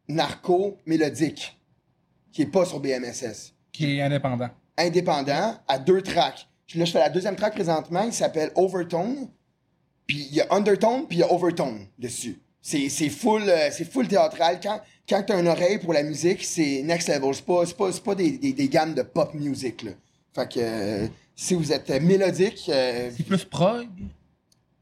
[0.08, 1.56] Narco Mélodique,
[2.32, 3.54] qui est pas sur BMSS.
[3.70, 4.50] Qui est indépendant.
[4.76, 6.47] Indépendant, à deux tracks.
[6.74, 9.28] Là, je fais la deuxième track présentement, il s'appelle Overtone,
[10.06, 12.38] puis il y a Undertone, puis il y a Overtone dessus.
[12.60, 14.58] C'est c'est full, euh, c'est full théâtral.
[14.62, 17.34] Quand, quand t'as une oreille pour la musique, c'est next level.
[17.34, 19.92] C'est pas, c'est pas, c'est pas des, des, des gammes de pop music, là.
[20.34, 23.88] Fait que euh, si vous êtes mélodique, euh, C'est plus prog?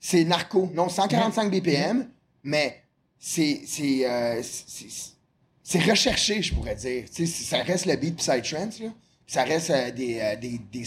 [0.01, 0.71] c'est narco.
[0.75, 2.09] Non, 145 BPM,
[2.43, 2.83] mais
[3.19, 4.05] c'est c'est
[4.43, 7.05] c'est- recherché, je pourrais dire.
[7.13, 8.89] Ça reste le beat Psytrance, là.
[9.27, 10.85] Ça reste euh, des, euh, des, des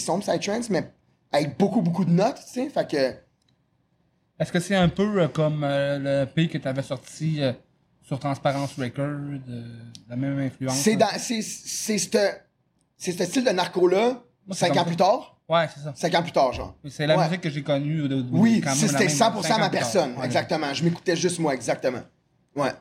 [0.70, 0.92] mais
[1.32, 2.70] avec beaucoup, beaucoup de notes, tu sais.
[2.70, 3.14] Fait que
[4.42, 7.52] Est-ce que c'est un peu euh, comme euh, le EP que t'avais sorti euh,
[8.02, 9.20] sur Transparence Record,
[10.08, 10.78] la même influence?
[10.78, 15.36] c'est dans c'est ce style de narco-là, cinq ans plus tard?
[15.50, 15.94] Ouais, c'est ça.
[15.96, 16.76] Cinq ans plus tard, genre.
[16.90, 17.26] C'est la Ouais.
[17.26, 18.04] musique que j'ai connue.
[18.08, 20.16] de- de- Oui, c'était même- 100% cinq ans ma personne.
[20.18, 20.26] Ouais.
[20.26, 20.72] Exactement.
[20.74, 22.02] Je m'écoutais juste moi, exactement.
[22.56, 22.72] Ouais.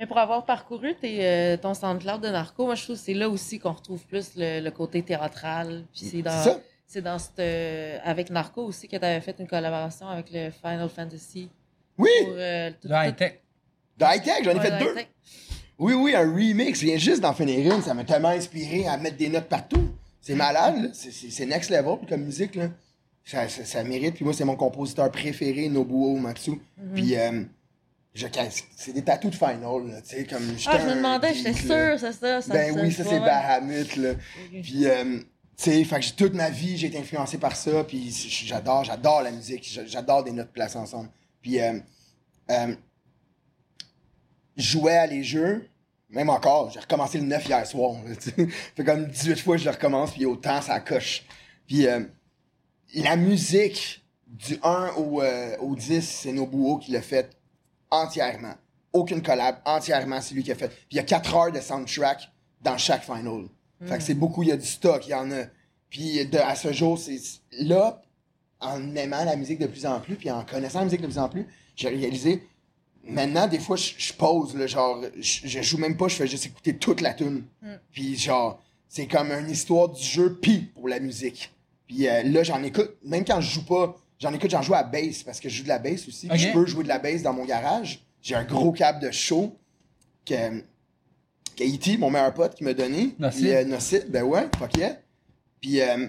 [0.00, 3.12] Mais pour avoir parcouru tes, euh, ton SoundCloud de narco, moi je trouve que c'est
[3.14, 5.84] là aussi qu'on retrouve plus le, le côté théâtral.
[5.92, 6.60] Puis c'est dans, C'est ça?
[6.86, 10.50] c'est dans cette, euh, avec Narco aussi que tu avais fait une collaboration avec le
[10.50, 11.50] Final Fantasy.
[11.98, 13.40] Oui, Pour, euh, tout- De high-tech.
[13.98, 14.94] de high-tech, j'en ai fait deux.
[15.78, 16.80] Oui, oui, un remix.
[16.80, 17.82] Je viens juste d'en finir une.
[17.82, 19.86] Ça m'a tellement inspiré à mettre des notes partout.
[20.22, 20.88] C'est malade, là.
[20.94, 22.68] C'est- C'est c'est next level comme musique, là.
[23.24, 24.14] Ça, ça, ça mérite.
[24.14, 26.52] Puis moi, c'est mon compositeur préféré, Nobuo Uematsu.
[26.94, 27.42] Puis, euh,
[28.12, 28.64] Je casse.
[28.76, 30.42] C'est des tatous de final, là, tu sais, comme.
[30.66, 31.96] Ah, je me demandais, j'étais là.
[31.96, 32.40] sûre, c'est ça.
[32.42, 33.20] ça Ben oui, ça, c'est.
[33.20, 34.14] Bahamut, là.
[34.50, 35.18] Puis, euh,
[35.56, 37.84] tu sais, fait que toute ma vie, j'ai été influencé par ça.
[37.84, 38.10] Puis,
[38.46, 39.64] j'adore, j'adore la musique.
[39.70, 41.08] j'a- J'adore des notes placées ensemble.
[41.40, 41.78] Puis, euh,
[42.50, 42.74] euh,
[44.56, 45.68] je jouais à les jeux.
[46.08, 47.94] Même encore, j'ai recommencé le 9 hier soir.
[48.20, 48.48] tu sais.
[48.76, 51.22] fait comme 18 fois que je le recommence, puis autant ça coche.
[51.68, 52.00] Puis, euh,
[52.94, 57.30] la musique du 1 au, euh, au 10, c'est Nobuo qui l'a fait
[57.90, 58.54] entièrement.
[58.92, 60.68] Aucune collab, entièrement, c'est lui qui a fait.
[60.68, 62.30] Puis il y a 4 heures de soundtrack
[62.62, 63.48] dans chaque final.
[63.86, 65.44] Fait que c'est beaucoup, il y a du stock, il y en a.
[65.88, 67.18] Puis de, à ce jour, c'est
[67.52, 68.02] là,
[68.60, 71.18] en aimant la musique de plus en plus, puis en connaissant la musique de plus
[71.18, 72.46] en plus, j'ai réalisé,
[73.04, 76.26] maintenant, des fois, je, je pose, là, genre, je, je joue même pas, je fais
[76.26, 77.44] juste écouter toute la tune.
[77.90, 81.52] Puis genre, c'est comme une histoire du jeu, pis pour la musique.
[81.86, 84.82] Puis euh, là, j'en écoute, même quand je joue pas, j'en écoute, j'en joue à
[84.82, 86.28] bass, parce que je joue de la bass aussi.
[86.32, 88.04] Je peux jouer de la bass dans mon garage.
[88.22, 89.56] J'ai un gros câble de show
[90.26, 90.60] que,
[91.56, 93.14] que E.T., mon meilleur pote, qui m'a donné.
[93.18, 93.46] Nocid.
[93.46, 94.96] Euh, Nocid, ben ouais, fuck yeah.
[95.60, 96.08] Puis euh,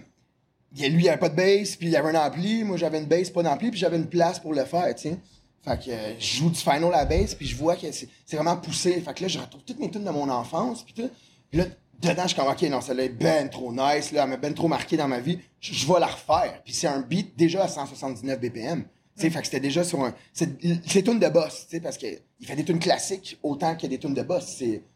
[0.76, 2.64] il y a- lui, il avait pas de bass, puis il avait un ampli.
[2.64, 5.18] Moi, j'avais une bass, pas d'ampli, puis j'avais une place pour le faire, tu sais.
[5.64, 8.10] Fait que euh, je joue du final à la bass, puis je vois que c'est
[8.26, 9.00] c'est vraiment poussé.
[9.00, 11.10] Fait que là, je retrouve toutes mes tunes de mon enfance, puis tout.
[11.50, 11.66] Puis là,
[12.02, 14.54] dedans, je suis comme, OK, non, celle-là est ben trop nice, là, elle m'a ben
[14.54, 15.40] trop marqué dans ma vie.
[15.60, 16.62] Je, je vais la refaire.
[16.64, 18.84] Puis c'est un beat déjà à 179 BPM.
[19.16, 20.14] Tu sais, fait que c'était déjà sur un...
[20.34, 20.58] C'est
[21.04, 23.98] tunes de boss, tu sais, parce qu'il fait des tunes classiques autant qu'il y a
[23.98, 24.46] des tunes de boss.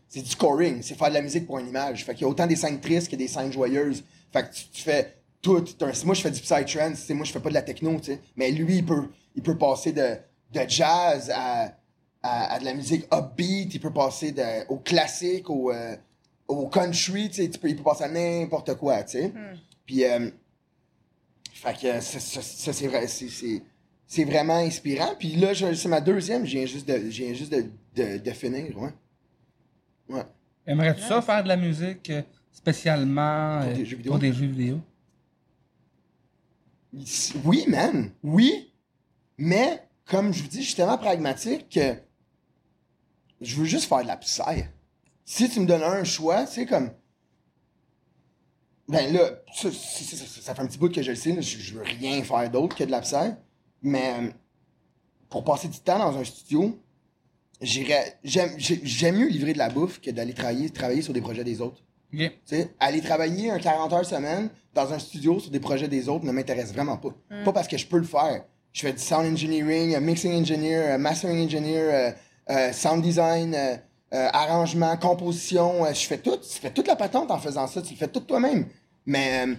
[0.07, 2.05] C'est du scoring, c'est faire de la musique pour une image.
[2.05, 4.03] Fait qu'il y a autant des scènes tristes que des scènes joyeuses.
[4.31, 5.63] Fait que tu, tu fais tout.
[5.81, 7.99] un- moi, je fais du psytrance, tu sais, moi, je fais pas de la techno,
[7.99, 8.21] tu sais.
[8.37, 10.15] Mais lui, il peut, il peut passer de,
[10.53, 11.75] de jazz à,
[12.23, 15.95] à, à de la musique upbeat, il peut passer de, au classique, au, euh,
[16.47, 19.33] au country, tu sais, tu peux, il peut passer à n'importe quoi, tu sais.
[19.85, 20.29] Puis, euh,
[21.53, 23.61] fait que ça, ça- ça, c'est vrai, c'est, c'est,
[24.05, 25.15] c'est vraiment inspirant.
[25.17, 27.65] Puis là, c'est ma deuxième, je viens juste de, je viens juste de,
[27.95, 28.89] de, de finir, ouais.
[30.07, 30.23] Ouais.
[30.67, 32.21] Aimerais-tu ça faire de la musique euh,
[32.51, 34.11] spécialement Pour euh, des jeux vidéo?
[34.11, 34.79] pour des jeux vidéo?
[37.43, 38.11] Oui, man.
[38.23, 38.71] Oui.
[39.37, 41.95] Mais, comme je vous dis, je suis tellement pragmatique que
[43.41, 44.41] je veux juste faire de la psy.
[45.25, 46.91] Si tu me donnes un choix, c'est comme.
[48.87, 51.41] Ben là, ça, ça- ça- ça fait un petit bout que je le sais, là,
[51.41, 53.15] je, je veux rien faire d'autre que de la psy.
[53.81, 54.29] Mais euh,
[55.29, 56.79] pour passer du temps dans un studio,
[57.61, 61.43] j'aime j'ai- j'aime mieux livrer de la bouffe que d'aller travailler, travailler sur des projets
[61.43, 61.81] des autres.
[62.45, 66.23] Sais, aller travailler un 40 heures semaine dans un studio sur des projets des autres
[66.25, 67.09] ne m'intéresse vraiment pas.
[67.43, 68.45] Pas parce que je peux le faire.
[68.71, 72.11] Je fais du sound engineering, mixing engineer, mastering engineer, euh,
[72.51, 73.55] euh, sound design,
[74.13, 75.85] euh, arrangement, composition.
[75.85, 76.37] euh, je fais tout.
[76.37, 77.81] Tu fais toute la patente en faisant ça.
[77.81, 78.67] Tu le fais tout toi-même.
[79.05, 79.55] Mais euh,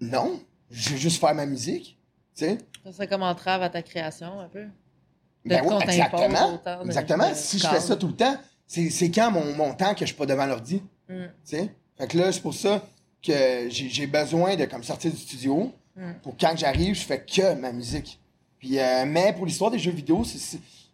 [0.00, 0.40] non,
[0.70, 1.98] je veux juste faire ma musique.
[2.34, 2.58] Tu sais?
[2.84, 4.64] Ça serait comme entrave à ta création, un peu.
[4.64, 6.52] De Ben oui, exactement.
[6.52, 7.30] de- exactement.
[7.30, 8.36] de si je fais ça tout le temps,
[8.66, 10.82] c'est c'est quand mon, mon temps que je suis pas devant l'ordi.
[11.08, 11.14] Mm.
[11.24, 11.74] Tu sais?
[11.96, 12.84] Fait que là, c'est pour ça
[13.24, 15.72] que j'ai besoin de comme sortir du studio.
[15.96, 16.12] Mm.
[16.22, 18.20] Pour quand j'arrive, je fais que ma musique.
[18.58, 20.24] Puis, euh, mais pour l'histoire des jeux vidéo,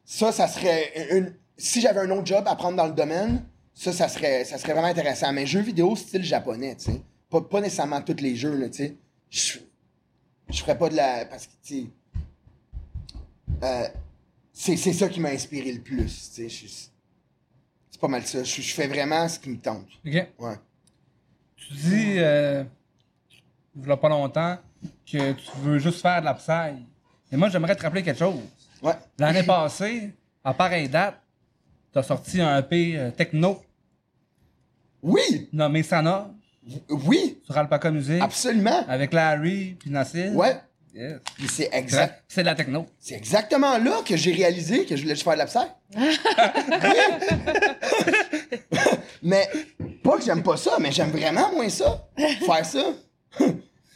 [0.05, 1.35] ça, ça serait une.
[1.57, 3.45] Si j'avais un autre job à prendre dans le domaine,
[3.75, 5.33] ça, ça serait, ça serait vraiment intéressant.
[5.33, 7.03] Mais jeux vidéo style japonais, tu sais.
[7.31, 8.97] Pas, pas nécessairement tous les jeux, là, tu sais.
[9.31, 9.59] Je,
[10.51, 11.25] je ferais pas de la.
[11.27, 11.87] Parce que, tu sais.
[13.63, 13.89] euh,
[14.53, 16.91] c'est c'est ça qui m'a inspiré le plus, tu sais.
[17.91, 18.43] C'est pas mal ça.
[18.45, 19.87] Je, je fais vraiment ce qui me tente.
[20.07, 20.27] Ok.
[20.39, 20.57] Ouais.
[21.57, 22.65] Tu dis, euh,
[23.77, 24.59] il y a pas longtemps,
[25.11, 26.85] que tu veux juste faire de la psy.
[27.31, 28.41] Et moi, j'aimerais te rappeler quelque chose.
[28.83, 28.95] Ouais.
[29.19, 30.13] L'année passée,
[30.45, 31.22] à pareille date,
[31.93, 33.63] t'as sorti un EP euh, techno
[35.03, 35.49] Oui!
[35.53, 36.31] nommé Sana
[36.89, 37.41] Oui!
[37.45, 38.85] sur Alpaca Music Absolument!
[38.89, 40.35] avec Larry puis Nassim.
[40.35, 40.57] Ouais.
[40.95, 41.21] Yes.
[41.37, 42.23] Puis c'est exact.
[42.29, 42.87] c'est de la techno.
[42.99, 45.59] C'est exactement là que j'ai réalisé que je voulais juste faire de la psy.
[49.23, 49.49] mais
[50.05, 52.07] pas que j'aime pas ça, mais j'aime vraiment moins ça.
[52.45, 52.93] Faire ça.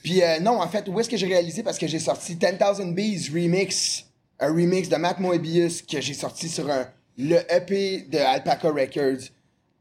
[0.02, 1.62] Puis euh, non, en fait, où est-ce que j'ai réalisé?
[1.62, 4.06] Parce que j'ai sorti 10,000 Bees Remix,
[4.40, 6.86] un remix de Matt Moebius que j'ai sorti sur un,
[7.18, 9.30] le EP de Alpaca Records.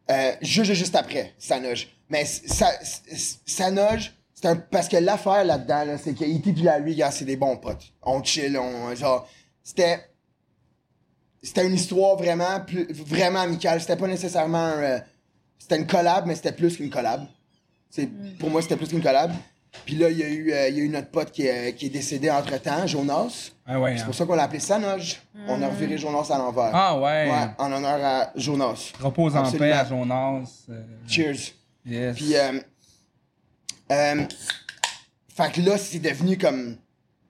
[0.09, 1.89] Euh, juste, juste après, Sanoge.
[2.09, 2.71] Mais ça,
[3.45, 6.53] Sanoge, c'est un, parce que l'affaire là-dedans, là, c'est que E.T.
[6.53, 7.93] puis la lui, gars, c'est des bons potes.
[8.03, 9.27] On chill, on, genre,
[9.63, 9.99] c'était,
[11.41, 13.81] c'était une histoire vraiment, plus, vraiment amicale.
[13.81, 14.99] C'était pas nécessairement, euh,
[15.57, 17.25] c'était une collab, mais c'était plus qu'une collab.
[17.89, 18.07] C'est,
[18.37, 19.31] pour moi, c'était plus qu'une collab.
[19.85, 21.73] Puis là, il y a eu, euh, il y a eu notre pote qui est,
[21.75, 23.51] qui est décédé entre-temps, Jonas.
[23.67, 23.95] Ah ouais.
[23.95, 24.05] C'est hein.
[24.05, 25.21] pour ça qu'on l'a appelé Sanoge.
[25.47, 26.71] On a reviré Jonas à l'envers.
[26.73, 27.29] Ah ouais.
[27.29, 28.91] Ouais, en honneur à Jonas.
[28.99, 30.65] Repose en paix à Jonas.
[30.69, 31.53] euh, Cheers.
[31.85, 32.15] yes.
[32.15, 32.59] Puis, euh,
[33.91, 34.23] euh,
[35.35, 36.77] fait que là, c'est devenu comme,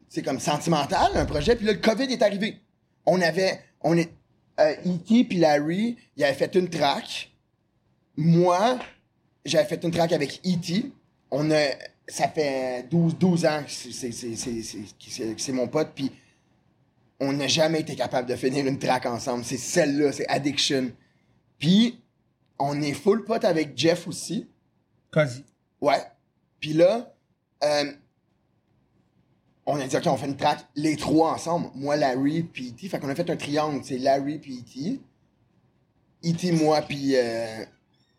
[0.09, 1.55] c'est comme sentimental, un projet.
[1.55, 2.59] Puis là, le COVID est arrivé.
[3.05, 4.11] On avait, on est,
[4.59, 5.25] E.T.
[5.25, 7.31] puis Larry, ils avaient fait une track.
[8.15, 8.79] Moi,
[9.43, 10.91] j'avais fait une track avec E.T.
[11.31, 11.61] On a,
[12.07, 16.11] ça fait 12, 12 ans que c'est- mon pote, puis
[17.19, 19.43] on n'a jamais été capable de finir une track ensemble.
[19.43, 20.91] C'est celle-là, c'est Addiction.
[21.57, 21.99] Puis,
[22.59, 24.47] on est full pote avec Jeff aussi.
[25.11, 25.43] Quasi.
[25.81, 26.03] Ouais.
[26.59, 27.13] Puis là,
[27.63, 27.91] euh,
[29.65, 31.69] on a dit, OK, on fait une track, les trois ensemble.
[31.75, 32.87] Moi, Larry, puis E.T.
[32.89, 34.99] Fait qu'on a fait un triangle, c'est Larry, puis E.T.
[36.29, 37.63] E.T., moi, puis euh,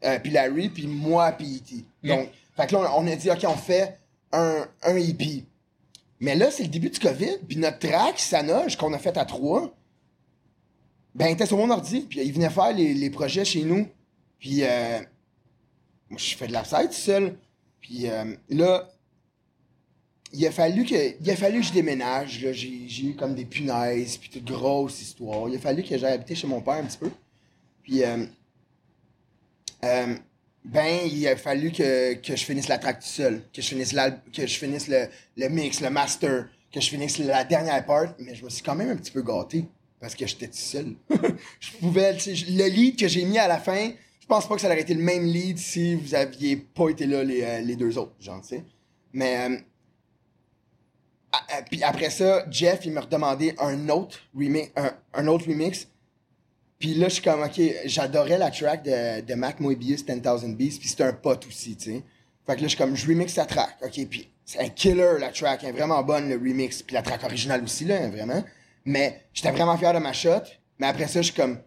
[0.04, 1.84] euh, puis Larry, puis moi, puis E.T.
[2.08, 3.98] Donc, fait que là, on, a dit, OK, on fait
[4.32, 5.44] un, un EP.
[6.20, 9.24] Mais là, c'est le début du COVID, puis notre track, Sanoge, qu'on a fait à
[9.24, 9.74] trois,
[11.14, 13.86] ben, il était sur mon ordi, puis il venait faire les, les projets chez nous.
[14.38, 15.00] Puis, euh,
[16.10, 17.38] moi, je fais de l'upside tout seul.
[17.80, 18.90] Puis euh, là,
[20.32, 22.42] il a fallu que, il a fallu que je déménage.
[22.42, 22.52] Là.
[22.52, 25.48] J'ai, j'ai eu comme des punaises, puis toute grosse histoire.
[25.48, 27.10] Il a fallu que j'aille habiter chez mon père un petit peu.
[27.82, 28.26] Puis, euh,
[29.84, 30.16] euh,
[30.66, 33.42] ben, il a fallu que, que je finisse la track tout seul.
[33.52, 35.06] Que je finisse, l'al- que je finisse le,
[35.36, 36.48] le mix, le master.
[36.72, 38.14] Que je finisse la dernière part.
[38.18, 39.64] Mais je me suis quand même un petit peu gâté.
[40.00, 40.94] Parce que j'étais tout seul.
[41.60, 43.90] je pouvais, le lead que j'ai mis à la fin,
[44.20, 47.06] je pense pas que ça aurait été le même lead si vous aviez pas été
[47.06, 48.64] là les, euh, les deux autres, genre, tu sais.
[49.12, 49.56] Mais, euh,
[51.70, 54.70] puis après ça, Jeff, il m'a redemandé un autre remix,
[55.14, 55.88] un autre remix.
[56.78, 60.20] Puis là, je suis comme, ok, j'adorais la track de, de Mac Moebius, 10,000
[60.56, 62.02] Beats, puis c'était un pote aussi, tu sais.
[62.46, 65.18] Fait que là, je suis comme, je remix sa track, ok, puis c'est un killer,
[65.18, 68.44] la track, vraiment bonne, le remix, puis la track originale aussi, là, vraiment.
[68.84, 70.42] Mais j'étais vraiment fier de ma shot,
[70.78, 71.58] mais après ça, je suis comme,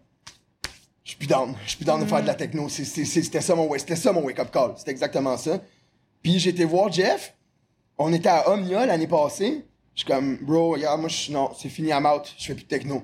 [1.04, 3.54] je suis plus down, je suis plus down de faire de la techno, c'était ça
[3.54, 5.60] mon, ça mon wake-up call, c'était exactement ça.
[6.22, 7.34] Puis été voir Jeff,
[7.98, 11.50] on était à Omnia l'année passée, je suis comme, bro, regarde, moi, je suis, non,
[11.58, 13.02] c'est fini, I'm out, je fais plus de techno.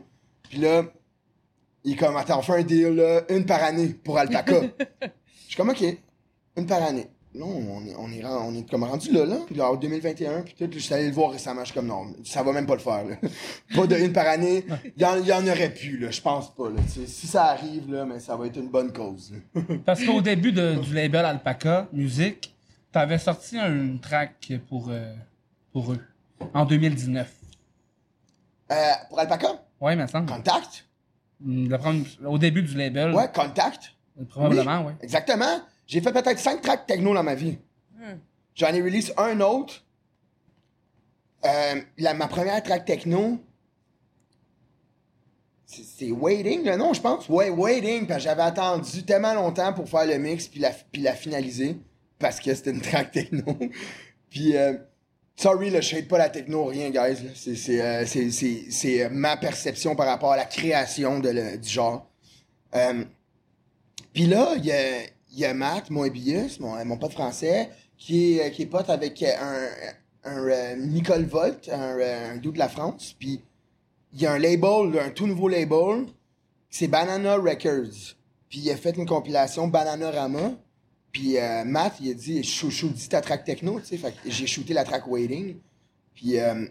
[0.49, 0.85] Puis là,
[1.87, 4.61] il est comme, attends, on fait un deal, là, une par année pour Alpaca.
[5.01, 5.09] Je
[5.49, 5.83] suis comme, OK,
[6.57, 7.07] une par année.
[7.35, 9.37] Non, on est, on est, on est comme rendu là, là.
[9.47, 11.61] Puis là, en 2021, puis tout, je suis allé le voir récemment.
[11.61, 13.17] Je suis comme, non, ça va même pas le faire, là.
[13.77, 14.65] Pas de une par année.
[14.97, 16.11] Il y, en- il y en aurait plus, là.
[16.11, 16.81] Je pense pas, là.
[16.89, 19.63] Si ça arrive, là, mais ça va être une bonne cause, là.
[19.85, 22.55] Parce qu'au début de- du label Alpaca Music,
[22.91, 25.13] t'avais sorti une track pour, euh,
[25.73, 26.01] pour eux.
[26.55, 27.31] En 2019.
[28.73, 28.75] Euh,
[29.11, 30.27] pour Alpaca, Ouais, il me semble.
[30.31, 30.86] Contact?
[31.41, 33.13] Mm, la première- au début du label.
[33.15, 33.93] Ouais, Contact.
[34.31, 34.95] Probablement, Oui, ouais.
[35.03, 35.61] Exactement.
[35.87, 37.59] J'ai fait peut-être cinq tracks techno dans ma vie.
[37.95, 38.17] Hmm.
[38.55, 39.85] J'en ai release un autre.
[41.45, 43.39] Euh, la, ma première track techno,
[45.67, 47.29] c'est c'est Waiting, le nom, je pense.
[47.29, 51.03] Ouais, Waiting, parce que j'avais attendu tellement longtemps pour faire le mix puis la, puis
[51.03, 51.77] la finaliser,
[52.19, 53.45] parce que c'était une track techno.
[54.31, 54.75] puis, euh,
[55.37, 57.19] sorry, là, je shade pas la techno, rien, guys.
[57.35, 62.11] C'est euh, euh, ma perception par rapport à la création de du genre.
[62.75, 63.05] Euh,
[64.13, 68.51] puis là, il y a, y a Matt Moebius, mon, mon pote français, qui est,
[68.51, 69.69] qui est pote avec un,
[70.25, 71.99] un, Nicole Volt, un,
[72.33, 73.15] un dude de la France.
[73.19, 73.43] Puis
[74.13, 76.07] il y a un label, un tout nouveau label,
[76.71, 78.17] c'est Banana Records.
[78.49, 80.53] Puis il a fait une compilation Bananarama.
[81.17, 83.97] Puis euh, Matt, il a dit, je shoot ta track techno, tu sais.
[83.97, 85.57] Fait que j'ai shooté la track Waiting.
[86.15, 86.67] Puis euh,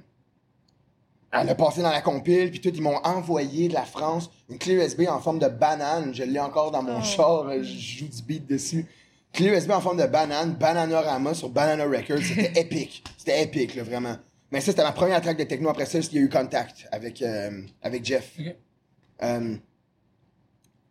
[1.31, 4.59] elle a passé dans la compile, puis tout, ils m'ont envoyé de la France une
[4.59, 6.13] clé USB en forme de banane.
[6.13, 7.03] Je l'ai encore dans mon Oh.
[7.03, 8.85] char, euh, je joue du beat dessus.
[9.33, 12.21] Clé USB en forme de banane, Bananarama sur Banana Records.
[12.21, 13.03] C'était épique.
[13.17, 14.15] C'était épique, là, vraiment.
[14.51, 15.69] Mais ça, c'était ma première track de techno.
[15.69, 18.37] Après ça, il y a eu Contact avec, euh, avec Jeff.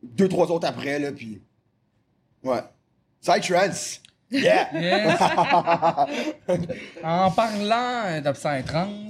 [0.02, 1.40] Deux, trois autres après, là, puis...
[2.42, 2.60] Ouais.
[3.24, 4.02] Psytrance!
[4.30, 4.68] Yeah!
[4.74, 5.18] Yes.
[7.02, 8.20] en parlant
[8.66, 9.08] Trans,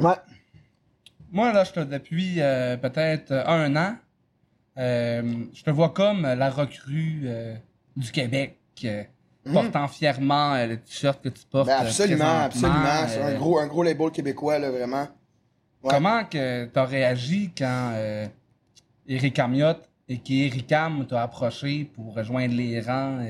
[0.00, 0.14] ouais.
[1.30, 3.96] moi, là, je te, depuis euh, peut-être un an,
[4.78, 7.54] euh, je te vois comme la recrue euh,
[7.96, 9.04] du Québec, euh,
[9.52, 11.68] portant fièrement le t-shirt que tu portes.
[11.68, 13.06] Ben absolument, absolument.
[13.06, 15.06] C'est un gros, un gros label québécois, là, vraiment.
[15.84, 15.90] Ouais.
[15.90, 17.94] Comment que t'as réagi quand
[19.06, 23.24] Eric Amiotte et qui Ericam t'a approché pour rejoindre les rangs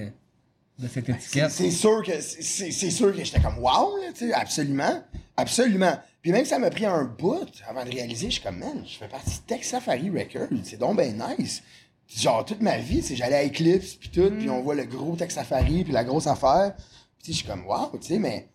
[0.79, 1.51] de cette C'est étiquette?
[1.51, 5.03] c'est sûr que c'est sûr que j'étais comme wow, là, tu sais, absolument,
[5.37, 5.99] absolument.
[6.23, 8.97] Puis même ça m'a pris un bout avant de réaliser, je suis comme man, je
[8.97, 11.63] fais partie de Tech Safari Records, c'est donc ben nice.
[12.09, 15.15] Genre toute ma vie, c'est j'allais à Eclipse puis tout, puis on voit le gros
[15.17, 16.75] Tech Safari puis la grosse affaire.
[16.77, 16.85] Puis
[17.25, 18.49] tu sais, je suis comme wow, tu sais, mais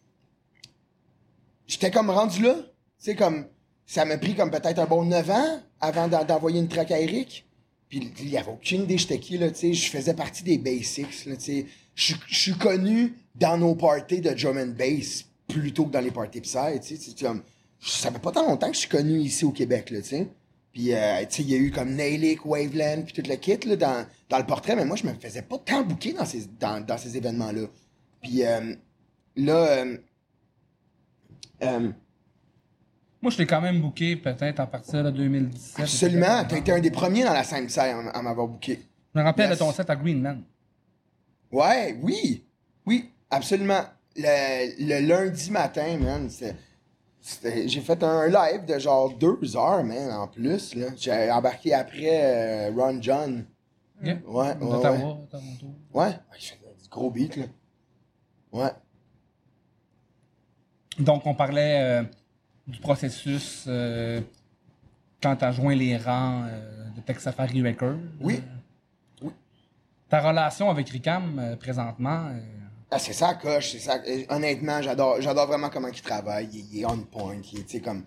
[1.67, 2.65] j'étais comme rendu là, tu
[2.99, 3.47] sais comme
[3.85, 6.99] ça m'a pris comme peut-être un bon 9 ans avant d'en- d'envoyer une track à
[6.99, 7.45] Eric.
[7.89, 9.73] Puis il y avait aucune idée j'étais qui, là, tu sais.
[9.73, 11.65] Je faisais partie des basics, là, tu sais.
[11.97, 16.11] Je je suis connu dans nos parties de drum and bass plutôt que dans les
[16.11, 17.11] parties psy, tu sais.
[17.25, 17.41] Comme...
[17.81, 20.27] Ça fait pas tant longtemps que je suis connu ici au Québec, là, tu sais.
[20.71, 23.57] Puis, euh, tu sais, il y a eu comme Nailik, Waveland, puis tout le kit
[23.65, 26.45] là, dans, dans le portrait, mais moi, je me faisais pas tant bouquer dans ces,
[26.59, 27.67] dans, dans ces événements-là.
[28.21, 28.75] Puis euh,
[29.35, 29.97] là, euh,
[31.63, 31.91] euh,
[33.21, 35.79] Moi, je l'ai quand même booké peut-être à partir de 2017.
[35.79, 38.79] absolument, t'as été un des premiers dans la scène Psy à, à m'avoir booké.
[39.15, 39.57] Je me rappelle Yes.
[39.57, 40.41] de ton set à Greenland.
[41.51, 42.45] Ouais, oui,
[42.85, 43.83] oui, absolument.
[44.15, 46.29] Le, le lundi matin, man,
[47.67, 50.73] j'ai fait un live de genre deux heures, man, en plus.
[50.97, 53.45] J'ai embarqué après euh, Ron John.
[54.01, 54.05] Ok.
[54.05, 54.81] Ouais, ouais, ouais.
[54.81, 55.27] Toronto.
[55.93, 57.45] Ouais, il fait du gros beat, là.
[58.51, 58.71] Ouais.
[60.99, 62.03] Donc, on parlait euh,
[62.65, 64.21] du processus euh,
[65.21, 66.47] quand tu as joint les rangs
[66.95, 67.99] de Tech Safari Records.
[68.19, 68.41] Oui.
[70.09, 72.39] Ta relation avec Ricam euh, présentement, euh,
[72.91, 74.01] Ah, c'est ça, coche, c'est ça.
[74.07, 76.47] Euh, Honnêtement, j'adore, j'adore vraiment comment il travaille.
[76.71, 77.35] Il, est on point.
[77.53, 78.03] Il est, comme.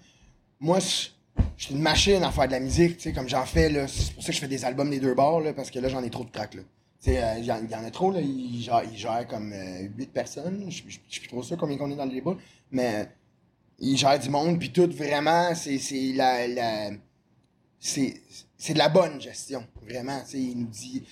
[0.58, 3.68] Moi, je suis une machine à faire de la musique, tu comme j'en fais.
[3.86, 5.88] C'est pour ça que je fais des albums des deux bords, là, parce que là,
[5.88, 6.56] j'en ai trop de tracks.
[7.02, 8.20] Tu il y, en- a trop, là.
[8.20, 9.52] Il gère, comme
[9.96, 10.66] 8 personnes.
[10.70, 12.34] Je suis plus trop sûr combien qu'on est dans le débat.
[12.70, 13.08] Mais
[13.78, 16.46] il gère du monde, puis tout, vraiment, c'est, c'est la.
[16.48, 16.90] la
[17.78, 18.20] c'est,
[18.58, 20.20] c'est de la bonne gestion, vraiment.
[20.28, 21.04] Tu il nous dit.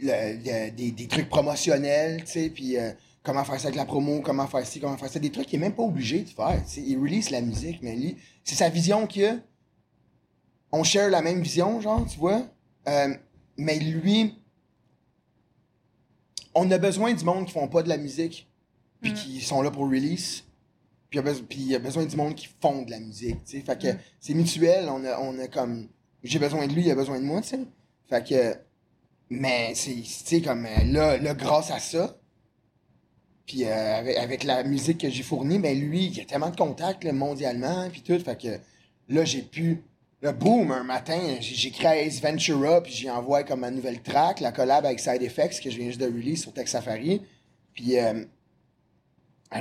[0.00, 2.92] Le- le- des, des trucs promotionnels, tu sais, puis euh,
[3.22, 5.56] comment faire ça avec la promo, comment faire ci, comment faire ça, des trucs qu'il
[5.58, 6.80] est même pas obligé de faire, tu sais.
[6.82, 9.36] Il release la musique, mais lui, c'est sa vision qu'il a.
[10.72, 12.42] On share la même vision, genre, tu vois.
[12.88, 13.14] Euh,
[13.56, 14.34] mais lui,
[16.54, 18.48] on a besoin du monde qui font pas de la musique,
[19.00, 20.44] puis qui sont là pour release.
[21.10, 21.20] Puis
[21.60, 23.60] il y a besoin- du monde qui font de la musique, tu sais.
[23.60, 23.88] Fait que
[24.18, 25.86] c'est mutuel, on a, on a comme...
[26.24, 27.60] J'ai besoin de lui, il a besoin de moi, tu sais.
[28.08, 28.56] Fait que...
[29.30, 32.16] Mais c'est, tu sais, comme euh, là, là, grâce à ça,
[33.46, 36.56] puis euh, avec, avec la musique que j'ai fournie, ben lui, il a tellement de
[36.56, 38.58] contacts là, mondialement, puis tout, fait que
[39.08, 39.82] là, j'ai pu,
[40.22, 44.40] là, boum, un matin, j'ai, créé Ace Ventura, puis j'ai envoyé comme ma nouvelle track,
[44.40, 47.22] la collab avec Side Effects, que je viens juste de release sur Tech Safari,
[47.74, 48.24] puis euh,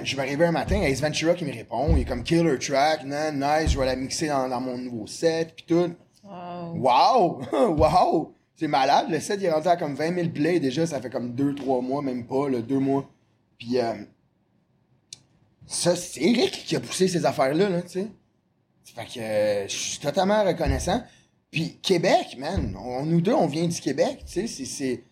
[0.03, 3.03] je me réveille un matin, Ace Ventura qui me répond, il est comme killer track,
[3.05, 5.93] non, nice, je vais la mixer dans, dans mon nouveau set, puis tout.
[6.23, 6.73] Wow.
[6.75, 7.41] Wow!
[7.75, 8.33] wow!
[8.55, 9.07] C'est malade.
[9.09, 10.85] Le set il est rendu à comme 20 000 plays déjà.
[10.85, 13.09] Ça fait comme 2-3 mois, même pas, là, 2 mois.
[13.57, 13.93] Puis, euh,
[15.65, 18.07] ça, c'est Eric qui a poussé ces affaires-là, là, tu sais.
[18.83, 21.01] Fait que euh, je suis totalement reconnaissant.
[21.49, 24.65] Puis, Québec, man, on, nous deux, on vient du Québec, tu sais.
[24.65, 25.03] c'est-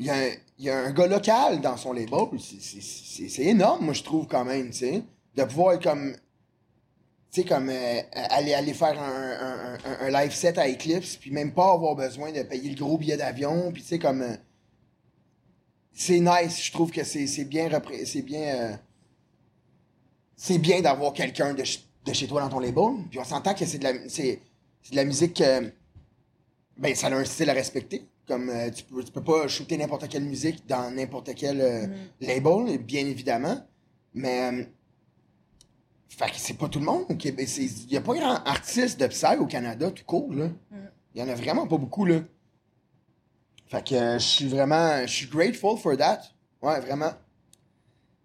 [0.00, 2.18] Il y, a un- il y a un gars local dans son label.
[2.40, 5.02] C'est énorme, moi, je trouve, quand même, tu sais.
[5.34, 6.14] De pouvoir être comme
[7.30, 11.16] tu sais, comme euh, aller, aller faire un, un, un, un live set à Eclipse,
[11.16, 14.22] puis même pas avoir besoin de payer le gros billet d'avion, puis tu sais, comme.
[14.22, 14.36] euh,
[15.92, 17.68] c'est nice, je trouve que c'est bien.
[18.04, 18.40] C'est bien.
[18.40, 18.76] euh,
[20.36, 21.62] c'est bien d'avoir quelqu'un de,
[22.04, 24.40] de chez toi dans ton label, puis on s'entend que c'est de la, c'est,
[24.90, 25.34] de la musique.
[25.34, 25.72] que,
[26.76, 28.06] ben, ça a un style à respecter.
[28.26, 31.86] Comme tu, peux, tu peux pas shooter n'importe quelle musique dans n'importe quel euh,
[32.20, 33.66] label, bien évidemment.
[34.14, 34.68] Mais.
[36.08, 37.48] Fait que c'est pas tout le monde au Québec.
[37.58, 40.48] Il y a pas grand artiste de Psy au Canada tout court, là.
[41.14, 42.20] Il y en a vraiment pas beaucoup, là.
[43.66, 45.02] Fait que euh, je suis vraiment...
[45.06, 46.22] Je suis grateful for that.
[46.62, 47.12] Ouais, vraiment.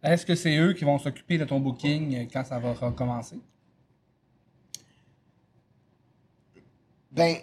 [0.02, 3.38] est-ce que c'est eux qui vont s'occuper de ton booking quand ça va recommencer?
[7.12, 7.36] Ben,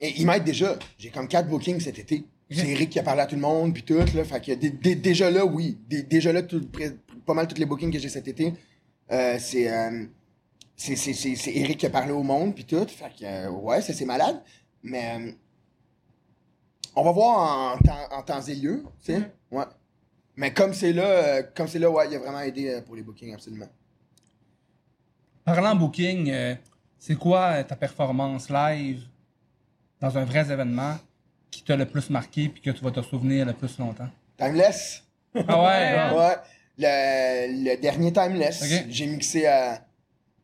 [0.00, 0.78] ils m'aident déjà.
[0.98, 2.24] J'ai comme quatre bookings cet été.
[2.50, 4.24] C'est Eric qui a parlé à tout le monde, puis tout, là.
[4.24, 5.78] Fait que dé- dé- déjà là, oui.
[5.88, 6.94] Dé- déjà là, tout- près-
[7.24, 8.52] pas mal tous les bookings que j'ai cet été,
[9.10, 9.70] euh, c'est...
[9.70, 10.06] euh,
[10.76, 12.86] c'est, c'est, c'est, c'est Eric qui a parlé au monde, puis tout.
[12.86, 14.42] Fait que, euh, ouais, ça, c'est malade.
[14.82, 15.16] Mais...
[15.18, 15.32] euh,
[16.94, 19.32] on va voir en temps, en temps et lieu, tu sais.
[19.50, 19.64] Ouais.
[20.36, 22.96] Mais comme c'est là, euh, comme c'est là, ouais, il a vraiment aidé euh, pour
[22.96, 23.68] les bookings, absolument.
[25.44, 26.54] Parlant booking, euh,
[26.98, 29.04] c'est quoi ta performance live
[30.00, 30.96] dans un vrai événement
[31.50, 34.08] qui t'a le plus marqué puis que tu vas te souvenir le plus longtemps?
[34.36, 35.02] Timeless.
[35.34, 35.96] Ah ouais?
[35.98, 36.14] ah.
[36.14, 36.36] Ouais.
[36.82, 39.84] Le, le dernier Timeless, j'ai mixé à,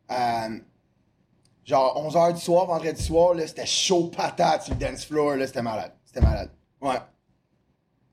[0.08, 0.48] à
[1.64, 5.46] genre 11h du soir, vendredi soir, là, c'était chaud patate sur le dance floor, là,
[5.46, 5.92] c'était malade.
[6.04, 6.50] C'était malade.
[6.80, 6.96] Ouais.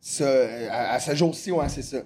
[0.01, 1.99] Ça, euh, à, à ce jour-ci, ouais, c'est ça.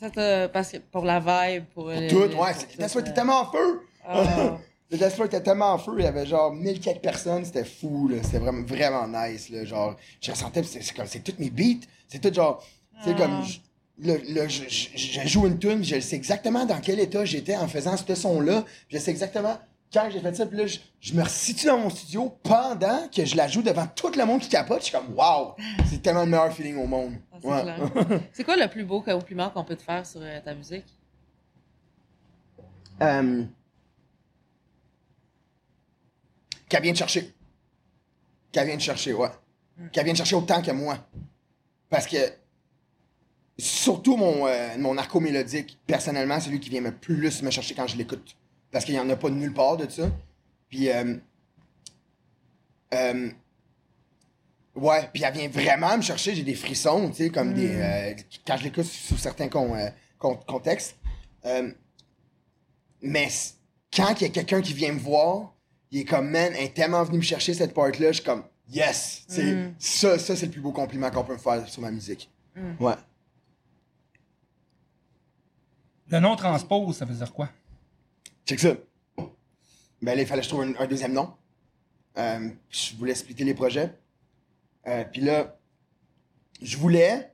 [0.00, 1.88] Ça te- parce que pour la vibe, pour.
[1.88, 3.80] le- Tout, le- ouais, pour c'est- le tout, dance floor euh, était tellement en feu!
[4.06, 4.58] ah.
[4.90, 7.64] Le dance floor était tellement en feu, il y avait genre mille quelques personnes, c'était
[7.64, 8.16] fou, là.
[8.22, 9.64] C'était vraiment, vraiment nice, là.
[9.64, 11.86] Genre, je ressentais, c'est c'est comme, c'est toutes mes beats.
[12.06, 12.62] C'est tout genre,
[13.02, 13.18] tu sais, Ah.
[13.18, 13.58] comme, je-
[14.02, 17.96] je, je, je joue une tune, je sais exactement dans quel état j'étais en faisant
[17.96, 18.64] ce son-là.
[18.88, 19.58] Je sais exactement
[19.92, 23.24] quand j'ai fait ça, puis là, je, je me resitue dans mon studio pendant que
[23.24, 24.80] je la joue devant tout le monde qui capote.
[24.80, 25.52] Je suis comme, waouh!
[25.88, 27.14] C'est tellement le meilleur feeling au monde.
[27.32, 27.62] Ah, c'est Ouais.
[27.62, 28.20] clair.
[28.32, 30.86] C'est quoi le plus beau compliment qu'on peut te faire sur euh, ta musique?
[33.02, 33.44] Euh,
[36.68, 37.32] qu'elle vient de chercher.
[38.50, 39.28] Qu'elle vient de chercher, ouais.
[39.92, 40.98] Qu'elle vient de chercher autant que moi.
[41.88, 42.16] Parce que,
[43.58, 47.74] surtout mon, euh, mon arco mélodique, personnellement, c'est lui qui vient me plus me chercher
[47.74, 48.36] quand je l'écoute.
[48.70, 50.10] Parce qu'il n'y en a pas de nulle part de ça.
[50.68, 51.16] Puis, euh,
[52.94, 53.30] euh,
[54.74, 57.70] ouais, puis elle vient vraiment me chercher, j'ai des frissons, tu sais, comme des.
[57.76, 58.14] euh,
[58.46, 60.96] quand je l'écoute sous certains con- euh, con- contextes.
[61.44, 61.70] Euh,
[63.02, 63.28] mais
[63.94, 65.54] quand il y a quelqu'un qui vient me voir,
[65.90, 68.44] il est comme, man, elle est tellement venu me chercher cette part-là, je suis comme,
[68.68, 69.24] yes!
[69.28, 71.90] Tu sais, Ça, ça c'est le plus beau compliment qu'on peut me faire sur ma
[71.92, 72.30] musique.
[72.80, 72.94] Ouais.
[76.10, 77.48] Le nom transpose, ça veut dire quoi?
[78.46, 78.74] Check ça.
[80.02, 81.32] Ben là, il fallait que je trouve un, un deuxième nom.
[82.18, 83.92] Euh, je voulais splitter les projets.
[84.86, 85.58] Euh, Puis là,
[86.60, 87.30] je voulais.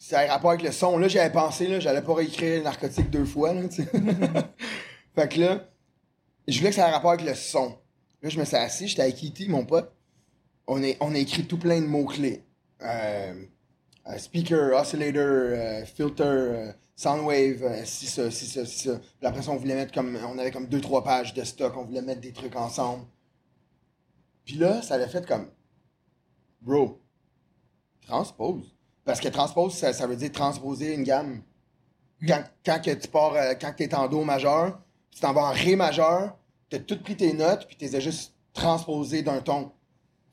[0.00, 0.96] Ça a rapport avec le son.
[0.98, 3.62] Là, j'avais pensé, là, j'allais pas réécrire narcotique deux fois, là,
[5.14, 5.68] fait que là,
[6.46, 7.76] je voulais que ça ait rapport avec le son.
[8.22, 9.92] Là, je me suis assis, j'étais avec E.T., mon pote.
[10.68, 12.44] On, est, on a écrit tout plein de mots-clés.
[12.82, 13.44] Euh,
[14.06, 18.98] euh, speaker, oscillator, filter, euh, soundwave, euh, si ça, si ça, si ça.
[18.98, 20.16] Puis après ça, on voulait mettre comme.
[20.16, 23.04] On avait comme deux, trois pages de stock, on voulait mettre des trucs ensemble.
[24.44, 25.48] Puis là, ça l'a fait comme.
[26.60, 27.00] Bro,
[28.02, 28.74] transpose.
[29.04, 31.42] Parce que transpose, ça, ça veut dire transposer une gamme.
[32.26, 34.80] Quand, quand que tu pars, euh, quand tu es en Do majeur,
[35.12, 36.36] tu t'en vas en Ré majeur,
[36.68, 39.70] tu as toutes pris tes notes, puis tu les as juste transposées d'un ton.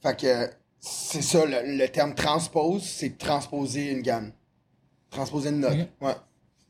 [0.02, 4.32] Fait que c'est ça, le, le terme transpose, c'est transposer une gamme.
[5.12, 5.78] Transposer une note.
[5.80, 6.08] Ok.
[6.08, 6.16] Ouais.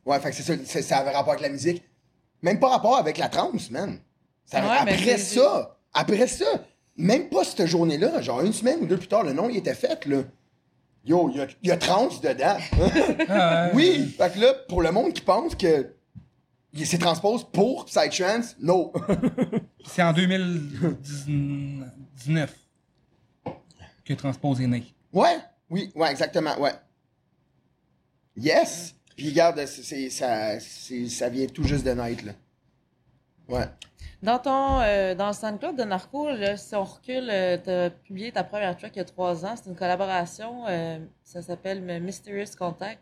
[0.06, 1.84] Ouais, fait que c'est ça, c'est- ça avait rapport avec la musique.
[2.42, 4.00] Même pas rapport avec la trance, man.
[4.46, 6.46] Ça- Ouais, mais après ça, après ça,
[6.96, 9.74] même pas cette journée-là, genre une semaine ou deux plus tard, le nom il était
[9.74, 10.22] fait, là.
[11.04, 12.58] Yo, il y a, y a trance dedans.
[13.30, 15.94] Ah, oui, fait que là, pour le monde qui pense que
[16.74, 18.92] il s'est transpose pour Psytrance, no.
[19.86, 22.54] C'est en 2019
[24.04, 24.84] que Transpose est né.
[25.14, 25.38] Ouais,
[25.70, 26.74] oui, ouais, exactement, ouais.
[28.36, 28.94] Yes!
[29.16, 32.32] Puis regarde, c'est, ça, vient tout juste de naître, là.
[33.48, 33.66] Ouais.
[34.24, 37.28] Dans ton euh, dans le SoundCloud de Narco, là, si on recule,
[37.64, 39.56] tu as publié ta première track il y a trois ans.
[39.56, 40.66] C'est une collaboration.
[40.68, 43.02] euh, ça s'appelle Mysterious Contact.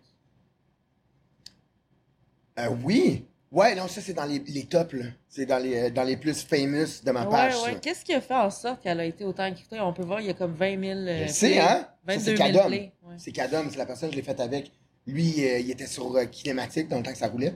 [2.59, 3.25] Euh, oui!
[3.51, 4.95] Ouais, non, ça, c'est dans les, les tops.
[5.29, 7.79] C'est dans les, euh, dans les plus famous de ma Ouais, page, ouais.
[7.79, 9.79] Qu'est-ce qui a fait en sorte qu'elle a été autant écoutée?
[9.79, 11.87] On peut voir, il y a comme 20 000 euh, Je sais, hein?
[12.07, 12.67] Ça, 22 c'est 000 Kadam.
[12.67, 12.93] plays.
[13.03, 13.15] Ouais.
[13.17, 14.71] C'est Kadam, c'est la personne que je l'ai faite avec.
[15.07, 17.55] Lui, euh, il était sur euh, Kinématique dans le temps que ça roulait.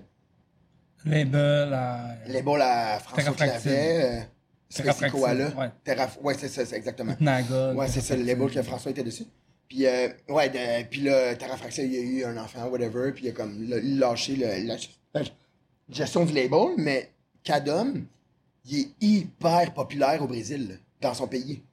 [1.05, 2.15] Label à.
[2.27, 3.33] Les balles à François.
[3.33, 4.19] Clavet, euh,
[4.69, 5.49] Space Koala.
[5.55, 6.33] ouais.
[6.37, 7.15] C'est ça, c'est exactement.
[7.19, 7.73] Naga.
[7.73, 9.25] Ouais, c'est ça, le label que François était dessus.
[9.69, 13.25] Puis, euh, ouais, de- puis là, Terrafraxia, il y a eu un enfant, whatever, puis
[13.25, 14.75] il a comme lâché le- la,
[15.13, 15.21] la
[15.89, 17.11] gestion du label, mais
[17.43, 18.05] Kadom,
[18.65, 21.63] il est hyper populaire au Brésil, là, dans son pays.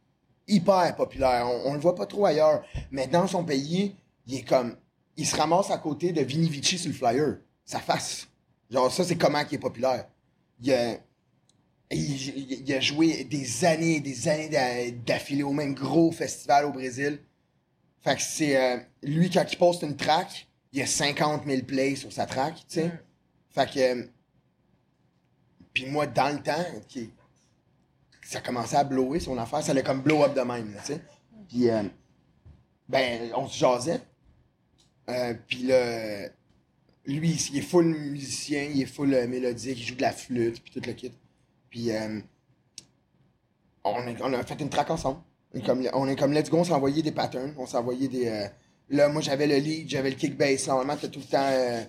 [0.46, 1.46] Hyper populaire.
[1.48, 3.96] On, on le voit pas trop ailleurs, mais dans son pays,
[4.26, 4.76] il est comme.
[5.16, 7.39] Il se ramasse à côté de Vini Vici sur le flyer.
[7.65, 8.28] Sa face.
[8.70, 10.07] Genre, ça, c'est comment il est populaire.
[10.61, 10.95] Il a,
[11.91, 16.11] il, il- il a joué des années et des années d'a- d'affilée au même gros
[16.12, 17.20] festival au Brésil.
[18.01, 18.57] Fait que c'est.
[18.57, 22.27] euh, lui, quand il poste une track, il y a 50 000 plays sur sa
[22.27, 22.86] track, tu sais.
[22.89, 22.99] Mm.
[23.51, 23.78] Fait que.
[23.78, 24.07] euh,
[25.73, 27.11] Puis moi, dans le temps, qui,
[28.23, 31.01] ça commençait à blower son affaire, ça allait comme blow up de même, tu sais.
[31.49, 31.82] Puis, euh,
[32.89, 34.01] ben, on se jasait.
[35.09, 36.28] Euh, puis là,
[37.06, 40.62] lui, il est full musicien, il est full euh, mélodique, il joue de la flûte,
[40.62, 41.12] puis tout le kit.
[41.70, 42.20] Puis, euh,
[43.85, 45.20] on, a fait une track ensemble.
[45.52, 48.26] On est comme, on est comme let's go, on envoyé des patterns, on envoyé des.
[48.28, 48.47] euh,
[48.89, 50.66] là, moi, j'avais le lead, j'avais le kick bass.
[50.68, 51.48] Normalement, t'as tout le temps.
[51.51, 51.82] euh,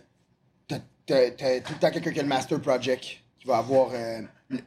[0.68, 3.04] t'as, t'as- t'as tout le temps quelqu'un qui a le master project,
[3.40, 3.92] qui va avoir
[4.50, 4.60] le,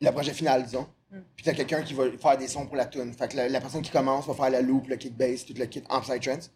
[0.00, 0.86] le projet final, disons.
[1.34, 3.12] Puis t'as quelqu'un qui va faire des sons pour la tune.
[3.12, 5.54] Fait que la, la personne qui commence va faire la loop, le kick bass, tout
[5.56, 6.50] le kit en psytrance.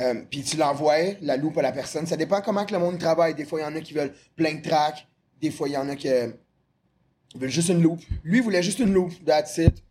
[0.00, 2.06] Euh, puis tu l'envoies, la loupe à la personne.
[2.06, 3.34] Ça dépend comment que le monde travaille.
[3.34, 5.06] Des fois, il y en a qui veulent plein de tracks.
[5.40, 6.28] Des fois, il y en a qui euh,
[7.34, 8.00] veulent juste une loupe.
[8.24, 9.12] Lui, il voulait juste une loupe.
[9.24, 9.82] That's it.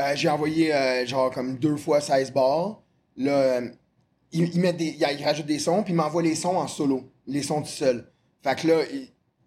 [0.00, 0.72] Euh, J'ai envoyé
[1.06, 2.82] genre comme deux fois 16 bars.
[3.16, 3.60] Là,
[4.32, 7.10] il, met des, il, rajoute des sons, puis il m'envoie les sons en solo.
[7.26, 8.06] Les sons tout seul.
[8.42, 8.82] Fait que là,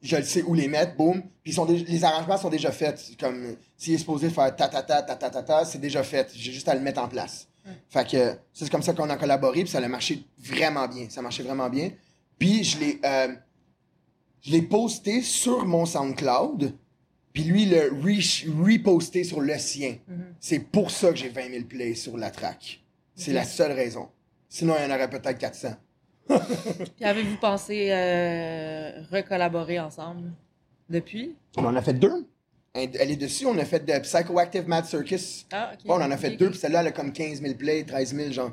[0.01, 1.23] je sais où les mettre, boum.
[1.43, 1.55] Puis
[1.87, 3.01] les arrangements sont déjà faits.
[3.19, 6.31] Comme s'il est supposé faire ta ta ta ta ta ta ta, c'est déjà fait.
[6.35, 7.47] J'ai juste à le mettre en place.
[7.89, 11.09] Fait que c'est comme ça qu'on a collaboré, puis ça a marché vraiment bien.
[11.09, 11.91] Ça marchait vraiment bien.
[12.37, 13.27] Puis je l'ai euh,
[14.41, 16.73] je l'ai posté sur mon SoundCloud,
[17.31, 19.95] puis lui le re- reposté sur le sien.
[20.39, 22.83] C'est pour ça que j'ai 20 000 plays sur la track.
[23.15, 24.09] C'est la seule raison.
[24.49, 25.69] Sinon, il y en aurait peut-être 400.
[26.27, 30.31] Puis avez-vous pensé euh, recollaborer ensemble
[30.89, 31.35] depuis?
[31.57, 32.27] On en a fait deux.
[32.73, 33.45] Elle, est dessus.
[33.45, 35.45] On a fait de Psychoactive Mad Circus.
[35.51, 35.85] Ah, ok.
[35.85, 38.15] Ouais, on en a fait deux, puis celle-là, elle a comme 15 000 plays, 13
[38.15, 38.51] 000, genre.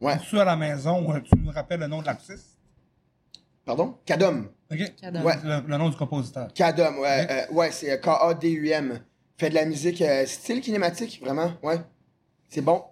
[0.00, 0.16] Ouais.
[0.16, 2.58] Pour ceux à la maison, euh, tu nous rappelles le nom de l'artiste?
[3.64, 3.98] Pardon?
[4.06, 4.48] Kadum.
[4.70, 4.96] OK.
[4.96, 5.22] Cadom.
[5.22, 5.34] Ouais.
[5.44, 6.52] Le, le nom du compositeur.
[6.54, 7.26] Kadum, ouais.
[7.30, 9.00] Euh, ouais, c'est euh, K-A-D-U-M.
[9.36, 11.78] Fait de la musique euh, style kinématique, vraiment, ouais.
[12.48, 12.84] C'est bon.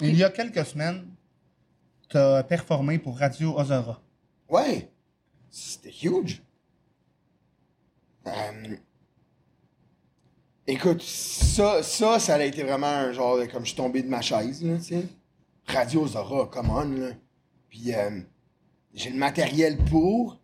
[0.00, 1.06] Il y a quelques semaines,
[2.08, 4.00] tu as performé pour Radio Ozora.
[4.48, 4.90] Ouais.
[5.50, 6.42] C'était huge.
[8.28, 8.76] Euh,
[10.70, 14.20] Écoute, ça, ça, ça a été vraiment un genre comme je suis tombé de ma
[14.20, 15.02] chaise, là, tu sais.
[15.66, 17.08] Radio Zora, come on, là.
[17.70, 18.20] Puis euh,
[18.92, 20.38] j'ai le matériel pour.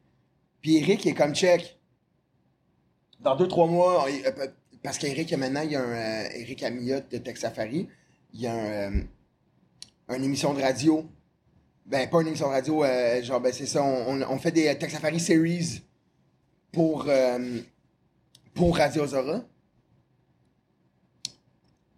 [0.63, 1.79] Puis Eric est comme check.
[3.21, 4.47] Dans deux, trois mois, euh,
[4.83, 6.25] parce qu'Eric, maintenant, il y a un.
[6.31, 7.87] Eric Amiotte de Tech Safari.
[8.33, 8.55] Il y a
[8.89, 8.93] un,
[10.09, 11.05] une émission de radio.
[11.85, 12.83] Ben, pas une émission de radio,
[13.23, 13.85] genre, ben, c'est ça.
[13.85, 15.83] On, fait des Tech Safari Series
[16.73, 17.11] pour,
[18.55, 19.43] pour Radio Zora.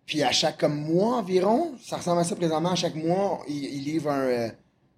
[0.06, 3.82] Puis à chaque comme mois environ, ça ressemble à ça présentement, à chaque mois, il,
[3.82, 4.48] livre un, euh,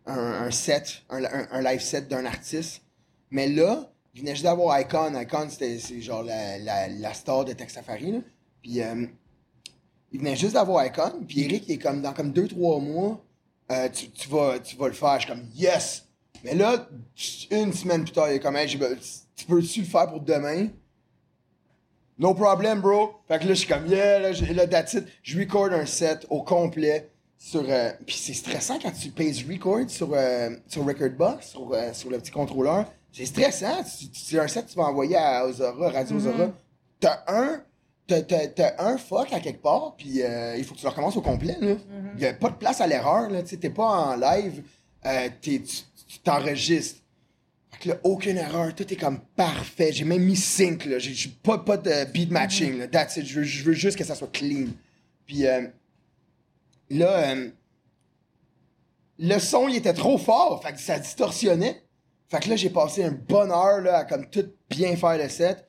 [0.07, 2.83] un, un set, un, live set d'un artiste.
[3.31, 5.19] Mais là, il venait juste d'avoir Icon.
[5.19, 6.59] Icon, c'était genre la,
[6.89, 8.13] la, star de Tech Safari.
[8.13, 8.19] Là.
[8.63, 9.07] Puis euh,
[10.13, 11.25] il venait juste d'avoir Icon.
[11.27, 13.25] Puis Eric, il est comme dans comme 2-3 mois,
[13.73, 15.21] euh, tu, tu, vas, tu vas le faire.
[15.21, 16.05] Je suis comme yes!
[16.45, 16.87] Mais là,
[17.51, 18.79] une semaine plus tard, il est comme hey, tu
[19.47, 20.69] peux-tu le faire pour demain?
[22.19, 23.15] No problem, bro.
[23.29, 25.05] Fait que là, je suis comme, yeah, là, là, that's it.
[25.23, 27.09] Je record un set au complet
[27.39, 27.65] sur.
[27.69, 32.11] euh, Puis c'est stressant quand tu payes record sur, euh, sur Recordbox, sur, euh, sur
[32.11, 32.87] le petit contrôleur.
[33.13, 33.83] C'est stressant.
[34.29, 36.51] Tu- un set tu vas envoyer à Ozora, Radio Ozora.
[37.01, 37.63] T'as un.
[38.07, 41.21] T'as, un fuck à quelque part, puis euh, il faut que tu le recommences au
[41.21, 41.57] complet.
[41.61, 41.75] là.
[42.17, 43.29] Il y a pas de place à l'erreur.
[43.29, 43.43] là.
[43.43, 44.63] Tu T'es pas en live,
[45.05, 45.61] euh, tu
[46.25, 47.01] t'enregistres.
[47.71, 49.93] Fait que là, aucune erreur, tout est comme parfait.
[49.93, 50.99] J'ai même mis sync, là.
[50.99, 52.89] J'ai pas, pas de beat matching.
[52.89, 53.27] That's it.
[53.27, 54.69] Je veux, juste que ça soit clean.
[55.27, 55.67] Puis euh,
[56.91, 57.51] là, euh,
[59.19, 60.63] le son, il était trop fort.
[60.63, 61.83] Fait que ça distorsionnait.
[62.29, 65.29] Fait que là, j'ai passé une bonne heure, là, à comme tout bien faire le
[65.29, 65.67] set.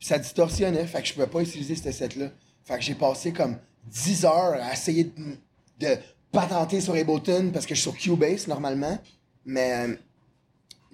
[0.00, 0.86] Ça distorsionnait.
[0.86, 2.30] Fait que je pouvais pas utiliser ce set-là.
[2.64, 5.12] Fait que j'ai passé comme 10 heures à essayer de,
[5.80, 5.96] de
[6.30, 8.98] patenter sur Ableton parce que je suis sur Cubase normalement.
[9.44, 9.94] Mais euh,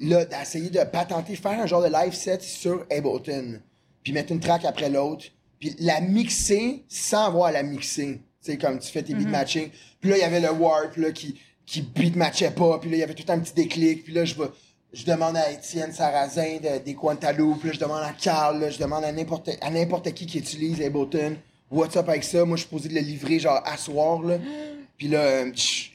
[0.00, 3.60] là, d'essayer de patenter, faire un genre de live set sur Ableton,
[4.02, 5.26] puis mettre une track après l'autre,
[5.58, 8.20] puis la mixer sans avoir à la mixer.
[8.42, 9.70] Tu sais, comme tu fais tes beat matching.
[10.00, 12.96] Puis là, il y avait le warp là, qui, qui beat matchait pas, puis là,
[12.96, 14.48] il y avait tout un petit déclic, puis là, je vais.
[14.90, 18.70] Je demande à Étienne Sarrazin de, des Quantaloupe, puis là, je demande à Carl, là,
[18.70, 21.36] je demande à n'importe à n'importe qui qui utilise Ableton.
[21.70, 22.46] What's up avec ça?
[22.46, 24.38] Moi, je suis posé de le livrer genre à soir, là.
[24.96, 25.90] Puis là, je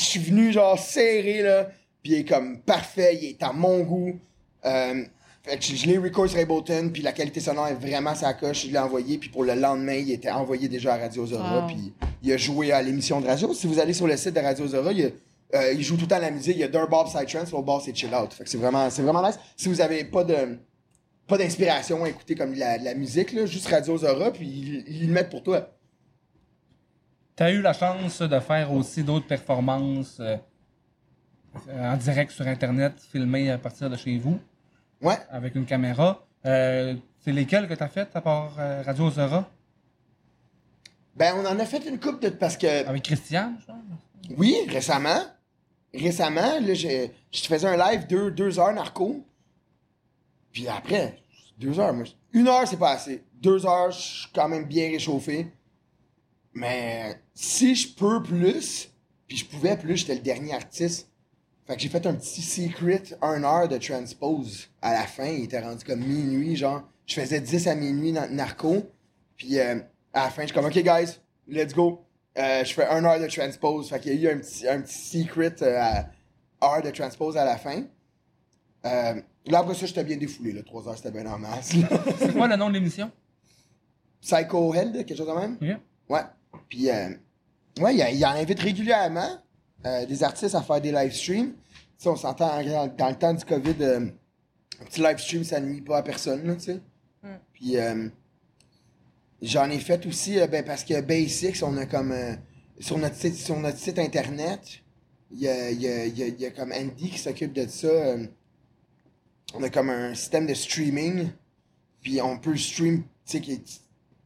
[0.00, 1.70] je suis venu genre serré là,
[2.02, 4.18] puis il est comme parfait, il est à mon goût.
[4.64, 5.04] Euh,
[5.42, 8.34] fait que je, je l'ai record sur Ableton, puis la qualité sonore est vraiment sa
[8.34, 11.60] coche, je l'ai envoyé, puis pour le lendemain, il était envoyé déjà à Radio Zora,
[11.60, 11.66] Wow.
[11.68, 13.52] puis il a joué à l'émission de radio.
[13.54, 15.12] Si vous allez sur le site de Radio Zora, il,
[15.54, 17.64] euh, il joue tout le temps la musique, il y a d'un bar Psytrance, l'autre
[17.64, 18.34] bar c'est Chill Out.
[18.34, 19.38] Fait que c'est vraiment, c'est vraiment nice.
[19.56, 20.58] Si vous avez pas de
[21.26, 25.06] pas d'inspiration à écouter comme la, la musique, là, juste Radio Zora, puis ils, ils
[25.06, 25.70] le mettent pour toi.
[27.36, 30.36] Tu as eu la chance de faire aussi d'autres performances euh,
[31.72, 34.38] en direct sur Internet, filmées à partir de chez vous,
[35.02, 35.18] Ouais.
[35.30, 36.24] avec une caméra.
[36.46, 39.48] Euh, c'est lesquelles que tu as faites à part euh, Radio Zora?
[41.16, 42.28] Ben, on en a fait une coupe de.
[42.30, 42.86] Parce que.
[42.86, 44.36] Avec Christian, je pense?
[44.38, 45.22] Oui, récemment.
[45.92, 49.26] Récemment, là, j'ai- je faisais un live deux, deux heures narco.
[50.52, 51.18] Puis après,
[51.58, 52.04] deux heures, moi.
[52.04, 53.24] je- Une heure, c'est pas assez.
[53.34, 55.48] Deux heures, je suis quand même bien réchauffé.
[56.54, 58.88] Mais si je peux plus,
[59.26, 61.09] puis je pouvais plus, j'étais le dernier artiste.
[61.70, 64.68] Fait que j'ai fait un petit secret, un heure de transpose.
[64.82, 66.82] À la fin, il était rendu comme minuit, genre.
[67.06, 68.90] Je faisais 10 à minuit dans narco.
[69.36, 69.78] Puis euh,
[70.12, 72.04] à la fin, je suis comme, OK, guys, let's go.
[72.36, 73.88] Euh, je fais un heure de transpose.
[73.88, 76.06] Fait qu'il y a eu un petit, un petit secret euh, à-
[76.60, 77.84] heure de transpose à la fin.
[78.86, 80.50] Euh, là, après ça, j'étais bien défoulé.
[80.50, 80.64] Là.
[80.64, 81.70] Trois heures, c'était bien en masse.
[82.18, 83.12] C'est quoi le nom de l'émission?
[84.22, 85.56] Psycho Head, quelque chose de même?
[85.62, 85.80] Ok.
[86.08, 86.22] Ouais.
[86.68, 89.38] Puis, ouais, il, il en invite régulièrement
[89.86, 91.52] euh, des artistes à faire des live streams.
[91.52, 94.00] Tu sais, on s'entend dans, dans le temps du COVID, euh,
[94.80, 96.80] un petit live stream, ça nuit pas à personne, là, tu sais.
[97.52, 98.08] Puis, euh,
[99.42, 102.14] j'en ai fait aussi, ben, parce que Basics, on a comme,
[102.78, 104.60] sur, notre site, sur notre site internet,
[105.30, 107.66] il y a, y a- y a- il y a comme Andy qui s'occupe de
[107.66, 108.16] ça.
[109.54, 111.28] on a comme un système de streaming,
[112.02, 113.60] puis on peut stream, tu sais,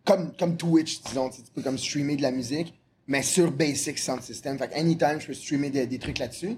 [0.05, 2.75] comme, comme Twitch, disons, tu peux comme streamer de la musique,
[3.07, 4.59] mais sur Basic Sound System.
[4.59, 6.57] Fait que anytime, je peux streamer des, des trucs là-dessus.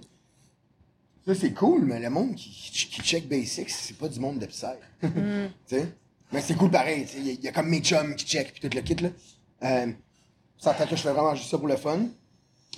[1.26, 4.46] Ça, c'est cool, mais le monde qui, qui check Basics, c'est pas du monde de
[4.46, 4.66] Psy.
[5.66, 5.88] sais?
[6.32, 8.52] Mais c'est cool pareil, il y, a- il y a comme mes chums qui check
[8.52, 9.10] puis tout le kit, là.
[9.64, 9.92] Euh,
[10.58, 12.06] ça que je fais vraiment juste ça pour le fun.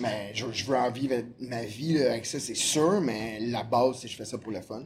[0.00, 3.64] Mais je, je veux en vivre ma vie là, avec ça, c'est sûr, mais la
[3.64, 4.84] base, c'est que je fais ça pour le fun.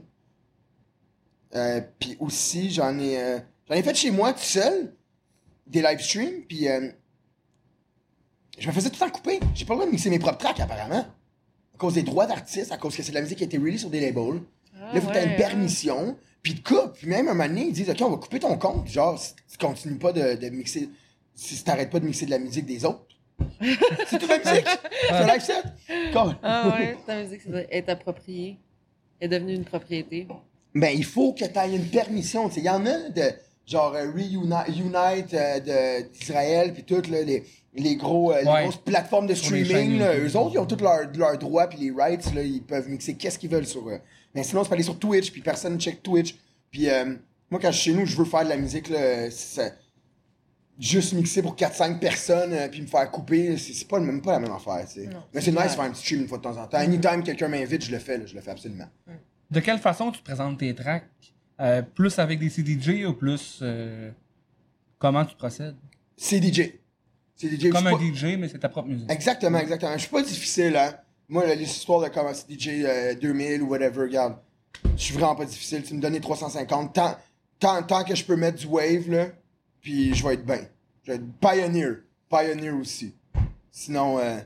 [1.54, 3.38] Euh, puis aussi, j'en ai, euh,
[3.68, 4.94] j'en ai fait chez moi tout seul,
[5.66, 6.90] des live streams, puis euh,
[8.58, 9.40] je me faisais tout le temps couper.
[9.54, 11.04] J'ai pas le droit de mixer mes propres tracks, apparemment.
[11.74, 13.58] À cause des droits d'artistes, à cause que c'est de la musique qui a été
[13.58, 14.40] release sur des labels.
[14.74, 16.92] Ah, Là, faut que t'aies ouais, une permission, puis de coupe.
[16.94, 18.88] Puis même un moment donné, ils disent, OK, on va couper ton compte.
[18.88, 20.88] Genre, si tu continues pas de, de mixer,
[21.34, 23.06] si t'arrêtes pas de mixer de la musique des autres.
[24.06, 24.66] c'est toute la musique.
[25.08, 25.64] C'est un live set.
[26.12, 26.36] Cool.
[26.42, 28.58] Ah ouais, ta musique est appropriée.
[29.20, 30.26] Est devenue une propriété.
[30.74, 32.48] Ben, il faut que tu aies une permission.
[32.56, 33.22] Il y en a de
[33.66, 37.44] genre euh, Reunite Unite, euh, de- d'Israël, puis toutes là, les,
[37.74, 39.98] les, gros, euh, les grosses plateformes de streaming.
[39.98, 42.34] là, eux autres, ils ont tous leurs leurs droits puis les rights.
[42.34, 44.00] Là, ils peuvent mixer qu'est-ce qu'ils veulent sur eux.
[44.34, 46.36] Mais sinon, c'est pas aller sur Twitch, puis personne check Twitch.
[46.70, 47.14] Puis euh,
[47.50, 48.88] moi, quand je suis chez nous, je veux faire de la musique.
[48.88, 49.74] Là, c'est-
[50.78, 54.32] juste mixer pour 4-5 personnes, euh, puis me faire couper, c'est c'est pas, même- pas
[54.32, 54.84] la même affaire.
[54.88, 55.06] tu sais.
[55.06, 56.66] Non, Mais c'est c'est nice de faire un petit stream une fois de temps en
[56.66, 56.78] temps.
[56.78, 58.18] Anytime quelqu'un m'invite, je le fais.
[58.18, 58.86] là, je le fais absolument.
[59.50, 61.04] De quelle façon tu présentes tes tracks?
[61.62, 63.60] Euh, Plus avec des CDJ ou plus.
[63.62, 64.10] euh,
[64.98, 65.76] comment tu procèdes?
[66.16, 66.72] C'est DJ.
[67.36, 67.70] C'est DJ.
[67.70, 69.10] Comme je un pas- DJ, mais c'est ta propre musique.
[69.10, 69.92] Exactement, exactement.
[69.94, 70.94] Je suis pas difficile, hein.
[71.28, 74.36] Moi, là, les histoires de commencer DJ euh, 2000 ou whatever, regarde.
[74.96, 75.82] Je suis vraiment pas difficile.
[75.82, 76.92] Tu me donnes les 350.
[76.94, 77.16] Tant,
[77.58, 79.28] tant, tant que je peux mettre du wave, là,
[79.80, 80.60] puis je vais être bien.
[81.04, 82.02] Je vais être pioneer.
[82.28, 83.14] Pioneer aussi.
[83.70, 84.38] Sinon, euh,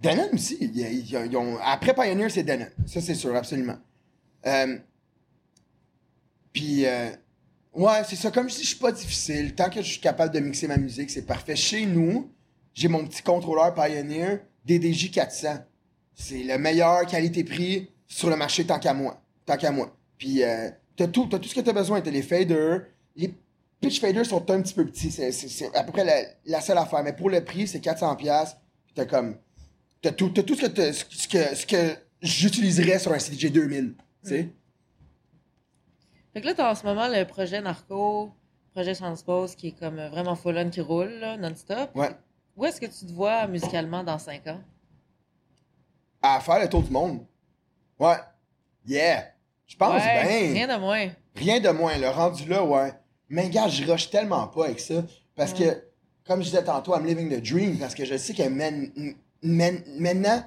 [0.00, 0.58] Denon aussi.
[0.60, 2.66] Ils- ils- ils ont- après Pioneer, c'est Denon.
[2.86, 3.76] Ça, c'est sûr, absolument.
[4.46, 4.76] Euh,
[6.54, 7.10] puis, euh,
[7.74, 8.30] ouais, c'est ça.
[8.30, 9.54] Comme je dis, je suis pas difficile.
[9.54, 11.56] Tant que je suis capable de mixer ma musique, c'est parfait.
[11.56, 12.30] Chez nous,
[12.72, 15.48] j'ai mon petit contrôleur Pioneer DDJ 400.
[16.14, 19.20] C'est le meilleur qualité-prix sur le marché tant qu'à moi.
[19.44, 19.94] Tant qu'à moi.
[20.16, 22.00] Puis, euh, t'as tout, t'as tout ce que t'as besoin.
[22.00, 22.82] T'as les faders.
[23.16, 23.34] Les
[23.80, 25.10] pitch faders sont un petit peu petits.
[25.10, 27.02] C'est, à peu près la, la seule affaire.
[27.02, 28.16] Mais pour le prix, c'est 400$.
[28.16, 28.60] piastres.
[28.86, 29.36] Puis t'as comme.
[30.00, 33.94] T'as tout, t'as tout ce que, ce, j'utiliserais sur un CDJ 2000.
[34.22, 34.48] Tu sais?
[36.34, 38.32] Fait que là, t'as en ce moment le projet Narco,
[38.74, 41.90] projet Transpose qui est comme euh, vraiment full on qui roule, là, non-stop.
[41.94, 42.10] Ouais.
[42.56, 44.60] Où est-ce que tu te vois musicalement dans 5 ans?
[46.22, 47.24] À faire le tour du monde.
[47.98, 48.16] Ouais.
[48.86, 49.26] Yeah.
[49.66, 50.52] Je pense Ouais, bien.
[50.66, 51.08] Rien de moins.
[51.36, 52.92] Rien de moins, le rendu là, ouais.
[53.28, 55.02] Mais gars, je rush tellement pas avec ça.
[55.34, 55.64] Parce que,
[56.26, 57.78] comme je disais tantôt, I'm living the dream.
[57.78, 58.92] Parce que je sais que men-
[59.42, 60.44] men- maintenant,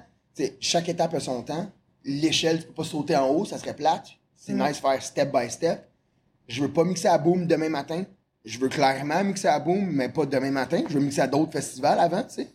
[0.60, 1.70] chaque étape a son temps.
[2.04, 4.08] L'échelle, tu peux pas sauter en haut, ça serait plate.
[4.48, 4.66] C'est Mm.
[4.66, 5.86] nice de faire step by step.
[6.48, 8.04] Je veux pas mixer à Boom demain matin.
[8.46, 10.82] Je veux clairement mixer à Boom, mais pas demain matin.
[10.88, 12.48] Je veux mixer à d'autres festivals avant, tu sais.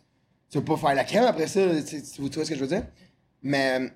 [0.50, 2.68] Tu veux pas faire la crème après ça, tu, tu vois ce que je veux
[2.68, 2.88] dire?
[3.44, 3.92] Mais,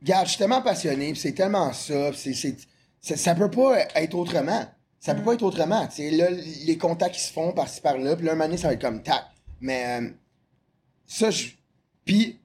[0.00, 4.64] Regarde, je suis tellement passionné, c'est tellement ça, c'est, c'est, ça, peut pas être autrement.
[4.98, 5.86] Ça peut pas être autrement.
[5.88, 8.56] Tu sais, là, les contacts qui se font par-ci par-là, puis là, un moment donné,
[8.58, 9.24] ça va être comme tac.
[9.60, 10.08] Mais euh,
[11.06, 11.48] ça, je.
[12.04, 12.39] Puis,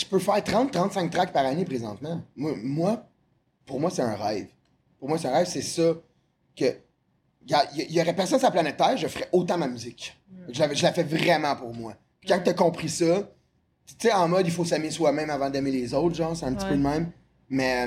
[0.00, 2.20] je peux faire 30-35 tracks par année présentement.
[2.36, 3.06] Moi, moi,
[3.66, 4.48] pour moi, c'est un rêve.
[4.98, 5.92] Pour moi, c'est un rêve, c'est ça
[6.56, 6.64] que.
[7.46, 7.56] Il
[7.88, 10.14] y, y aurait personne sur la planète Terre, je ferais autant ma musique.
[10.50, 11.94] Je, la, je la fais vraiment pour moi.
[12.20, 13.22] Puis quand t'as compris ça,
[13.86, 16.52] tu sais, en mode, il faut s'aimer soi-même avant d'aimer les autres, genre, c'est un
[16.52, 16.70] petit Ouais.
[16.72, 17.10] peu le même.
[17.48, 17.86] Mais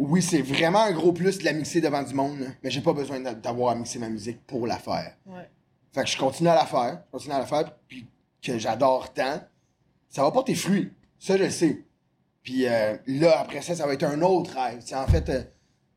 [0.00, 2.46] oui, c'est vraiment un gros plus de la mixer devant du monde, là.
[2.62, 5.16] mais j'ai pas besoin d'a- d'avoir à mixer ma musique pour la faire.
[5.26, 5.48] Ouais.
[5.92, 8.04] Fait que je continue à la faire, je continue à la faire, puis
[8.42, 9.40] que j'adore tant,
[10.14, 10.92] ça va porter fruit.
[11.18, 11.84] Ça, je le sais.
[12.44, 14.78] Puis euh, là, après ça, ça va être un autre rêve.
[14.80, 15.42] Tu sais, en fait, euh,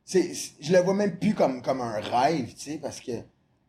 [0.03, 3.11] c'est, je le vois même plus comme, comme un rêve, tu sais, parce que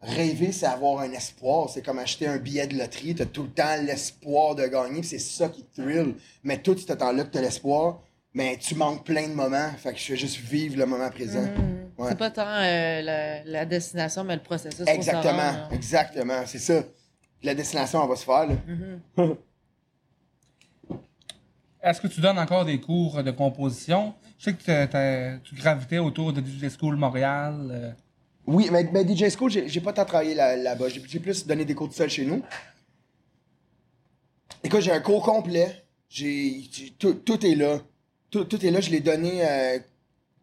[0.00, 1.68] rêver, c'est avoir un espoir.
[1.68, 3.14] C'est comme acheter un billet de loterie.
[3.14, 6.14] T'as tout le temps l'espoir de gagner, c'est ça qui te thrill.
[6.44, 8.00] Mais tout ce temps-là que t'as l'espoir,
[8.32, 9.70] mais tu manques plein de moments.
[9.76, 11.44] Fait que je fais juste vivre le moment présent.
[11.98, 12.08] Ouais.
[12.08, 14.86] C'est pas tant euh, la, la destination, mais le processus.
[14.86, 16.84] Exactement, exactement, c'est ça.
[17.42, 18.54] La destination, elle va se faire, là.
[19.16, 19.36] Mhm.
[21.82, 24.14] Est-ce que tu donnes encore des cours de composition?
[24.38, 27.68] Je sais que tu gravitais autour de DJ School Montréal.
[27.70, 27.90] euh,
[28.46, 30.88] Oui, mais, DJ School, j'ai pas tant travaillé là- là-bas.
[30.88, 32.42] J'ai plus donné des cours tout seul chez nous.
[34.64, 35.84] Écoute, j'ai un cours complet.
[36.98, 37.78] Tout, est là.
[38.30, 38.80] Tout, est là.
[38.80, 39.78] Je l'ai donné euh,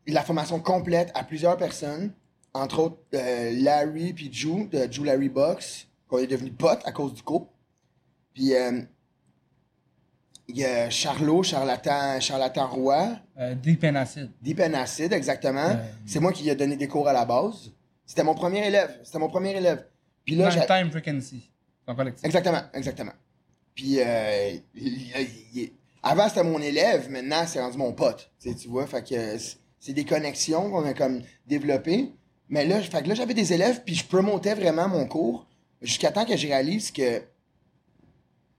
[0.08, 2.14] la formation complète à plusieurs personnes.
[2.54, 6.94] Entre autres, euh, Larry puis Drew, de Drew Larry Box, qu'on est devenu potes à
[6.94, 7.50] cause du cours.
[8.34, 8.54] Puis
[10.48, 14.30] il y a Charlot, Charlatan, Charlatan Roy, euh, Deep and Acid.
[14.42, 15.70] Deep and Acid, exactement.
[15.70, 17.72] Euh, C'est moi qui lui ai donné des cours à la base.
[18.06, 19.00] C'était mon premier élève.
[19.04, 19.86] C'était mon premier élève.
[20.24, 21.50] Puis là, Nighttime Frequency.
[21.86, 22.24] Ton collectif.
[22.26, 23.12] Exactement, exactement.
[23.74, 27.10] Puis, euh, il- il- il- avant, c'était mon élève.
[27.10, 28.32] Maintenant, c'est rendu mon pote.
[28.42, 32.12] Tu vois, fait que c'est- c'est des connexions qu'on a comme développées.
[32.50, 35.48] Mais là, fait que là, j'avais des élèves, puis je promotais vraiment mon cours,
[35.82, 37.22] jusqu'à temps que je réalise que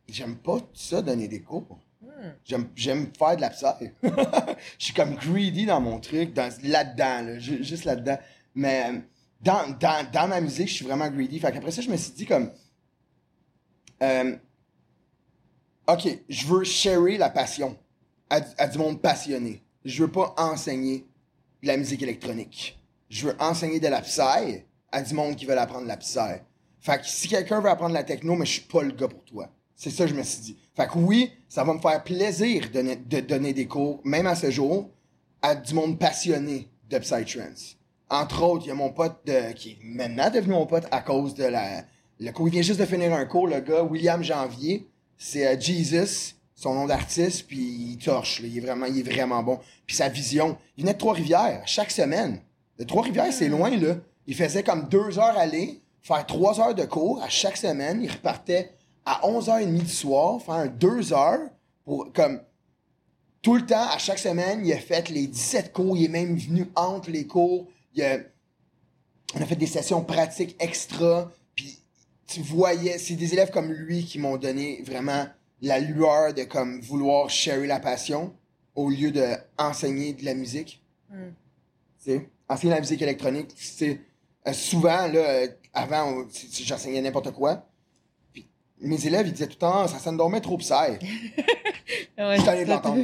[0.08, 1.78] j'aime pas ça, donner des cours.
[2.44, 3.66] J'aime, j'aime faire de la psy.
[4.78, 8.18] Je suis comme greedy dans mon truc, dans, là-dedans, là, ju- juste là-dedans.
[8.54, 8.98] Mais euh,
[9.42, 11.38] dans, dans, dans ma musique, je suis vraiment greedy.
[11.38, 12.50] Fait qu'après ça, je me suis dit comme...
[14.02, 14.36] euh,
[15.88, 17.76] OK, je veux sharer la passion
[18.30, 19.62] à, du- à du monde passionné.
[19.84, 21.06] Je veux pas enseigner
[21.62, 22.78] de la musique électronique.
[23.08, 26.18] Je veux enseigner de la psy à du monde qui veut apprendre la psy.
[26.80, 29.22] Fait que si quelqu'un veut apprendre la techno, mais je suis pas le gars pour
[29.24, 29.48] toi.
[29.76, 30.56] C'est ça je me suis dit.
[30.74, 34.26] Fait que oui, ça va me faire plaisir de, donner- de donner des cours, même
[34.26, 34.88] à ce jour,
[35.42, 37.76] à du monde passionné de Psytrance.
[38.08, 41.00] Entre autres, il y a mon pote de- qui est maintenant devenu mon pote à
[41.02, 41.82] cause de la.
[42.18, 44.86] Le cours, il vient juste de finir un cours, le gars, William Janvier.
[45.18, 48.40] C'est euh, Jesus, son nom d'artiste, puis il torche.
[48.42, 49.58] Il, est vraiment, il est vraiment bon.
[49.86, 50.56] Puis sa vision.
[50.76, 52.40] Il venait de Trois-Rivières, chaque semaine.
[52.78, 53.96] De Trois-Rivières, c'est loin, là.
[54.26, 58.00] Il faisait comme deux heures aller, faire trois heures de cours à chaque semaine.
[58.02, 58.72] Il repartait
[59.06, 61.48] à 11h30 du soir, faire deux heures
[61.84, 62.40] pour, comme,
[63.40, 65.96] tout le temps, à chaque semaine, il a fait les 17 cours.
[65.96, 67.68] Il est même venu entre les cours.
[67.94, 68.18] Il a-
[69.34, 71.30] on a fait des sessions pratiques extra.
[71.54, 71.78] Puis
[72.26, 75.26] tu voyais, c'est des élèves comme lui qui m'ont donné vraiment
[75.62, 78.34] la lueur de comme vouloir sharer la passion
[78.74, 79.24] au lieu de
[79.58, 80.82] enseigner de la musique.
[81.10, 81.28] Mm.
[82.02, 84.00] Tu sais, enseigner la musique électronique, c'est
[84.48, 87.64] euh, souvent là, euh, avant, j'enseignais n'importe quoi.
[88.80, 90.72] Mes élèves, ils disaient tout le temps, ça sonne dormait trop psy.
[92.18, 92.96] Ouais, Je suis allé de l'entendre.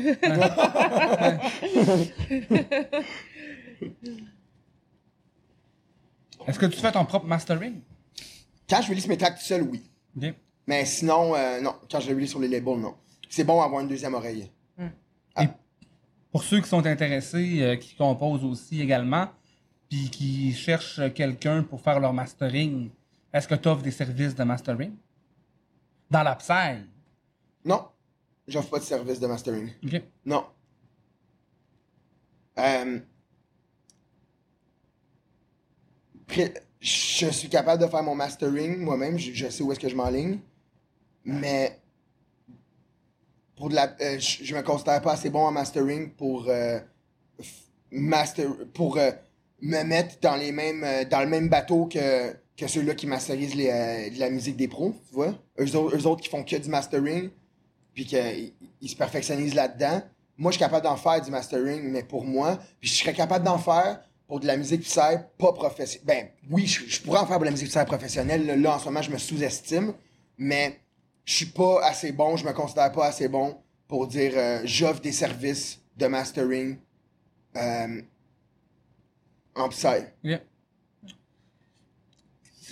[6.46, 7.80] Est-ce que tu fais ton propre mastering?
[8.68, 9.82] Quand je release mes tracks tout seul, oui.
[10.66, 11.74] Mais sinon, euh, non.
[11.90, 12.94] Quand je les release sur les labels, non.
[13.28, 14.50] C'est bon d'avoir une deuxième oreille.
[16.30, 19.28] Pour ceux qui sont intéressés, euh, qui composent aussi également,
[19.90, 22.88] puis qui cherchent quelqu'un pour faire leur mastering,
[23.34, 24.92] est-ce que tu offres des services de mastering?
[26.12, 26.84] Dans la psy?
[27.64, 27.88] Non.
[28.46, 29.70] J'offre pas de service de mastering.
[29.82, 30.02] Ok.
[30.26, 30.44] Non.
[32.58, 33.00] Euh,
[36.80, 39.16] je suis capable de faire mon mastering moi-même.
[39.18, 40.40] Je, je sais où est-ce que je m'enligne.
[41.24, 41.80] Mais
[43.56, 46.78] pour de la, euh, je, je me considère pas assez bon en mastering pour euh,
[47.90, 48.98] master, pour
[49.62, 53.70] me mettre dans les mêmes, dans le même bateau que que ceux-là qui masterisent les,
[53.70, 55.34] euh, la musique des pros, tu vois.
[55.58, 57.30] Eux, eux autres qui font que du mastering,
[57.94, 60.02] puis qu'ils ils se perfectionnisent là-dedans.
[60.38, 63.58] Moi, je suis capable d'en faire du mastering, mais pour moi, je serais capable d'en
[63.58, 65.00] faire pour de la musique psy
[65.38, 66.06] pas professionnelle.
[66.06, 68.60] Ben, oui, je, pourrais en faire pour de la musique psy professionnelle.
[68.60, 69.92] Là, en ce moment, je me sous-estime,
[70.38, 70.80] mais
[71.24, 73.56] je suis pas assez bon, je me considère pas assez bon
[73.88, 76.78] pour dire euh, j'offre des services de mastering
[77.56, 78.02] euh,
[79.54, 79.86] en psy.
[80.24, 80.40] Ok.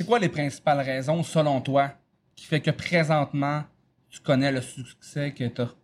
[0.01, 1.93] C'est quoi les principales raisons, selon toi,
[2.35, 3.65] qui fait que présentement,
[4.09, 5.75] tu connais le succès que tu as?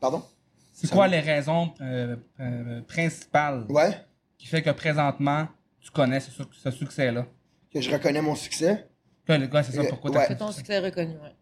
[0.00, 0.24] Pardon?
[0.72, 4.04] C'est quoi me- les raisons euh, euh, principales Ouais?
[4.36, 5.46] qui fait que présentement,
[5.78, 7.24] tu connais ce, suc- ce succès-là?
[7.72, 8.88] Que je reconnais mon succès?
[9.24, 10.24] Que le gars, c'est ça, Euh, pourquoi ouais.
[10.26, 11.36] C'est ton succès reconnu, ouais.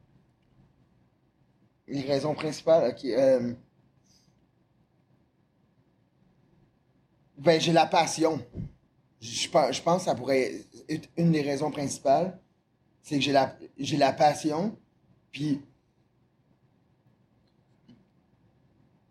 [1.88, 3.02] Les raisons principales, ok.
[3.06, 3.55] euh,
[7.38, 8.44] Ben, j'ai la passion.
[9.20, 10.52] Je pense, que ça pourrait
[10.88, 12.38] être une des raisons principales.
[13.02, 14.76] C'est que j'ai la, j'ai la passion.
[15.30, 15.60] Puis.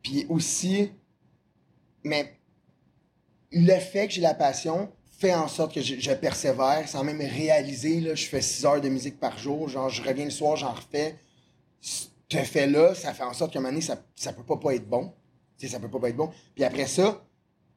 [0.01, 0.91] Puis aussi.
[2.03, 2.35] Mais.
[3.51, 7.99] Le fait que j'ai la passion fait en sorte que je, persévère sans même réaliser.
[7.99, 9.67] Là, je fais 6 heures de musique par jour.
[9.67, 11.15] Genre, je reviens le soir, j'en refais
[12.29, 14.75] ce fait-là, ça fait en sorte qu'à un moment donné, ça, ça peut pas, pas
[14.75, 15.13] être bon.
[15.57, 16.29] Tu sais, ça peut pas, pas être bon.
[16.55, 17.23] Puis après ça,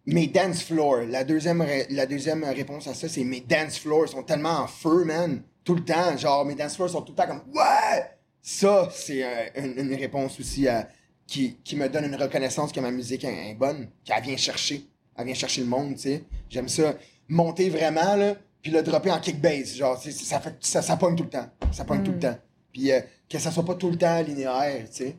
[0.06, 4.08] mes dance floors, la deuxième, ré- la deuxième réponse à ça, c'est mes dance floors
[4.08, 5.42] sont tellement en feu, man.
[5.64, 6.16] Tout le temps.
[6.16, 8.04] Genre, mes dance floors sont tout le temps comme Ouais!
[8.40, 10.88] Ça, c'est euh, une, une réponse aussi à-
[11.26, 14.84] qui, qui me donne une reconnaissance que ma musique est, est bonne, qu'elle vient chercher.
[15.16, 16.24] Elle vient chercher le monde, tu sais.
[16.50, 16.96] J'aime ça.
[17.28, 19.76] Monter vraiment, là, puis le dropper en kick bass.
[19.76, 21.48] Genre, ça, fait, ça, ça pogne tout le temps.
[21.70, 22.36] Ça pogne tout le temps.
[22.72, 25.16] Puis euh, que ça soit pas tout le temps linéaire, tu sais.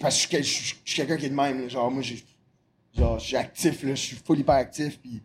[0.00, 1.62] Parce que je suis je quelqu'un qui est de même.
[1.62, 1.68] là.
[1.68, 2.24] Genre, moi, j'ai-
[2.92, 3.94] genre, je suis actif, là.
[3.94, 5.22] Je suis full hyper actif, puis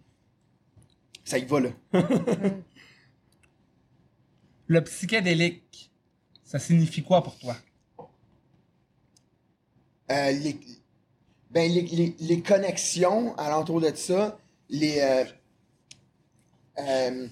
[1.24, 1.70] ça y va, là.
[4.68, 5.92] Le psychédélique,
[6.44, 7.56] ça signifie quoi pour toi?
[10.12, 10.60] Euh, les,
[11.52, 14.38] ben, les, les, les connexions alentour de ça,
[14.70, 15.00] les.
[15.00, 15.26] euh,
[16.80, 17.28] euh,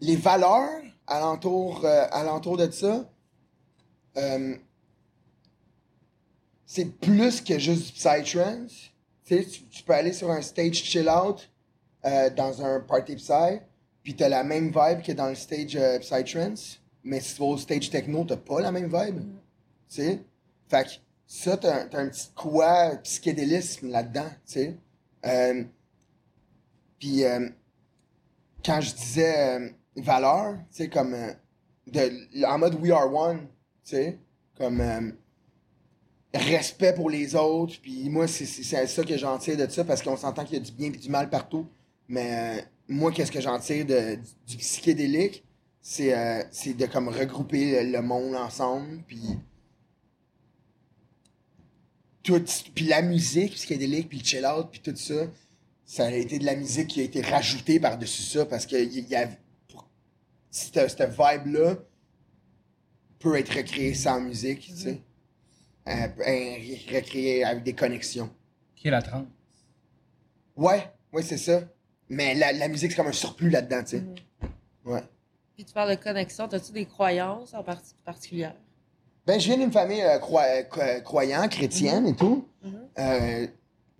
[0.00, 3.10] les valeurs alentour, euh, alentour de ça,
[6.66, 8.92] c'est plus que juste du psytrance.
[9.24, 11.48] Tu sais, tu, peux aller sur un stage chill out
[12.04, 13.60] euh, dans un party psy,
[14.02, 17.46] puis t'as la même vibe que dans le stage euh, psytrance, mais si tu vas
[17.46, 19.20] au stage techno, t'as pas la même vibe.
[19.88, 20.24] Tu sais?
[20.68, 20.90] Fait que
[21.26, 24.76] ça, t'as un, un petit quoi psychédélisme là-dedans, tu sais?
[25.24, 25.64] Euh,
[26.98, 27.48] puis euh,
[28.64, 31.16] quand je disais valeur, tu sais, comme
[31.86, 33.48] de, en mode we are one,
[33.84, 34.18] tu sais,
[34.56, 34.80] comme
[36.34, 38.46] respect pour les autres, puis moi, c'est
[38.86, 40.96] ça que j'en tire de ça, parce qu'on s'entend qu'il y a du bien et
[40.96, 41.66] du mal partout,
[42.08, 45.44] mais euh, moi, qu'est-ce que j'en tire de, du, psychédélique,
[45.80, 49.20] c'est euh, de comme regrouper le, monde ensemble, puis
[52.74, 55.28] puis la musique psychédélique, puis le chill out, puis tout ça,
[55.84, 59.08] ça a été de la musique qui a été rajoutée par-dessus ça, parce que il
[59.08, 59.28] y, a
[59.68, 59.88] pour-
[60.50, 61.76] cette, cette vibe-là
[63.20, 65.00] peut être recréée sans musique, tu sais.
[65.88, 66.56] Euh, euh,
[66.92, 68.28] recréée avec des connexions.
[68.74, 69.26] Qui est la trance.
[70.56, 71.60] Ouais, ouais, c'est ça.
[72.08, 74.00] Mais la, la musique, c'est comme un surplus là-dedans, tu sais.
[74.00, 74.14] Mhm.
[74.84, 75.02] Ouais.
[75.54, 78.54] Puis tu parles de connexion, as-tu des croyances en parti- particulière?
[79.26, 82.48] Ben, je viens d'une famille euh, euh, croyante, chrétienne et tout.
[82.62, 82.88] Mhm.
[82.98, 83.46] Euh,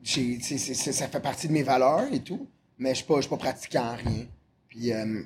[0.02, 2.48] j'ai- c'est- c'est- c'est- ça fait partie de mes valeurs et tout.
[2.78, 4.26] Mais je suis pas, je suis pas pratiquant en rien.
[4.68, 5.22] Puis, euh,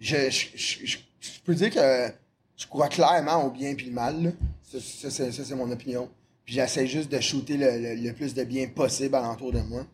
[0.00, 2.08] je, je, je, je- je peux dire que
[2.56, 4.22] je crois clairement au bien puis le mal.
[4.22, 4.30] là.
[4.80, 6.08] Ça, c'est, mon opinion.
[6.44, 9.86] Puis j'essaie juste de shooter le, le- le plus de bien possible alentour de moi.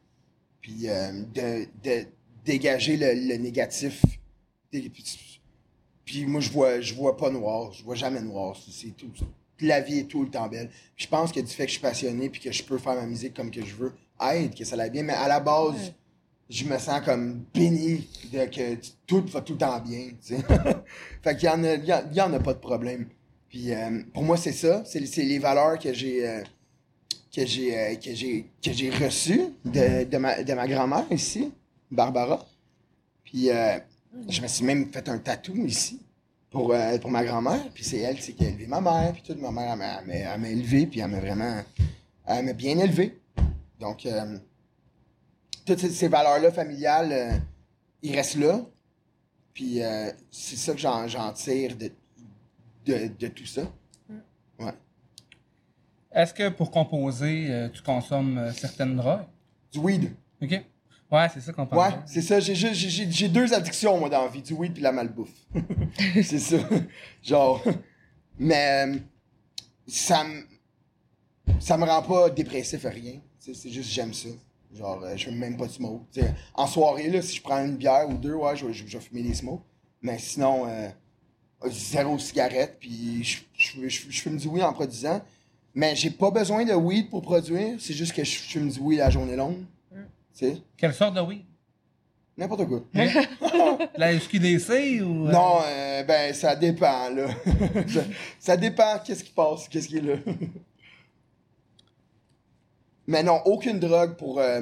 [0.61, 2.07] Puis euh, de, de
[2.45, 4.03] dégager le, le négatif.
[4.71, 4.91] Puis,
[6.05, 7.73] puis moi, je vois, je vois pas noir.
[7.73, 8.57] Je vois jamais noir.
[8.71, 9.11] C'est- tout.
[9.61, 10.71] La vie est tout le temps belle.
[10.97, 12.95] Puis je pense que du fait que je suis passionné puis que je peux faire
[12.95, 13.93] ma musique comme que je veux,
[14.33, 15.03] aide que ça aille bien.
[15.03, 15.95] Mais à la base, Ouais.
[16.49, 20.09] je me sens comme béni de que tout va tout le temps bien.
[21.23, 23.07] fait qu'il y en a, il y en- il y en a pas de problème.
[23.51, 24.83] Puis euh, pour moi, c'est ça.
[24.87, 26.43] C'est les valeurs que j'ai euh,
[27.35, 31.53] que j'ai euh, que j'ai que j'ai reçues de, de ma, de ma grand-mère ici,
[31.91, 32.47] Barbara.
[33.25, 33.49] Puis
[34.29, 36.01] je me suis même fait un tatou ici
[36.51, 37.69] pour, pour ma grand-mère.
[37.75, 39.13] Puis c'est elle qui a élevé ma mère.
[39.13, 40.87] Puis toute ma mère, elle m'a- elle m'a elle m'a élevé.
[40.87, 41.63] Puis elle m'a vraiment
[42.27, 43.19] elle m'a bien élevé.
[43.81, 44.07] Donc,
[45.65, 47.41] toutes ces, valeurs-là familiales,
[48.03, 48.61] ils restent là.
[49.55, 49.81] Puis
[50.31, 51.91] c'est ça que j'en j'en tire de,
[52.87, 53.63] de, de tout ça.
[54.59, 54.73] Ouais.
[56.13, 59.27] Est-ce que pour composer, euh, tu consommes euh, certaines drogues?
[59.73, 60.11] Du weed.
[60.43, 60.51] OK?
[61.13, 62.03] Ouais, c'est ça qu'on Ouais, parle.
[62.07, 62.39] c'est ça.
[62.41, 62.73] J'ai j'ai-
[63.11, 64.43] j'ai deux addictions, moi, dans la vie.
[64.43, 65.31] Du weed puis la malbouffe.
[66.23, 66.59] c'est ça.
[67.23, 67.63] Genre.
[68.39, 68.87] Mais
[69.87, 70.43] ça me.
[71.59, 73.15] Ça me rend pas dépressif à rien.
[73.39, 74.29] C'est juste j'aime ça.
[74.73, 76.05] Genre, euh, je fume même pas de smoke.
[76.55, 78.99] En soirée, là, si je prends une bière ou deux, ouais, je, vais- je, je
[78.99, 79.63] vais fumer des smokes.
[80.01, 80.89] Mais sinon, euh,
[81.69, 85.21] zéro cigarette, puis je, je, je- je fume du weed en produisant.
[85.75, 87.77] Mais j'ai pas besoin de weed pour produire.
[87.79, 89.63] C'est juste que je fume du weed la journée longue.
[90.33, 91.43] Sais, Quelle sorte de weed?
[92.37, 92.83] n'importe quoi.
[93.99, 95.29] La SQDC ou.
[95.29, 97.29] euh, Non, euh, ben ça dépend là.
[97.89, 98.01] ça,
[98.39, 100.17] ça dépend qu'est-ce qui passe, qu'est-ce qui est là.
[103.07, 104.61] Mais non, aucune drogue pour euh,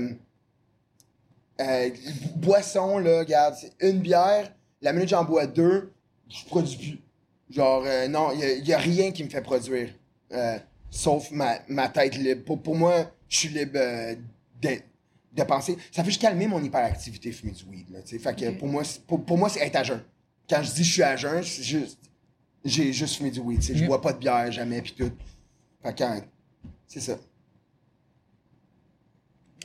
[1.61, 1.91] euh,
[2.37, 4.51] boisson là, regarde, c'est une bière,
[4.81, 5.93] la minute j'en bois deux,
[6.29, 6.99] je produis plus?
[7.51, 9.89] Genre euh, non, il y, a rien qui me fait produire
[10.33, 10.59] euh,
[10.91, 12.45] sauf ma, ma tête libre.
[12.45, 14.15] Pour, pour moi, je suis libre euh,
[14.61, 14.69] de,
[15.35, 15.79] de penser.
[15.91, 18.01] Ça fait juste calmer mon hyperactivité fumer du weed là.
[18.05, 20.03] Fait que pour moi, c'est- pour, pour moi c'est être à jeun.
[20.49, 21.99] Quand je dis je suis à jeun, c'est juste
[22.65, 23.87] j'ai juste fumé du weed, je Ok.
[23.87, 25.11] bois pas de bière jamais puis tout.
[25.83, 26.05] Fait que
[26.87, 27.17] c'est ça.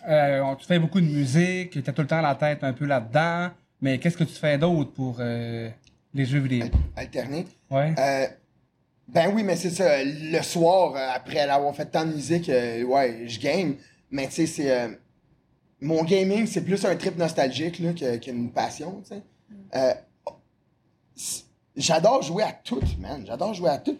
[0.05, 2.85] On- tu fais beaucoup de musique, tu as tout le temps la tête un peu
[2.85, 5.19] là-dedans, mais qu'est-ce que tu fais d'autre pour
[6.13, 6.67] les jeux vidéo?
[6.95, 7.45] Alterner.
[7.69, 7.93] Ouais.
[7.97, 8.27] Euh,
[9.07, 10.03] ben oui, mais c'est ça.
[10.03, 13.75] Le soir, euh, après avoir fait tant de musique, euh, ouais, je game.
[14.11, 14.71] Mais tu sais, c'est.
[14.71, 14.89] euh,
[15.81, 19.21] mon gaming, c'est plus un trip nostalgique là, que- qu'une passion, tu sais.
[19.75, 19.93] Euh,
[21.15, 21.43] c'est-
[21.75, 23.23] J'adore jouer à tout, man.
[23.25, 23.97] J'adore jouer à tout.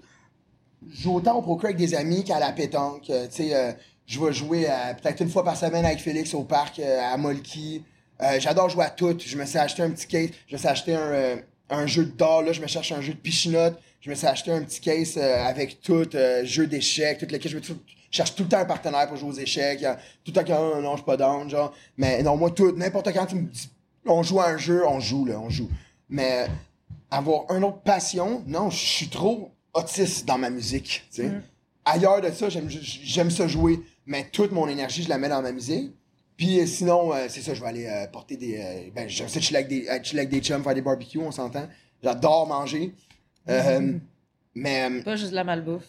[0.91, 3.03] Je joue autant au poker avec des amis qu'à la pétanque.
[3.05, 3.71] tu sais, euh,
[4.05, 4.67] je vais jouer
[5.01, 7.83] peut-être une fois par semaine avec Félix au parc euh, à Molki.
[8.21, 9.17] Euh, J'adore jouer à tout.
[9.19, 10.29] Je me suis acheté un petit case.
[10.47, 11.35] Je me suis acheté un, euh,
[11.73, 12.43] un jeu de d'or.
[12.43, 13.79] Là, je me cherche un jeu de pichinotte.
[14.01, 17.51] Je me suis acheté un petit case euh, avec tout, euh, jeu d'échecs, tout lequel
[17.51, 17.61] je, me
[18.11, 19.79] cherche tout le temps un partenaire pour jouer aux échecs.
[20.23, 21.73] Tout le temps qu'il y a un, non, je suis pas down, genre.
[21.97, 23.69] Mais non, moi, tout, n'importe quand tu me dis,
[24.05, 25.69] on joue à un jeu, on joue, là, on joue.
[26.09, 26.47] Mais
[27.09, 31.31] avoir une autre passion, non, je suis trop autiste dans ma musique, tu sais.
[31.85, 35.41] Ailleurs de ça, j'aime j'aime ça jouer, mais toute mon énergie, je la mets dans
[35.41, 35.91] ma musique.
[36.37, 38.57] Puis euh, sinon, euh, c'est ça, je vais aller euh, porter des...
[38.57, 41.31] euh, ben, j'aime ça chiller avec des, chiller avec des chums, faire des barbecues, on
[41.31, 41.67] s'entend.
[42.03, 42.93] J'adore manger.
[43.49, 43.93] Euh,
[44.55, 45.01] Mais...
[45.03, 45.85] Pas juste de la malbouffe.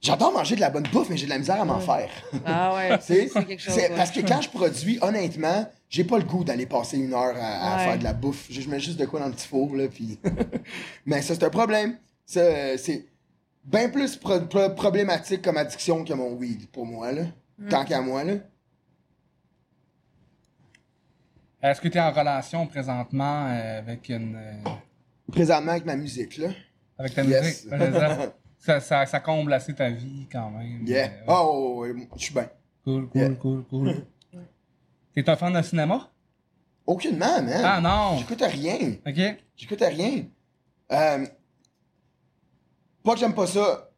[0.00, 2.08] J'adore manger de la bonne bouffe, mais j'ai de la misère à m'en faire.
[2.46, 3.74] Ah ouais, c'est quelque chose.
[3.74, 3.96] c'est- ouais.
[3.96, 7.74] Parce que quand je produis, honnêtement, j'ai pas le goût d'aller passer une heure à,
[7.74, 7.84] à Ouais.
[7.84, 8.46] faire de la bouffe.
[8.50, 10.18] Je, je mets juste de quoi dans le petit four, là, puis...
[11.06, 11.96] Mais ça, c'est un problème.
[12.24, 13.04] Ça, c'est
[13.64, 17.24] bien plus pro- pro- problématique comme addiction que mon weed, pour moi, là.
[17.58, 17.68] Mm.
[17.68, 18.34] Tant qu'à moi, là.
[21.62, 24.70] Est-ce que tu es en relation présentement euh, avec une euh,
[25.30, 26.48] Présentement, avec ma musique, là.
[26.98, 27.64] avec ta Yes.
[27.66, 27.74] musique?
[28.62, 30.86] Ça, ça, comble assez ta vie quand même.
[30.86, 31.06] Yeah.
[31.26, 31.32] Euh,
[31.78, 31.94] ouais.
[32.10, 32.50] Oh, je suis bien.
[32.84, 33.30] Cool, cool, Yeah.
[33.36, 34.04] cool, cool.
[35.14, 36.10] T'es un fan de cinéma?
[36.86, 37.62] Aucunement, man.
[37.64, 38.18] Ah non!
[38.18, 38.96] J'écoute rien.
[39.06, 39.36] Ok.
[39.56, 40.24] J'écoute rien.
[40.92, 41.26] Euh,
[43.02, 43.90] pas que j'aime pas ça.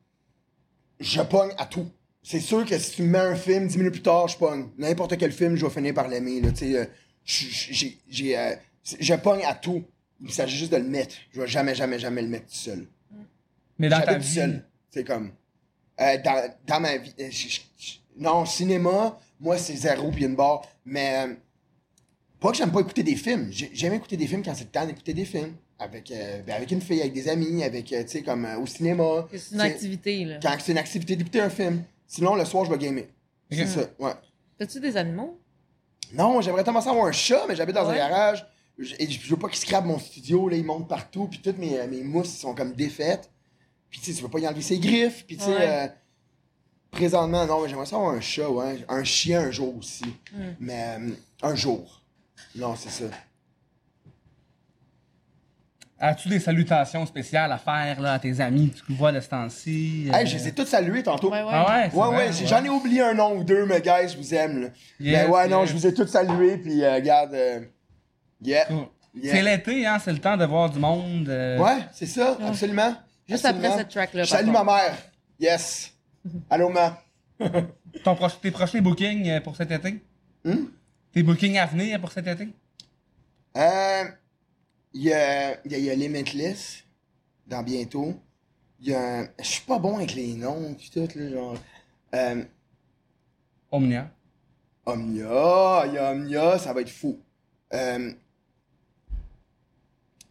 [1.00, 1.90] Je pogne à tout.
[2.22, 4.68] C'est sûr que si tu me mets un film, 10 minutes plus tard, je pogne.
[4.78, 6.40] N'importe quel film, je vais finir par l'aimer.
[6.40, 6.84] là, tu sais, euh,
[7.24, 8.54] j'ai- j'ai, euh,
[9.00, 9.84] je pogne à tout.
[10.20, 11.14] Il s'agit juste de le mettre.
[11.32, 12.86] Je vais jamais, jamais, jamais le mettre tout seul.
[13.78, 14.34] Mais dans ta vie.
[14.34, 14.64] seul.
[14.90, 15.32] C'est comme.
[16.00, 17.14] euh, dans, dans ma vie.
[17.20, 20.62] euh, je- je- je- non, cinéma, moi, c'est zéro puis une barre.
[20.84, 21.26] Mais.
[21.26, 21.34] euh,
[22.40, 23.48] pas que j'aime pas écouter des films.
[23.50, 25.54] J'ai- J'aime écouter des films quand c'est le temps d'écouter des films.
[25.78, 28.56] Avec, euh, ben, avec une fille, avec des amis, avec, euh, tu sais, comme euh,
[28.58, 29.26] au cinéma.
[29.32, 30.38] C'est une activité, là.
[30.40, 31.82] Quand c'est une activité d'écouter un film.
[32.06, 33.04] Sinon, le soir, je vais gamer.
[33.50, 34.12] C'est ça, ouais.
[34.58, 35.40] T'as-tu des animaux?
[36.12, 37.94] Non, j'aimerais tellement avoir un chat, mais j'habite dans Ouais.
[38.00, 38.46] un garage.
[38.78, 41.58] Je, et je veux pas qu'il scrape mon studio, là, il monte partout, puis toutes
[41.58, 43.30] mes, mes mousses sont comme défaites.
[43.90, 45.68] Puis tu sais, tu veux pas y enlever ses griffes, puis tu sais, Ouais.
[45.68, 45.88] euh,
[46.90, 48.84] présentement, non, mais j'aimerais ça avoir un chat, ouais.
[48.88, 50.04] Un chien un jour aussi.
[50.32, 50.54] Hmm.
[50.60, 51.10] Mais euh,
[51.42, 52.02] un jour.
[52.56, 53.04] Non, c'est ça.
[56.04, 58.70] As-tu des salutations spéciales à faire là, à tes amis?
[58.72, 60.08] Que tu vois de ce temps-ci?
[60.12, 61.30] Hey, euh, je les ai tous salués tantôt.
[61.30, 61.50] Ouais, ouais.
[61.52, 62.06] Ah ouais?
[62.16, 64.68] Ouais, j'en ai oublié un nom ou deux, mais guys, je vous aime, là.
[64.98, 67.60] Yes, mais ouais, non, je vous ai tous salués, puis euh, regarde, euh,
[68.42, 68.86] yeah, Cool.
[69.14, 69.32] yeah.
[69.32, 69.98] C'est l'été, hein?
[70.04, 71.28] C'est le temps de voir du monde.
[71.28, 72.96] euh, Ouais, c'est ça, absolument.
[73.28, 74.24] Juste après cette track-là.
[74.24, 74.96] Salue ma mère.
[75.38, 75.92] Yes.
[76.50, 76.98] Allô, ma.
[78.04, 80.02] Ton proche- tes prochains bookings pour cet été?
[80.44, 80.64] Hmm?
[81.12, 82.48] Tes bookings à venir pour cet été?
[83.56, 84.04] Euh,
[84.94, 86.84] Il y a, il y a, il y a Limitless
[87.46, 88.14] dans bientôt.
[88.80, 91.56] Il y a un- Je suis pas bon avec les noms tout, là, genre.
[92.14, 92.44] Euh,
[93.70, 94.10] Omnia.
[94.84, 97.18] Omnia, il y a Omnia, ça va être fou.
[97.72, 98.12] Euh,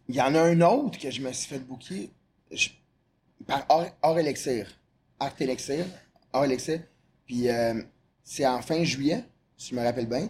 [0.08, 1.60] Il y en a un autre que je me suis fait
[2.50, 2.68] je-
[3.46, 4.66] par Or, Or Elixir.
[5.18, 5.86] Art Elixir.
[6.32, 6.82] Or Elixir.
[7.24, 7.80] Puis euh,
[8.22, 9.24] c'est en fin juillet,
[9.56, 10.28] si je me rappelle bien.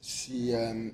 [0.00, 0.90] C'est euh,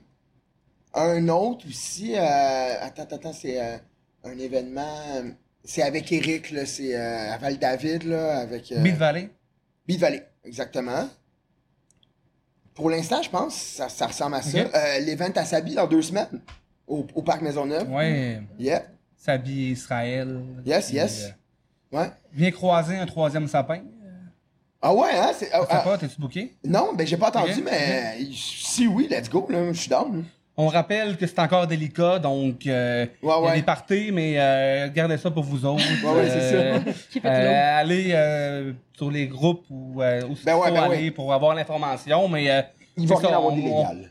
[0.95, 2.15] un autre aussi.
[2.17, 3.77] euh, attends, attends, c'est euh,
[4.25, 5.33] un événement.
[5.65, 8.73] C'est avec Eric, là, c'est euh, à Val-David, là, avec.
[8.77, 9.31] Beat Valley.
[9.87, 11.09] Beat Valley, exactement.
[12.75, 14.61] Pour l'instant, je pense ça, ça ressemble à ça.
[14.63, 14.71] Ok.
[14.75, 16.41] Euh, L'event à Sabi dans deux semaines,
[16.87, 17.91] au, au Parc Maisonneuve.
[17.91, 18.41] Ouais.
[18.59, 18.83] Yeah,
[19.17, 20.41] Sabi Israël.
[20.65, 21.33] Yes, Puis, yes.
[21.93, 22.11] ouais.
[22.33, 23.83] viens croiser un troisième sapin.
[24.85, 25.31] Ah ouais, hein?
[25.39, 26.57] c'est- ah, ah, pas, t'es-tu booké?
[26.65, 30.25] non, ben j'ai pas entendu, mais si oui, let's go, là, je suis down.
[30.57, 33.55] On rappelle que c'est encore délicat, donc euh, Ouais, il y a ouais.
[33.57, 35.83] des parties, mais euh, gardez ça pour vous autres.
[36.05, 36.79] Ouais, ouais, c'est Euh,
[37.15, 37.79] it euh, low.
[37.81, 41.11] allez euh, sur les groupes ou euh, où Ben ouais, ben aller ouais.
[41.11, 42.61] pour avoir l'information, mais euh,
[42.99, 43.59] Il va ça, on,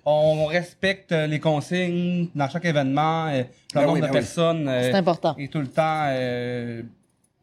[0.03, 3.45] on, on respecte euh, les consignes dans chaque événement, euh, le
[3.76, 4.18] Ben nombre oui, de ben oui.
[4.19, 5.35] personnes euh, C'est important.
[5.38, 6.81] et tout le temps, euh,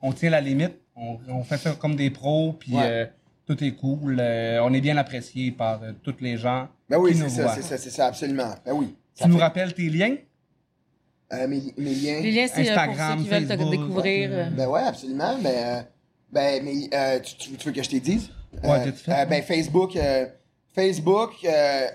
[0.03, 3.13] on tient la limite, on, on fait ça comme des pros, puis Ouais.
[3.49, 6.69] Tout est cool, euh, on est bien apprécié par euh, tous les gens.
[6.89, 8.55] Ben oui, c'est ça, c'est ça, c'est ça, absolument.
[8.65, 8.95] Ben oui.
[9.15, 10.17] Tu nous rappelles tes liens?
[11.33, 12.21] euh, mes, mes liens.
[12.21, 14.31] Les liens, c'est euh, pour Instagram, ceux qui veulent te Facebook, découvrir.
[14.33, 15.39] euh, Ben ouais, absolument.
[15.43, 15.83] Ben, euh,
[16.31, 18.31] ben mais, euh, tu, veux que je te dise?
[18.63, 19.13] Ouais, Euh, vite fait.
[19.13, 20.27] euh, ben Facebook, euh,
[20.75, 21.87] Facebook euh,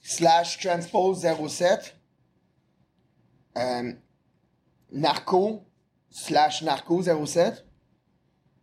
[0.00, 1.96] slash transpose 07.
[3.58, 3.92] Euh,
[4.92, 5.64] narco
[6.10, 7.64] slash narco 07.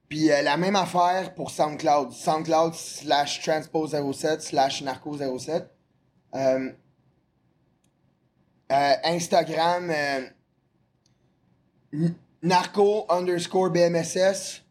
[0.10, 2.12] Puis euh, la même affaire pour SoundCloud.
[2.12, 5.70] SoundCloud slash transpose 07 slash narco 07.
[6.36, 6.72] Euh,
[8.72, 9.92] euh, Instagram,
[12.42, 14.64] narco underscore BMSS.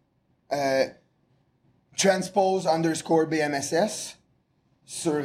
[1.97, 4.19] Transpose underscore BMSS.
[4.85, 5.23] Sur.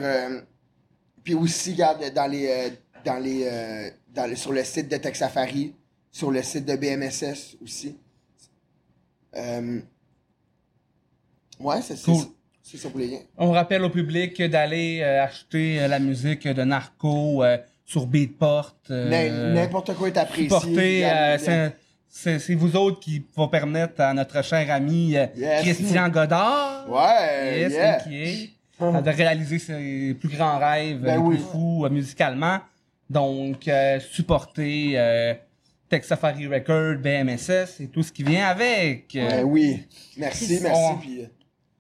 [1.24, 2.02] puis aussi, regarde,
[2.32, 3.92] les.
[4.14, 5.76] dans sur le site de Tech Safari.
[6.10, 7.98] Sur le site de BMSS aussi.
[11.64, 12.22] Ouais, c'est c'est Cool.
[12.22, 12.28] ça.
[12.64, 13.20] C'est ça pour les liens.
[13.38, 18.76] On rappelle au public d'aller euh, acheter euh, la musique de Narco euh, sur Beatport.
[18.92, 21.06] euh, N'im- N'importe quoi est apprécié.
[21.06, 21.70] euh,
[22.08, 25.62] c'est- vous autres qui vont permettre à notre cher ami Yes.
[25.64, 27.96] Christian Godard, Ouais, yes, yeah.
[27.96, 31.36] AKA, de réaliser ses plus grands rêves, Ben les oui.
[31.36, 32.60] plus fous euh, musicalement.
[33.10, 35.34] Donc, euh, supporter, euh,
[35.90, 39.10] Tech Safari Record, BMSS et tout ce qui vient avec.
[39.14, 39.86] Ben oui.
[40.18, 40.80] Merci, merci.
[40.82, 41.28] on- Puis,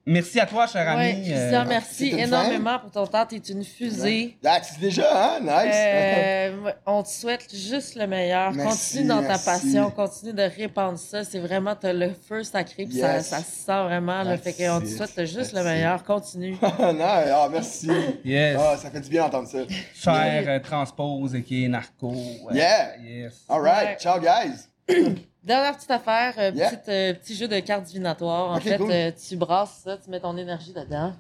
[0.05, 1.23] Merci à toi, cher Ouais, ami.
[1.23, 3.25] Christian, Euh, merci énormément pour ton temps.
[3.25, 4.35] T'es une fusée.
[4.43, 5.39] Ah, c'est déjà, hein?
[5.41, 5.75] Nice.
[5.75, 8.51] Euh, on te souhaite juste le meilleur.
[8.51, 11.23] Merci, continue dans ta passion, continue de répandre ça.
[11.23, 14.23] C'est vraiment, t'as le feu sacré, ça, ça se sent vraiment.
[14.23, 15.25] Là, fait qu'on te souhaite it.
[15.25, 16.03] juste le meilleur.
[16.03, 16.57] Continue.
[16.61, 17.89] non, ah, merci.
[18.25, 18.57] Yes.
[18.59, 19.59] Ah, ça fait du bien d'entendre ça.
[19.93, 22.13] Cher euh, Transpose et qui est narco.
[22.51, 22.97] Yeah.
[22.97, 23.45] Yes.
[23.47, 23.89] All right.
[23.89, 23.97] Ouais.
[23.99, 24.67] Ciao, guys.
[25.43, 26.69] Dernière petite affaire, euh, Yeah.
[26.69, 28.51] petite, euh, petit jeu de cartes divinatoires.
[28.51, 28.91] En fait, cool.
[28.91, 31.13] euh, tu brasses ça, tu mets ton énergie dedans,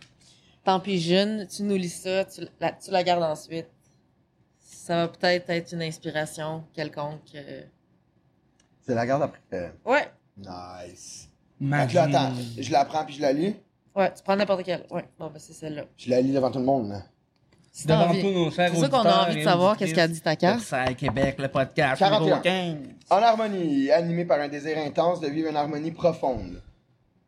[0.63, 3.67] t'en pigeonnes, tu nourris ça, tu la, tu la gardes ensuite.
[4.59, 7.21] Ça va peut-être être une inspiration quelconque.
[7.35, 7.63] euh.
[8.81, 9.39] C'est la garde après.
[9.53, 11.27] Euh, Ouais, Nice.
[11.59, 11.95] Magie.
[11.95, 13.55] Donc là, attends, je la prends puis je la lis.
[13.95, 14.85] ouais, tu prends n'importe quelle.
[14.91, 15.85] Ouais, bon, ben c'est celle-là.
[15.97, 16.89] Je la lis devant tout le monde.
[16.89, 17.03] Là.
[17.71, 20.59] C'est ça qu'on a envie de savoir, qu'est-ce qu'a dit ta carte.
[20.59, 22.19] Versailles, Québec, le podcast 41.
[22.19, 22.75] numéro 15.
[23.09, 26.61] En harmonie, animé par un désir intense de vivre une harmonie profonde.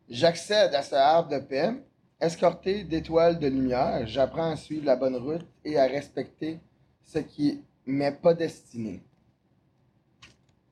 [0.08, 1.70] J'accède à ce arbre de paix,
[2.20, 4.06] escorté d'étoiles de lumière.
[4.06, 6.60] J'apprends à suivre la bonne route et à respecter
[7.04, 9.02] ce qui m'est pas destiné.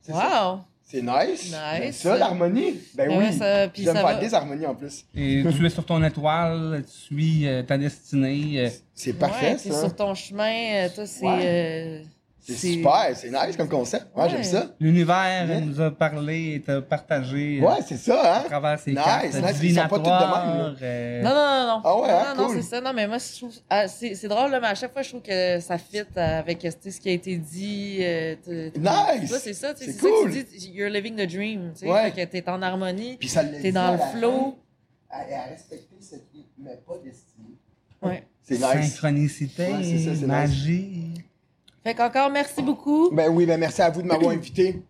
[0.02, 0.64] C'est ça.
[0.92, 1.54] C'est nice.
[1.80, 1.96] Nice.
[1.96, 2.74] Ça, l'harmonie.
[2.94, 3.32] Ben Ouais, oui.
[3.32, 5.06] ça- puis J'aime ça faire va- des harmonies en plus.
[5.14, 8.66] Et tu es sur ton étoile, tu suis euh, ta destinée.
[8.66, 9.80] euh, C'est parfait, ouais, t'es ça.
[9.80, 10.52] sur ton chemin,
[10.84, 11.24] euh, toi, c'est...
[11.26, 11.40] Ouais.
[11.42, 12.02] euh,
[12.44, 14.06] C'est super, c'est nice comme concept.
[14.16, 14.30] Ouais, Ouais.
[14.30, 14.66] j'aime ça.
[14.80, 15.60] L'univers Yeah.
[15.60, 18.42] nous a parlé et t'a partagé euh, Ouais, c'est ça, à hein?
[18.46, 21.66] travers ses Nice, cartes nice, ils sont pas tous de même, euh, Non, non, non,
[21.68, 21.80] non.
[21.84, 22.56] Ah ouais, non, hein, non, cool.
[22.56, 22.80] c'est ça.
[22.80, 23.54] Non, mais moi, je trouve.
[23.70, 26.98] ah, c'est drôle, là, mais à chaque fois, je trouve que ça fit avec ce
[27.00, 27.98] qui a été dit.
[28.00, 28.34] euh,
[28.76, 29.32] Nice.
[29.40, 30.32] c'est ça, tu sais, C'est cool.
[30.32, 30.70] ça que tu dis.
[30.74, 31.70] You're living the dream.
[31.74, 32.10] Tu sais, Ouais.
[32.10, 33.18] fait que t'es en harmonie.
[33.20, 34.58] Puis ça le T'es dans à le flow.
[35.08, 37.56] fin, à, à respecter ce qui m'est pas destiné.
[38.02, 38.24] Ouais.
[38.42, 38.90] C'est nice.
[38.94, 40.26] Synchronicité, Ouais, c'est ça, c'est nice.
[40.26, 41.14] magie.
[41.84, 43.10] Fait qu'encore, merci beaucoup.
[43.12, 44.82] Ben oui, ben merci à vous de m'avoir invité.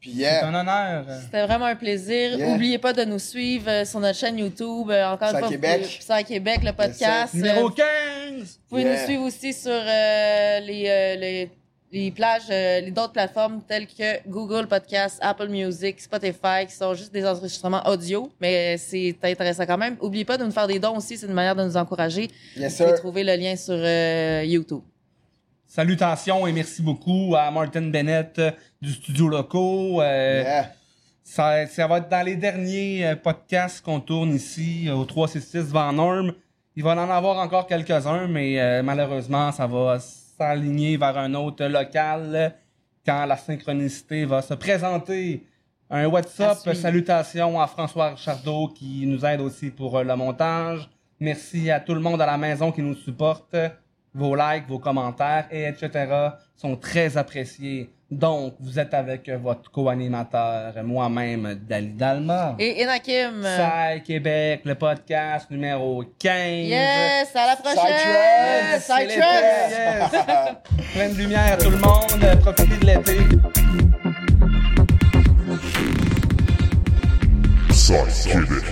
[0.00, 1.04] Puis C'est yeah, un honneur.
[1.08, 2.36] euh, C'était vraiment un plaisir.
[2.36, 2.54] Yeah.
[2.54, 4.90] Oubliez pas de nous suivre euh, sur notre chaîne YouTube.
[4.90, 5.98] euh, encore une fois, Québec.
[6.00, 7.34] ça Québec, le podcast.
[7.34, 8.42] Numéro Euh, 15!
[8.42, 8.98] Vous pouvez Yeah.
[8.98, 11.50] nous suivre aussi sur euh, les, euh, les,
[11.92, 16.94] les plages, euh, les d'autres plateformes telles que Google Podcast, Apple Music, Spotify, qui sont
[16.94, 19.96] juste des enregistrements audio, mais c'est intéressant quand même.
[20.02, 22.28] N'oubliez pas de nous faire des dons aussi, c'est une manière de nous encourager.
[22.56, 24.80] yes Vous pouvez trouver le lien sur euh, YouTube.
[25.76, 28.50] Salutations et merci beaucoup à Martin Bennett euh,
[28.82, 30.02] du Studio Loco.
[30.02, 30.70] euh, Yeah.
[31.24, 35.90] ça, ça va être dans les derniers euh, podcasts qu'on tourne ici au 366 Van
[35.94, 36.34] Norm.
[36.76, 41.64] Il va en avoir encore quelques-uns, mais euh, malheureusement, ça va s'aligner vers un autre
[41.64, 42.54] local
[43.06, 45.42] quand la synchronicité va se présenter.
[45.88, 50.86] Un WhatsApp, salutations à François Richardot qui nous aide aussi pour le montage.
[51.18, 53.56] Merci à tout le monde à la maison qui nous supporte.
[54.14, 55.90] Vos likes, vos commentaires, et etc.
[56.54, 57.90] sont très appréciés.
[58.10, 62.54] Donc, vous êtes avec euh, votre co-animateur, moi-même, Dali Dalma.
[62.58, 66.34] Et Enakim, euh, Sai Québec, le podcast numéro 15.
[66.68, 67.84] yes, à la prochaine!
[68.70, 69.70] L'été, Sidetracks!
[69.70, 70.92] yes.
[70.92, 72.40] Pleine lumière, tout le monde.
[72.42, 73.18] Profitez de l'été.
[77.70, 78.64] Side Québec.